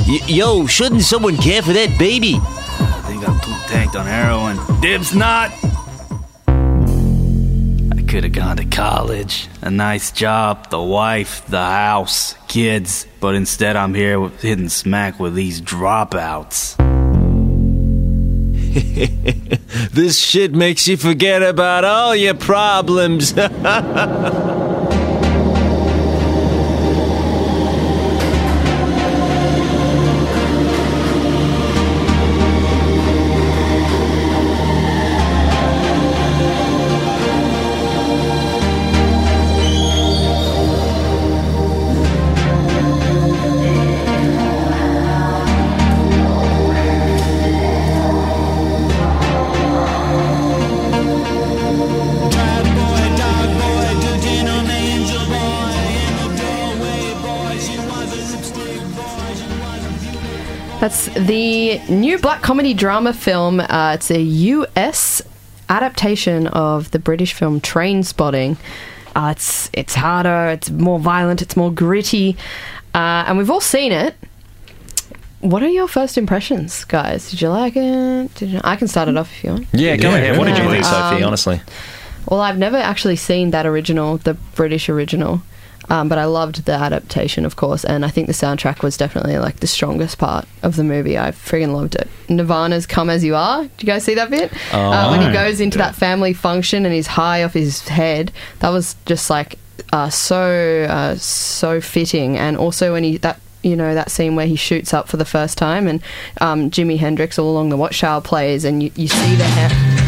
Y- 0.08 0.22
yo, 0.28 0.68
shouldn't 0.68 1.02
someone 1.02 1.36
care 1.38 1.64
for 1.64 1.74
that 1.74 1.98
baby? 1.98 2.36
I 2.38 3.02
think 3.08 3.28
I'm 3.28 3.40
too 3.40 3.56
tanked 3.74 3.96
on 3.96 4.06
heroin. 4.06 4.60
Dibs 4.82 5.16
not. 5.16 5.52
Could 8.16 8.24
have 8.24 8.32
gone 8.32 8.56
to 8.56 8.64
college, 8.64 9.50
a 9.62 9.70
nice 9.70 10.10
job, 10.10 10.70
the 10.70 10.82
wife, 10.82 11.46
the 11.48 11.62
house, 11.62 12.34
kids, 12.48 13.06
but 13.20 13.36
instead 13.36 13.76
I'm 13.76 13.94
here 13.94 14.30
hitting 14.30 14.70
smack 14.70 15.20
with 15.20 15.36
these 15.36 15.62
dropouts. 15.62 16.78
This 19.92 20.18
shit 20.18 20.54
makes 20.54 20.88
you 20.88 20.96
forget 20.96 21.44
about 21.44 21.84
all 21.84 22.16
your 22.16 22.36
problems. 22.36 23.34
That's 60.86 61.08
the 61.16 61.80
new 61.90 62.20
black 62.20 62.44
comedy 62.44 62.76
drama 62.76 63.12
film. 63.12 63.60
Uh, 63.60 63.94
it's 63.96 64.12
a 64.12 64.22
US 64.22 65.20
adaptation 65.68 66.46
of 66.46 66.92
the 66.92 67.00
British 67.00 67.34
film 67.34 67.60
Trainspotting. 67.60 68.56
Uh, 69.16 69.34
it's 69.36 69.68
it's 69.74 69.96
harder, 69.96 70.50
it's 70.50 70.70
more 70.70 71.00
violent, 71.00 71.42
it's 71.42 71.58
more 71.58 71.72
gritty, 71.72 72.38
uh, 72.94 73.26
and 73.26 73.36
we've 73.40 73.50
all 73.50 73.62
seen 73.62 73.92
it. 73.92 74.14
What 75.40 75.64
are 75.64 75.70
your 75.70 75.88
first 75.88 76.20
impressions, 76.20 76.86
guys? 76.86 77.32
Did 77.32 77.42
you 77.42 77.50
like 77.50 77.74
it? 77.76 78.36
Did 78.36 78.50
you, 78.52 78.62
I 78.64 78.76
can 78.76 78.88
start 78.88 79.10
it 79.10 79.18
off 79.18 79.32
if 79.32 79.44
you 79.44 79.50
want. 79.54 79.68
Yeah, 79.74 79.96
go 79.96 80.12
Yeah, 80.12 80.18
ahead. 80.18 80.38
What 80.38 80.46
did 80.46 80.56
you 80.60 80.66
ahead. 80.66 80.72
think, 80.72 80.86
Sophie? 80.86 81.24
Um, 81.24 81.30
honestly, 81.30 81.62
Well, 82.30 82.42
I've 82.42 82.60
never 82.60 82.78
actually 82.78 83.16
seen 83.16 83.50
that 83.50 83.66
original, 83.66 84.18
the 84.18 84.36
British 84.54 84.88
original, 84.88 85.42
um, 85.90 86.10
but 86.10 86.18
I 86.18 86.26
loved 86.26 86.66
the 86.66 86.74
adaptation, 86.74 87.46
of 87.46 87.56
course, 87.56 87.84
and 87.84 88.06
I 88.06 88.10
think 88.10 88.28
the 88.28 88.34
soundtrack 88.34 88.84
was 88.84 88.98
definitely 88.98 89.38
like 89.38 89.58
the 89.58 89.68
strongest 89.68 90.18
part 90.18 90.48
of 90.64 90.76
the 90.76 90.84
movie. 90.84 91.18
I 91.18 91.32
friggin' 91.32 91.74
loved 91.74 91.96
it. 91.96 92.08
Nirvana's 92.30 92.86
"Come 92.86 93.10
as 93.10 93.24
You 93.24 93.36
Are." 93.36 93.64
Do 93.64 93.70
you 93.80 93.86
guys 93.86 94.04
see 94.04 94.16
that 94.16 94.30
bit? 94.30 94.52
Oh. 94.74 94.92
uh, 94.92 95.10
when 95.10 95.22
he 95.22 95.32
goes 95.32 95.60
into 95.60 95.78
that 95.78 95.96
family 95.96 96.34
function 96.34 96.86
and 96.86 96.94
he's 96.94 97.08
high 97.08 97.44
off 97.44 97.54
his 97.54 97.88
head, 97.88 98.32
that 98.60 98.70
was 98.70 98.96
just 99.06 99.30
like 99.30 99.58
uh, 99.94 100.10
so 100.10 100.88
uh, 100.90 101.16
so 101.16 101.82
fitting. 101.82 102.38
And 102.38 102.58
also 102.58 102.94
when 102.94 103.04
he 103.04 103.18
that 103.18 103.40
you 103.64 103.76
know 103.76 103.96
that 103.96 104.12
scene 104.12 104.36
where 104.36 104.48
he 104.48 104.56
shoots 104.56 104.94
up 104.94 105.08
for 105.08 105.18
the 105.18 105.26
first 105.26 105.58
time 105.58 105.88
and 105.88 106.02
um, 106.42 106.70
Jimi 106.70 106.98
Hendrix 106.98 107.40
all 107.40 107.50
along 107.50 107.70
the 107.70 107.78
watchtower 107.78 108.22
plays, 108.22 108.64
and 108.66 108.84
you, 108.84 108.92
you 108.96 109.08
see 109.08 109.36
the 109.36 109.44
hair. 109.44 110.05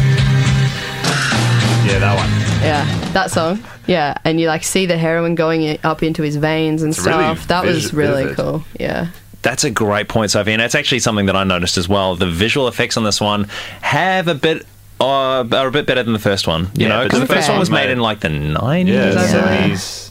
Yeah, 1.88 1.98
that 2.00 2.16
one. 2.16 2.28
Yeah, 2.62 3.10
that 3.12 3.30
song. 3.30 3.62
Yeah, 3.86 4.16
and 4.24 4.38
you 4.40 4.46
like 4.48 4.62
see 4.62 4.84
the 4.86 4.98
heroin 4.98 5.34
going 5.34 5.78
up 5.84 6.02
into 6.02 6.22
his 6.22 6.36
veins 6.36 6.82
and 6.82 6.90
It's 6.92 7.04
really 7.06 7.22
stuff. 7.34 7.48
that 7.48 7.64
was 7.64 7.84
vis- 7.84 7.94
really 7.94 8.22
vivid. 8.24 8.36
cool. 8.36 8.64
Yeah. 8.78 9.08
That's 9.42 9.64
a 9.64 9.70
great 9.70 10.08
point, 10.08 10.30
Sophie, 10.32 10.52
and 10.52 10.60
it's 10.60 10.74
actually 10.74 10.98
something 10.98 11.26
that 11.26 11.36
I 11.36 11.44
noticed 11.44 11.78
as 11.78 11.88
well. 11.88 12.14
The 12.16 12.26
visual 12.26 12.68
effects 12.68 12.96
on 12.96 13.04
this 13.04 13.20
one 13.20 13.44
have 13.80 14.28
a 14.28 14.34
bit. 14.34 14.66
Uh, 15.00 15.44
are 15.52 15.68
a 15.68 15.70
bit 15.70 15.86
better 15.86 16.02
than 16.02 16.12
the 16.12 16.18
first 16.18 16.48
one, 16.48 16.62
you 16.74 16.82
Yeah, 16.82 16.88
know, 16.88 16.98
but 16.98 17.04
because 17.04 17.20
the 17.20 17.26
the 17.26 17.32
first 17.34 17.38
first 17.46 17.50
one 17.50 17.58
was 17.60 17.70
one 17.70 17.80
made 17.80 17.86
made- 17.86 17.92
in 17.92 18.00
like 18.00 18.18
the 18.18 18.28
nineties, 18.30 18.94
Yeah, 18.94 19.26
seventies. 19.28 20.10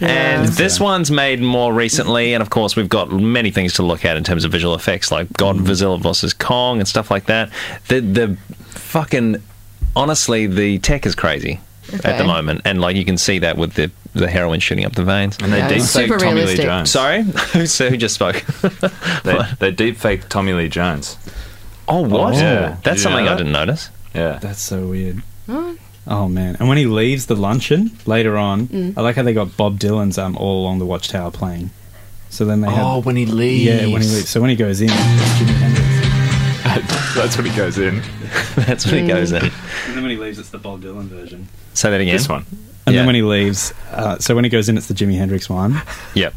and 0.00 0.48
this 0.48 0.80
one's 0.80 1.12
made 1.12 1.40
more 1.40 1.72
recently. 1.72 2.34
And 2.34 2.42
of 2.42 2.50
course, 2.50 2.74
we've 2.74 2.88
got 2.88 3.12
many 3.12 3.52
things 3.52 3.74
to 3.74 3.84
look 3.84 4.04
at 4.04 4.16
in 4.16 4.24
terms 4.24 4.44
of 4.44 4.50
visual 4.50 4.74
effects, 4.74 5.12
like 5.12 5.28
Godzilla 5.34 6.00
versus 6.00 6.32
Kong 6.34 6.80
and 6.80 6.88
stuff 6.88 7.08
like 7.10 7.26
that. 7.26 7.50
The 7.86 8.00
the 8.00 8.36
fucking 8.70 9.42
honestly, 9.96 10.46
the 10.46 10.78
tech 10.78 11.06
is 11.06 11.14
crazy 11.14 11.60
at 12.04 12.18
the 12.18 12.24
moment, 12.24 12.62
and 12.64 12.80
like 12.80 12.96
you 12.96 13.04
can 13.04 13.16
see 13.18 13.38
that 13.40 13.56
with 13.56 13.74
the 13.74 13.90
the 14.14 14.28
heroin 14.28 14.58
shooting 14.60 14.84
up 14.84 14.92
the 14.94 15.04
veins. 15.04 15.36
And 15.40 15.52
they 15.52 15.58
Yeah, 15.58 15.68
deep 15.68 15.78
it's 15.78 15.92
fake 15.94 16.08
Tommy 16.10 16.24
realistic. 16.32 16.58
Lee 16.58 16.64
Jones. 16.64 16.90
Sorry, 16.90 17.24
so 17.66 17.88
who 17.90 17.96
just 17.96 18.14
spoke? 18.14 18.36
They, 19.24 19.38
they 19.58 19.70
deep 19.70 19.96
fake 19.96 20.28
Tommy 20.28 20.52
Lee 20.52 20.68
Jones. 20.68 21.16
Oh, 21.86 22.02
what? 22.02 22.34
Yeah. 22.34 22.76
That's 22.84 23.02
something 23.02 23.24
know 23.24 23.32
I 23.34 23.36
didn't 23.36 23.52
notice. 23.52 23.90
Yeah. 24.14 24.38
That's 24.38 24.60
so 24.60 24.86
weird. 24.88 25.22
Oh. 25.48 25.76
Oh 26.10 26.26
man! 26.26 26.56
And 26.58 26.68
when 26.70 26.78
he 26.78 26.86
leaves 26.86 27.26
the 27.26 27.36
luncheon 27.36 27.90
later 28.06 28.38
on, 28.38 28.68
Mm. 28.68 28.94
I 28.96 29.02
like 29.02 29.16
how 29.16 29.22
they 29.22 29.34
got 29.34 29.58
Bob 29.58 29.78
Dylan's 29.78 30.16
um 30.16 30.36
all 30.38 30.62
along 30.62 30.78
the 30.78 30.86
Watchtower 30.86 31.30
playing. 31.30 31.68
So 32.30 32.46
then 32.46 32.62
they 32.62 32.70
have 32.70 32.84
Oh, 32.86 32.94
have 32.96 33.06
when 33.06 33.16
he 33.16 33.26
leaves, 33.26 33.64
yeah 33.64 33.76
when 33.80 33.88
he 33.88 33.94
leaves. 33.96 34.14
leaves. 34.14 34.28
So 34.30 34.40
when 34.40 34.48
he 34.50 34.56
goes 34.56 34.80
in, 34.80 34.88
it's 36.84 37.14
That's 37.14 37.36
when 37.36 37.46
he 37.46 37.56
goes 37.56 37.78
in. 37.78 38.02
That's 38.56 38.86
when 38.86 39.02
he 39.04 39.08
goes 39.08 39.32
in. 39.32 39.42
And 39.44 39.52
then 39.94 40.02
when 40.02 40.10
he 40.10 40.16
leaves, 40.16 40.38
it's 40.38 40.50
the 40.50 40.58
Bob 40.58 40.82
Dylan 40.82 41.04
version. 41.04 41.48
Say 41.74 41.90
that 41.90 42.00
again. 42.00 42.14
This 42.14 42.28
one. 42.28 42.44
And 42.86 42.94
Yeah. 42.94 43.00
then 43.00 43.06
when 43.06 43.14
he 43.14 43.22
leaves, 43.22 43.72
uh, 43.92 44.18
so 44.18 44.34
when 44.34 44.44
he 44.44 44.50
goes 44.50 44.68
in, 44.68 44.76
it's 44.78 44.86
the 44.88 44.94
Jimi 44.94 45.16
Hendrix 45.18 45.48
one. 45.50 45.80
Yep. 46.14 46.34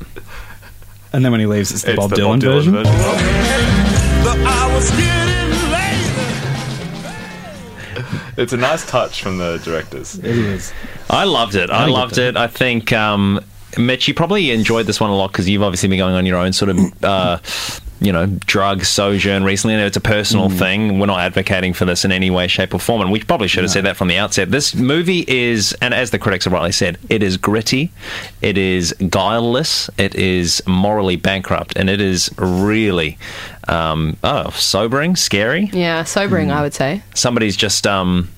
And 1.13 1.23
then 1.25 1.31
when 1.31 1.39
he 1.41 1.45
leaves, 1.47 1.71
it's 1.71 1.81
the, 1.83 1.91
It's 1.91 1.99
Bob, 1.99 2.09
the 2.11 2.15
Dylan 2.17 2.39
Bob 2.39 2.41
Dylan 2.41 2.55
version. 2.55 2.73
version. 2.73 2.93
I 4.47 4.71
was 4.75 4.89
getting 4.91 5.21
It's 8.37 8.53
a 8.53 8.57
nice 8.57 8.85
touch 8.89 9.21
from 9.21 9.37
the 9.37 9.57
directors. 9.63 10.17
It 10.17 10.25
is. 10.25 10.73
I 11.09 11.25
loved 11.25 11.55
it. 11.55 11.69
I, 11.69 11.83
I 11.83 11.87
loved 11.87 12.17
it. 12.17 12.37
I 12.37 12.47
think, 12.47 12.91
um, 12.93 13.39
Mitch, 13.77 14.07
you 14.07 14.13
probably 14.13 14.51
enjoyed 14.51 14.85
this 14.85 14.99
one 14.99 15.09
a 15.09 15.15
lot 15.15 15.31
because 15.31 15.47
you've 15.49 15.61
obviously 15.63 15.89
been 15.89 15.99
going 15.99 16.15
on 16.15 16.25
your 16.25 16.37
own 16.37 16.53
sort 16.53 16.69
of, 16.69 17.03
uh, 17.03 17.37
you 18.01 18.11
know, 18.11 18.25
drug 18.25 18.83
sojourn 18.83 19.43
recently. 19.43 19.75
And 19.75 19.83
it's 19.83 19.95
a 19.95 20.01
personal 20.01 20.49
Mm. 20.49 20.57
thing. 20.57 20.99
We're 20.99 21.05
not 21.05 21.19
advocating 21.19 21.73
for 21.73 21.85
this 21.85 22.03
in 22.03 22.11
any 22.11 22.31
way, 22.31 22.47
shape, 22.47 22.73
or 22.73 22.79
form. 22.79 22.99
And 23.01 23.11
we 23.11 23.19
probably 23.21 23.47
should 23.47 23.63
have 23.63 23.71
said 23.71 23.85
that 23.85 23.95
from 23.95 24.07
the 24.07 24.17
outset. 24.17 24.49
This 24.49 24.73
movie 24.73 25.23
is, 25.27 25.73
and 25.81 25.93
as 25.93 26.09
the 26.09 26.17
critics 26.17 26.45
have 26.45 26.53
rightly 26.53 26.71
said, 26.71 26.97
it 27.09 27.21
is 27.21 27.37
gritty, 27.37 27.91
it 28.41 28.57
is 28.57 28.91
guileless, 29.09 29.87
it 29.99 30.15
is 30.15 30.63
morally 30.65 31.15
bankrupt, 31.15 31.73
and 31.77 31.89
it 31.91 32.01
is 32.01 32.31
really, 32.37 33.19
um, 33.67 34.17
oh, 34.23 34.49
sobering, 34.55 35.15
scary 35.15 35.69
Yeah, 35.71 36.03
sobering, 36.03 36.47
Hmm. 36.47 36.53
I 36.57 36.61
would 36.63 36.73
say. 36.73 37.03
somebody's 37.13 37.55
just 37.55 37.85
um, 37.85 38.29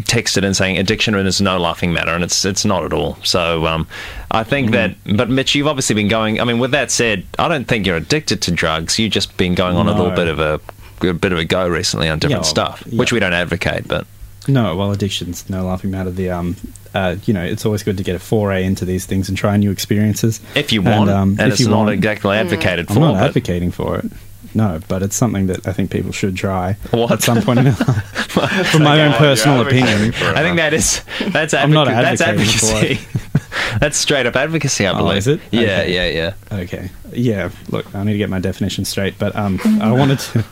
texted 0.00 0.44
and 0.44 0.56
saying 0.56 0.78
addiction 0.78 1.14
is 1.14 1.40
no 1.40 1.58
laughing 1.58 1.92
matter, 1.92 2.10
and 2.12 2.24
it's 2.24 2.44
it's 2.44 2.64
not 2.64 2.84
at 2.84 2.92
all. 2.92 3.16
So 3.24 3.66
um, 3.66 3.86
I 4.30 4.44
think 4.44 4.70
that, 4.72 4.94
but 5.16 5.28
Mitch, 5.30 5.54
you've 5.54 5.66
obviously 5.66 5.94
been 5.94 6.08
going. 6.08 6.40
I 6.40 6.44
mean, 6.44 6.58
with 6.58 6.70
that 6.72 6.90
said, 6.90 7.24
I 7.38 7.48
don't 7.48 7.66
think 7.66 7.86
you're 7.86 7.96
addicted 7.96 8.42
to 8.42 8.50
drugs. 8.50 8.98
You've 8.98 9.12
just 9.12 9.36
been 9.36 9.54
going 9.54 9.76
on 9.76 9.88
a 9.88 9.92
little 9.94 10.10
bit 10.16 10.28
of 10.28 10.38
a, 10.40 10.60
a 11.06 11.12
bit 11.12 11.32
of 11.32 11.38
a 11.38 11.44
go 11.44 11.68
recently 11.68 12.08
on 12.08 12.18
different 12.18 12.44
Yeah, 12.44 12.48
stuff, 12.50 12.82
yeah. 12.86 12.98
which 12.98 13.12
we 13.12 13.20
don't 13.20 13.32
advocate. 13.32 13.86
But 13.88 14.06
No, 14.48 14.74
well, 14.76 14.92
addiction's 14.92 15.48
no 15.50 15.64
laughing 15.64 15.90
matter. 15.90 16.10
The 16.10 16.30
um, 16.30 16.56
uh, 16.94 17.16
you 17.24 17.32
know, 17.34 17.42
it's 17.44 17.64
always 17.64 17.82
good 17.82 17.96
to 17.96 18.02
get 18.02 18.14
a 18.16 18.18
foray 18.18 18.64
into 18.64 18.84
these 18.84 19.06
things 19.06 19.28
and 19.28 19.36
try 19.38 19.56
new 19.56 19.70
experiences 19.70 20.40
if 20.54 20.72
you 20.72 20.82
want, 20.82 21.08
and, 21.10 21.40
if 21.40 21.52
it's 21.52 21.60
you 21.60 21.68
not 21.68 21.78
want- 21.84 21.90
exactly 21.90 22.36
advocated 22.36 22.86
I'm 22.90 22.94
for, 22.94 23.00
not 23.00 23.14
but 23.14 23.22
advocating 23.24 23.70
for 23.70 23.98
it. 23.98 24.06
No, 24.54 24.80
but 24.88 25.02
it's 25.02 25.16
something 25.16 25.46
that 25.46 25.66
I 25.66 25.72
think 25.72 25.90
people 25.90 26.12
should 26.12 26.36
try 26.36 26.74
What? 26.90 27.10
at 27.10 27.22
some 27.22 27.40
point 27.42 27.60
in 27.60 27.64
their 27.66 27.74
life. 27.86 28.66
From 28.70 28.82
my 28.82 29.00
own 29.04 29.12
personal 29.14 29.60
opinion. 29.66 30.12
I 30.14 30.42
think 30.42 30.56
that 30.56 30.72
is 30.74 31.02
that's 31.28 31.54
I'm 31.54 31.70
not 31.72 31.88
advoca- 31.88 32.02
that's 32.16 32.22
for 32.22 32.28
advocacy. 32.28 33.00
that's 33.80 33.96
straight 33.96 34.26
up 34.26 34.36
advocacy, 34.36 34.86
I 34.86 34.92
Oh, 34.92 34.98
believe. 34.98 35.18
is 35.18 35.26
it? 35.26 35.40
Yeah, 35.50 35.60
Okay. 35.60 35.94
yeah, 36.14 36.32
yeah. 36.50 36.58
Okay. 36.60 36.90
Yeah. 37.12 37.50
Look, 37.70 37.94
I 37.94 38.04
need 38.04 38.12
to 38.12 38.18
get 38.18 38.30
my 38.30 38.40
definition 38.40 38.84
straight, 38.84 39.18
but 39.18 39.34
um, 39.36 39.58
I 39.80 39.92
wanted 39.92 40.18
to. 40.20 40.44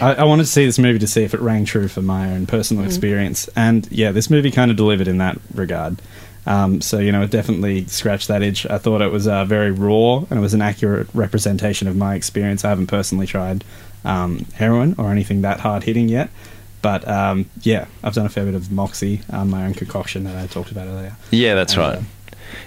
I, 0.00 0.14
I 0.14 0.24
wanted 0.24 0.44
to 0.44 0.48
see 0.48 0.64
this 0.64 0.78
movie 0.78 1.00
to 1.00 1.08
see 1.08 1.24
if 1.24 1.34
it 1.34 1.40
rang 1.40 1.64
true 1.64 1.88
for 1.88 2.02
my 2.02 2.30
own 2.30 2.46
personal 2.46 2.84
Mm. 2.84 2.86
experience, 2.86 3.48
and 3.56 3.88
yeah, 3.90 4.12
this 4.12 4.30
movie 4.30 4.52
kind 4.52 4.70
of 4.70 4.76
delivered 4.76 5.08
in 5.08 5.18
that 5.18 5.38
regard. 5.54 6.00
Um, 6.48 6.80
so 6.80 6.98
you 6.98 7.12
know, 7.12 7.22
it 7.22 7.30
definitely 7.30 7.84
scratched 7.86 8.28
that 8.28 8.42
itch. 8.42 8.64
I 8.66 8.78
thought 8.78 9.02
it 9.02 9.12
was 9.12 9.28
uh, 9.28 9.44
very 9.44 9.70
raw 9.70 10.16
and 10.18 10.32
it 10.32 10.40
was 10.40 10.54
an 10.54 10.62
accurate 10.62 11.06
representation 11.12 11.86
of 11.88 11.94
my 11.94 12.14
experience. 12.14 12.64
I 12.64 12.70
haven't 12.70 12.86
personally 12.86 13.26
tried 13.26 13.64
um, 14.04 14.46
heroin 14.54 14.94
or 14.96 15.12
anything 15.12 15.42
that 15.42 15.60
hard 15.60 15.82
hitting 15.84 16.08
yet, 16.08 16.30
but 16.80 17.06
um, 17.06 17.50
yeah, 17.60 17.86
I've 18.02 18.14
done 18.14 18.24
a 18.24 18.30
fair 18.30 18.46
bit 18.46 18.54
of 18.54 18.72
moxie, 18.72 19.20
um, 19.30 19.50
my 19.50 19.66
own 19.66 19.74
concoction 19.74 20.24
that 20.24 20.36
I 20.36 20.46
talked 20.46 20.70
about 20.70 20.86
earlier. 20.88 21.16
Yeah, 21.30 21.54
that's 21.54 21.74
And, 21.74 21.82
right. 21.82 21.98
uh, 21.98 22.02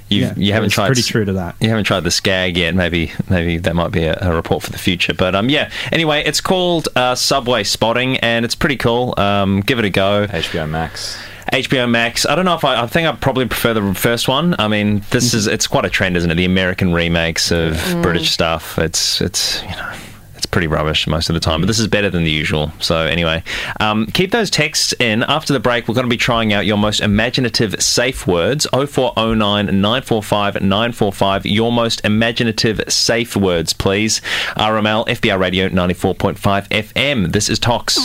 You've, 0.09 0.21
yeah, 0.21 0.33
you 0.37 0.53
haven't 0.53 0.69
tried 0.69 0.87
pretty 0.87 1.01
true 1.01 1.25
to 1.25 1.33
that. 1.33 1.55
You 1.59 1.69
haven't 1.69 1.85
tried 1.85 2.01
the 2.01 2.11
skag 2.11 2.57
yet. 2.57 2.75
Maybe 2.75 3.13
maybe 3.29 3.57
that 3.59 3.75
might 3.75 3.91
be 3.91 4.03
a, 4.03 4.15
a 4.21 4.35
report 4.35 4.61
for 4.61 4.71
the 4.71 4.77
future. 4.77 5.13
But 5.13 5.33
um, 5.33 5.49
yeah. 5.49 5.71
Anyway, 5.91 6.21
it's 6.23 6.39
called 6.41 6.89
uh, 6.95 7.15
Subway 7.15 7.63
Spotting, 7.63 8.17
and 8.17 8.45
it's 8.45 8.53
pretty 8.53 8.75
cool. 8.75 9.15
Um, 9.17 9.61
give 9.61 9.79
it 9.79 9.85
a 9.85 9.89
go. 9.89 10.27
HBO 10.27 10.69
Max. 10.69 11.17
HBO 11.51 11.89
Max. 11.89 12.25
I 12.25 12.35
don't 12.35 12.45
know 12.45 12.55
if 12.55 12.63
I. 12.63 12.81
I 12.83 12.87
think 12.87 13.07
I 13.07 13.11
probably 13.13 13.45
prefer 13.45 13.73
the 13.73 13.93
first 13.93 14.27
one. 14.27 14.55
I 14.59 14.67
mean, 14.67 15.03
this 15.11 15.33
is 15.33 15.47
it's 15.47 15.67
quite 15.67 15.85
a 15.85 15.89
trend, 15.89 16.15
isn't 16.17 16.31
it? 16.31 16.35
The 16.35 16.45
American 16.45 16.93
remakes 16.93 17.51
of 17.51 17.73
Mm. 17.73 18.01
British 18.01 18.31
stuff. 18.31 18.77
It's 18.79 19.21
it's 19.21 19.61
you 19.63 19.69
know. 19.69 19.91
It's 20.37 20.45
pretty 20.47 20.65
rubbish 20.65 21.05
most 21.05 21.29
of 21.29 21.35
the 21.35 21.39
time, 21.39 21.61
but 21.61 21.67
this 21.67 21.77
is 21.77 21.85
better 21.85 22.09
than 22.09 22.23
the 22.23 22.31
usual. 22.31 22.71
So, 22.79 23.05
anyway, 23.05 23.43
um, 23.79 24.07
keep 24.07 24.31
those 24.31 24.49
texts 24.49 24.91
in. 24.99 25.21
After 25.21 25.53
the 25.53 25.59
break, 25.59 25.87
we're 25.87 25.93
going 25.93 26.07
to 26.07 26.09
be 26.09 26.17
trying 26.17 26.51
out 26.51 26.65
your 26.65 26.77
most 26.77 26.99
imaginative 26.99 27.79
safe 27.79 28.25
words 28.25 28.65
0409 28.73 29.65
945 29.67 30.61
945. 30.63 31.45
Your 31.45 31.71
most 31.71 32.03
imaginative 32.03 32.81
safe 32.87 33.35
words, 33.35 33.73
please. 33.73 34.19
RML, 34.55 35.05
FBI 35.07 35.37
Radio 35.37 35.69
94.5 35.69 36.67
FM. 36.69 37.31
This 37.33 37.47
is 37.47 37.59
Tox. 37.59 37.99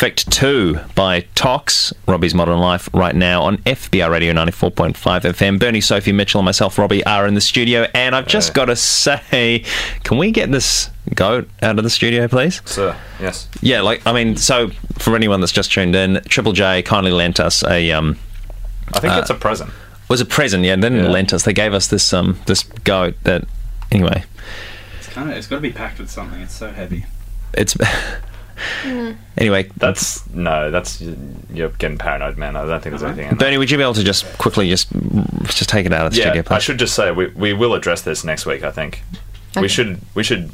Perfect 0.00 0.32
2 0.32 0.80
by 0.94 1.20
Tox, 1.34 1.92
Robbie's 2.08 2.34
Modern 2.34 2.58
Life, 2.58 2.88
right 2.94 3.14
now 3.14 3.42
on 3.42 3.58
FBI 3.58 4.08
Radio 4.08 4.32
94.5 4.32 4.94
FM. 4.94 5.60
Bernie, 5.60 5.82
Sophie, 5.82 6.12
Mitchell, 6.12 6.38
and 6.38 6.46
myself, 6.46 6.78
Robbie, 6.78 7.04
are 7.04 7.26
in 7.26 7.34
the 7.34 7.40
studio. 7.42 7.86
And 7.92 8.16
I've 8.16 8.26
just 8.26 8.54
got 8.54 8.64
to 8.64 8.76
say, 8.76 9.62
can 10.02 10.16
we 10.16 10.30
get 10.30 10.50
this 10.50 10.88
goat 11.14 11.50
out 11.60 11.76
of 11.76 11.84
the 11.84 11.90
studio, 11.90 12.28
please? 12.28 12.62
Sir, 12.64 12.96
yes. 13.20 13.46
Yeah, 13.60 13.82
like, 13.82 14.00
I 14.06 14.14
mean, 14.14 14.38
so 14.38 14.70
for 14.98 15.14
anyone 15.14 15.40
that's 15.40 15.52
just 15.52 15.70
tuned 15.70 15.94
in, 15.94 16.22
Triple 16.26 16.54
J 16.54 16.80
kindly 16.80 17.12
lent 17.12 17.38
us 17.38 17.62
a. 17.62 17.92
Um, 17.92 18.16
I 18.94 19.00
think 19.00 19.12
uh, 19.12 19.18
it's 19.20 19.28
a 19.28 19.34
present. 19.34 19.70
was 20.08 20.22
a 20.22 20.24
present, 20.24 20.64
yeah. 20.64 20.76
They 20.76 20.88
didn't 20.88 21.12
lent 21.12 21.34
us. 21.34 21.42
They 21.42 21.52
gave 21.52 21.74
us 21.74 21.88
this 21.88 22.14
um 22.14 22.38
this 22.46 22.62
goat 22.62 23.16
that. 23.24 23.44
Anyway, 23.92 24.24
It's 24.98 25.08
kind 25.08 25.30
of. 25.30 25.36
It's 25.36 25.46
got 25.46 25.56
to 25.56 25.60
be 25.60 25.72
packed 25.72 25.98
with 25.98 26.10
something. 26.10 26.40
It's 26.40 26.54
so 26.54 26.70
heavy. 26.70 27.04
it's. 27.52 27.76
Mm. 28.82 29.16
anyway, 29.38 29.68
That's 29.76 30.28
no, 30.30 30.70
that's 30.70 31.00
you're 31.52 31.70
getting 31.70 31.98
paranoid, 31.98 32.36
man. 32.36 32.56
I 32.56 32.66
don't 32.66 32.80
think 32.82 32.92
there's 32.92 33.02
uh-huh. 33.02 33.12
anything. 33.12 33.30
In 33.30 33.38
there. 33.38 33.46
Bernie, 33.48 33.58
would 33.58 33.70
you 33.70 33.76
be 33.76 33.82
able 33.82 33.94
to 33.94 34.04
just 34.04 34.26
quickly 34.38 34.68
just 34.68 34.88
just 35.44 35.68
take 35.70 35.86
it 35.86 35.92
out 35.92 36.06
of 36.06 36.12
the 36.12 36.18
Yeah, 36.18 36.32
studio, 36.32 36.44
I 36.54 36.58
should 36.58 36.78
just 36.78 36.94
say 36.94 37.10
we, 37.10 37.28
we 37.28 37.52
will 37.54 37.74
address 37.74 38.02
this 38.02 38.24
next 38.24 38.44
week. 38.46 38.62
I 38.64 38.70
think 38.70 39.02
Okay. 39.52 39.62
we 39.62 39.68
should 39.68 40.00
we 40.14 40.22
should 40.22 40.50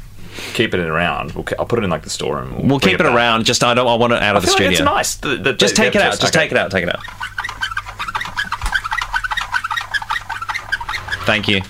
keep 0.53 0.73
it 0.73 0.79
around. 0.79 1.33
We'll, 1.33 1.45
I'll 1.59 1.65
put 1.65 1.79
it 1.79 1.83
in 1.83 1.89
like 1.89 2.03
the 2.03 2.09
storeroom. 2.09 2.67
We'll 2.67 2.79
bring 2.79 2.93
keep 2.93 2.99
it 2.99 3.03
back. 3.03 3.13
around. 3.13 3.45
Just 3.45 3.63
I 3.63 3.73
don't. 3.73 3.87
I 3.87 3.95
want 3.95 4.13
it 4.13 4.21
out 4.21 4.35
I 4.35 4.37
of 4.37 4.43
the 4.43 4.47
feel 4.47 4.53
like 4.67 4.75
studio. 4.75 4.79
it's 4.79 4.81
nice. 4.81 5.15
The- 5.15 5.37
the- 5.37 5.53
just 5.53 5.75
the- 5.75 5.81
take 5.83 5.93
the 5.93 5.99
it 5.99 6.03
out. 6.03 6.07
episode- 6.13 6.21
Just 6.21 6.35
okay. 6.35 6.45
take 6.45 6.51
it 6.53 6.57
out. 6.57 6.71
Take 6.71 6.83
it 6.83 6.89
out. 6.95 7.03
Thank 11.25 11.47
you. 11.49 11.61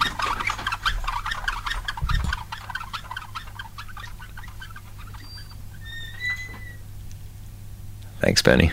Thanks, 8.19 8.41
Bernie. 8.41 8.71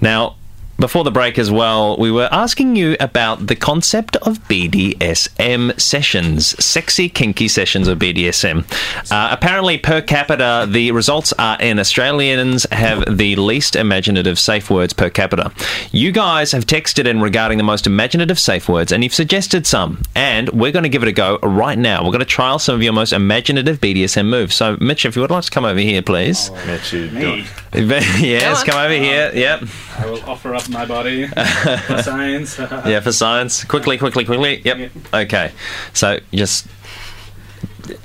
Now, 0.00 0.36
before 0.78 1.04
the 1.04 1.10
break 1.10 1.38
as 1.38 1.50
well, 1.50 1.96
we 1.96 2.10
were 2.10 2.28
asking 2.30 2.76
you 2.76 2.96
about 3.00 3.46
the 3.46 3.56
concept 3.56 4.16
of 4.16 4.38
BDSM 4.48 5.80
sessions, 5.80 6.62
sexy, 6.62 7.08
kinky 7.08 7.48
sessions 7.48 7.88
of 7.88 7.98
BDSM. 7.98 8.64
Uh, 9.10 9.28
apparently, 9.32 9.78
per 9.78 10.02
capita, 10.02 10.66
the 10.68 10.92
results 10.92 11.32
are 11.38 11.58
in 11.60 11.78
Australians 11.78 12.66
have 12.72 13.16
the 13.16 13.36
least 13.36 13.74
imaginative 13.74 14.38
safe 14.38 14.70
words 14.70 14.92
per 14.92 15.08
capita. 15.08 15.50
You 15.92 16.12
guys 16.12 16.52
have 16.52 16.66
texted 16.66 17.06
in 17.06 17.20
regarding 17.20 17.58
the 17.58 17.64
most 17.64 17.86
imaginative 17.86 18.38
safe 18.38 18.68
words, 18.68 18.92
and 18.92 19.02
you've 19.02 19.14
suggested 19.14 19.66
some. 19.66 20.02
And 20.14 20.50
we're 20.50 20.72
going 20.72 20.82
to 20.82 20.88
give 20.90 21.02
it 21.02 21.08
a 21.08 21.12
go 21.12 21.38
right 21.42 21.78
now. 21.78 22.04
We're 22.04 22.12
going 22.12 22.20
to 22.20 22.26
trial 22.26 22.58
some 22.58 22.74
of 22.74 22.82
your 22.82 22.92
most 22.92 23.12
imaginative 23.12 23.80
BDSM 23.80 24.28
moves. 24.28 24.54
So, 24.54 24.76
Mitch, 24.80 25.06
if 25.06 25.16
you 25.16 25.22
would 25.22 25.30
like 25.30 25.44
to 25.44 25.50
come 25.50 25.64
over 25.64 25.80
here, 25.80 26.02
please. 26.02 26.50
Oh, 26.52 26.66
Mitch, 26.66 26.92
you 26.92 27.10
Me. 27.10 27.46
yes, 27.72 28.62
come 28.64 28.78
over 28.78 28.94
here. 28.94 29.30
Yep. 29.34 29.64
I 29.98 30.06
will 30.06 30.22
offer 30.24 30.54
up 30.54 30.65
my 30.68 30.84
body 30.84 31.26
for 31.86 32.02
science. 32.02 32.58
yeah, 32.86 33.00
for 33.00 33.12
science. 33.12 33.64
Quickly, 33.64 33.98
quickly, 33.98 34.24
quickly. 34.24 34.60
Yep. 34.64 34.90
Okay. 35.14 35.52
So 35.92 36.18
just 36.32 36.66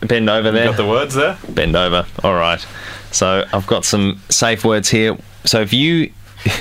bend 0.02 0.30
over 0.30 0.52
there. 0.52 0.66
got 0.68 0.78
the 0.78 0.88
words 0.88 1.16
there? 1.16 1.38
Bend 1.50 1.76
over. 1.76 2.06
All 2.24 2.36
right. 2.36 2.66
So 3.12 3.46
I've 3.54 3.68
got 3.68 3.84
some 3.86 4.22
safe 4.30 4.64
words 4.64 4.90
here. 4.90 5.18
So 5.46 5.62
if 5.62 5.74
you. 5.74 6.12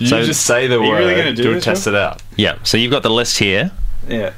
You 0.00 0.08
just 0.08 0.44
say 0.44 0.66
the 0.66 0.80
Are 0.80 0.84
you 0.84 0.92
really 0.96 1.14
gonna 1.14 1.32
do 1.32 1.44
to 1.44 1.50
this, 1.54 1.64
test 1.64 1.86
Rob? 1.86 1.94
it 1.94 2.00
out. 2.00 2.22
Yeah. 2.36 2.58
So 2.64 2.76
you've 2.76 2.90
got 2.90 3.04
the 3.04 3.10
list 3.10 3.38
here. 3.38 3.70
Yeah. 4.08 4.32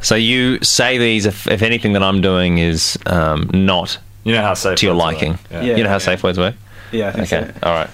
So 0.00 0.14
you 0.14 0.62
say 0.62 0.96
these 0.96 1.26
if, 1.26 1.48
if 1.48 1.60
anything 1.60 1.94
that 1.94 2.04
I'm 2.04 2.20
doing 2.20 2.58
is 2.58 2.96
um, 3.06 3.50
not 3.52 3.98
You 4.22 4.32
know 4.32 4.42
how 4.42 4.54
safe 4.54 4.78
to 4.78 4.86
your 4.86 4.94
liking. 4.94 5.32
work. 5.32 5.40
Yeah. 5.50 5.62
You 5.62 5.82
know 5.82 5.88
how 5.88 5.96
Yeah. 5.96 5.98
safe 5.98 6.22
words 6.22 6.38
work? 6.38 6.54
Yeah, 6.92 7.08
I 7.08 7.12
think 7.24 7.32
Okay. 7.32 7.52
All 7.64 7.72
right. 7.74 7.90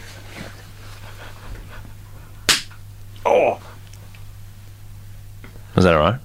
Oh, 3.30 3.60
Was 5.74 5.84
that 5.84 5.92
all 5.94 6.00
right? 6.00 6.18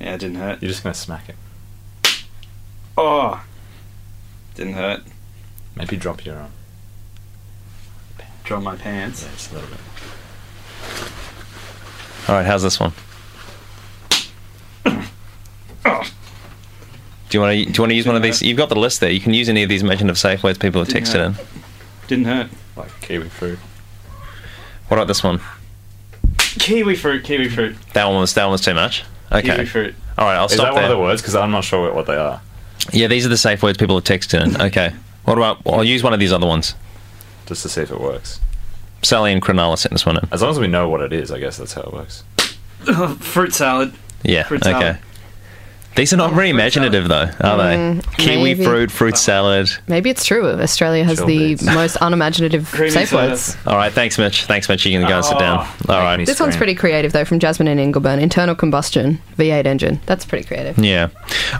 Yeah, 0.00 0.14
it 0.14 0.18
didn't 0.18 0.36
hurt. 0.36 0.62
you're 0.62 0.68
just 0.70 0.84
gonna 0.84 0.94
smack 0.94 1.28
it. 1.28 1.34
Oh, 2.96 3.44
didn't 4.54 4.74
hurt. 4.74 5.02
Maybe 5.74 5.96
drop 5.96 6.24
your 6.24 6.36
arm. 6.36 6.52
Drop 8.44 8.62
my 8.62 8.76
pants. 8.76 9.24
Yeah, 9.24 9.32
just 9.32 9.50
a 9.50 9.54
little 9.54 9.68
bit. 9.68 9.78
All 12.28 12.34
right. 12.36 12.46
How's 12.46 12.62
this 12.62 12.78
one? 12.78 12.92
Do 14.84 14.92
you 17.32 17.40
want 17.40 17.52
to? 17.58 17.64
Do 17.64 17.72
you 17.72 17.82
want 17.82 17.90
to 17.90 17.94
use 17.94 18.06
one 18.06 18.14
of 18.14 18.22
these? 18.22 18.40
You've 18.42 18.56
got 18.56 18.68
the 18.68 18.76
list 18.78 19.00
there. 19.00 19.10
You 19.10 19.18
can 19.20 19.34
use 19.34 19.48
any 19.48 19.64
of 19.64 19.68
these 19.68 19.82
imaginative 19.82 20.18
safe 20.18 20.44
words 20.44 20.56
people 20.58 20.80
have 20.84 20.88
Didn't 20.88 21.08
texted 21.08 21.26
in. 21.26 21.34
Didn't 22.06 22.24
hurt. 22.26 22.50
Like 22.76 22.92
kiwi 23.00 23.28
fruit. 23.28 23.58
What 24.88 24.98
about 24.98 25.08
this 25.08 25.24
one? 25.24 25.40
Kiwi 26.58 26.96
fruit. 26.96 27.24
Kiwi 27.24 27.48
fruit. 27.48 27.76
That 27.92 28.06
one 28.06 28.20
was 28.20 28.34
that 28.34 28.44
one 28.44 28.52
was 28.52 28.60
too 28.60 28.74
much. 28.74 29.04
Okay. 29.32 29.54
Kiwi 29.54 29.66
fruit. 29.66 29.94
All 30.18 30.26
right, 30.26 30.36
I'll 30.36 30.48
stop. 30.48 30.52
Is 30.52 30.60
stop 30.60 30.74
that 30.74 30.74
one 30.74 30.84
of 30.84 30.90
the 30.90 30.98
words? 30.98 31.20
Because 31.20 31.34
I'm 31.34 31.50
not 31.50 31.64
sure 31.64 31.92
what 31.92 32.06
they 32.06 32.16
are. 32.16 32.40
yeah, 32.92 33.06
these 33.06 33.26
are 33.26 33.28
the 33.28 33.36
safe 33.36 33.62
words 33.62 33.78
people 33.78 33.96
have 33.96 34.04
texted 34.04 34.42
in. 34.42 34.60
Okay. 34.60 34.92
What 35.24 35.36
about? 35.36 35.60
I'll 35.66 35.84
use 35.84 36.02
one 36.02 36.12
of 36.12 36.20
these 36.20 36.32
other 36.32 36.46
ones. 36.46 36.74
Just 37.46 37.62
to 37.62 37.68
see 37.68 37.82
if 37.82 37.90
it 37.90 38.00
works. 38.00 38.40
Sally 39.02 39.32
and 39.32 39.42
Cronulla 39.42 39.78
sent 39.78 39.92
this 39.92 40.06
one 40.06 40.16
in. 40.16 40.28
As 40.32 40.42
long 40.42 40.50
as 40.50 40.58
we 40.58 40.66
know 40.66 40.88
what 40.88 41.00
it 41.00 41.12
is, 41.12 41.30
I 41.30 41.38
guess 41.38 41.58
that's 41.58 41.74
how 41.74 41.82
it 41.82 41.92
works. 41.92 42.24
fruit 43.18 43.52
salad. 43.52 43.92
Yeah. 44.22 44.44
Fruit 44.44 44.62
okay. 44.62 44.72
salad. 44.72 44.98
These 45.96 46.12
are 46.12 46.16
not 46.16 46.32
very 46.34 46.50
imaginative, 46.50 47.08
though, 47.08 47.22
are 47.40 47.58
Mm, 47.58 48.02
they? 48.02 48.22
Kiwi 48.22 48.42
maybe. 48.44 48.64
fruit, 48.64 48.90
fruit 48.90 49.16
salad. 49.16 49.70
Maybe 49.88 50.10
it's 50.10 50.24
true. 50.24 50.46
Australia 50.46 51.04
has 51.04 51.18
Chill 51.18 51.26
the 51.26 51.54
bits. 51.54 51.62
most 51.74 51.96
unimaginative 52.00 52.70
Creamy 52.70 52.90
safe 52.90 53.12
words. 53.12 53.56
All 53.66 53.76
right, 53.76 53.92
thanks, 53.92 54.18
Mitch. 54.18 54.44
Thanks, 54.44 54.68
Mitch. 54.68 54.84
You 54.86 54.98
can 54.98 55.08
go 55.08 55.16
and 55.16 55.24
sit 55.24 55.38
down. 55.38 55.66
Oh, 55.88 55.94
All 55.94 56.00
right. 56.02 56.24
This 56.24 56.38
one's 56.38 56.56
pretty 56.56 56.74
creative, 56.74 57.12
though, 57.12 57.24
from 57.24 57.38
Jasmine 57.38 57.68
and 57.68 57.80
Ingleburn. 57.80 58.20
Internal 58.20 58.54
combustion, 58.54 59.20
V8 59.38 59.66
engine. 59.66 60.00
That's 60.06 60.24
pretty 60.24 60.44
creative. 60.44 60.78
Yeah. 60.78 61.08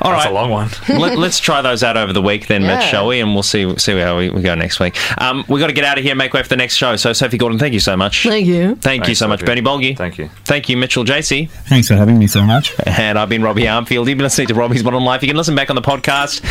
All 0.02 0.12
right. 0.12 0.18
That's 0.18 0.30
a 0.30 0.34
long 0.34 0.50
one. 0.50 0.68
Let, 0.88 1.16
us 1.18 1.40
try 1.40 1.62
those 1.62 1.82
out 1.82 1.96
over 1.96 2.12
the 2.12 2.22
week, 2.22 2.46
then, 2.46 2.62
Mitch, 2.62 2.84
shall 2.84 3.06
we? 3.06 3.20
And 3.20 3.32
we'll 3.34 3.42
see 3.42 3.76
see 3.78 3.98
how 3.98 4.18
we, 4.18 4.28
we 4.30 4.42
go 4.42 4.54
next 4.54 4.78
week. 4.80 4.96
Um, 5.20 5.44
we 5.48 5.60
got 5.60 5.68
to 5.68 5.72
get 5.72 5.84
out 5.84 5.96
of 5.98 6.04
here 6.04 6.12
and 6.12 6.18
make 6.18 6.32
way 6.34 6.42
for 6.42 6.48
the 6.50 6.56
next 6.56 6.76
show. 6.76 6.94
So, 6.96 7.12
Sophie 7.14 7.38
Gordon, 7.38 7.58
thank 7.58 7.72
you 7.72 7.80
so 7.80 7.96
much. 7.96 8.22
Thank 8.24 8.46
you. 8.46 8.74
Thank 8.76 9.08
you 9.08 9.14
so 9.14 9.26
much, 9.28 9.40
Sophie. 9.40 9.62
Bernie 9.62 9.62
Bolgi. 9.62 9.96
Thank 9.96 10.18
you. 10.18 10.28
Thank 10.44 10.68
you, 10.68 10.76
Mitchell 10.76 11.04
JC. 11.04 11.48
Thanks 11.48 11.88
for 11.88 11.94
having 11.94 12.18
me 12.18 12.26
so 12.26 12.42
much. 12.42 12.74
And 12.86 13.18
I've 13.18 13.28
been 13.28 13.42
Robbie 13.42 13.62
Armfield 13.64 14.08
listening 14.26 14.48
to 14.48 14.54
Robbie's 14.54 14.82
Modern 14.82 15.04
Life. 15.04 15.22
You 15.22 15.28
can 15.28 15.36
listen 15.36 15.54
back 15.54 15.70
on 15.70 15.76
the 15.76 15.82
podcast. 15.82 16.42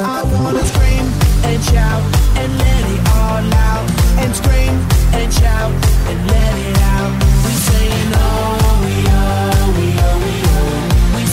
I 0.00 0.22
wanna 0.32 0.64
scream 0.64 1.04
and 1.44 1.62
shout 1.62 2.02
and 2.40 2.56
let 2.56 2.84
it 2.94 3.02
all 3.20 3.44
out 3.68 3.86
and 4.24 4.34
scream 4.34 4.74
and 5.12 5.30
shout 5.30 5.72
and 6.08 6.18
let 6.32 6.54
it 6.56 6.78
out. 6.96 7.12
We 7.44 7.52
we 9.76 9.92
we 10.24 10.24
we. 10.24 10.36
We 11.12 11.24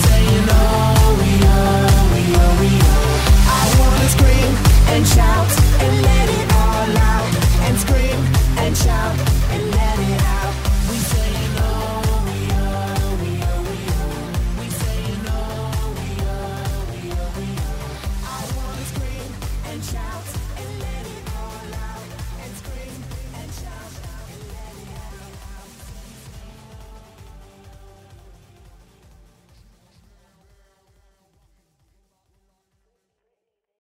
we 2.11 2.23
we 2.27 2.59
we. 2.59 2.71
I 3.47 3.63
wanna 3.79 4.09
scream 4.15 4.51
and 4.93 5.07
shout 5.07 5.47
and 5.79 6.01
let 6.01 6.22
shout. 8.83 9.32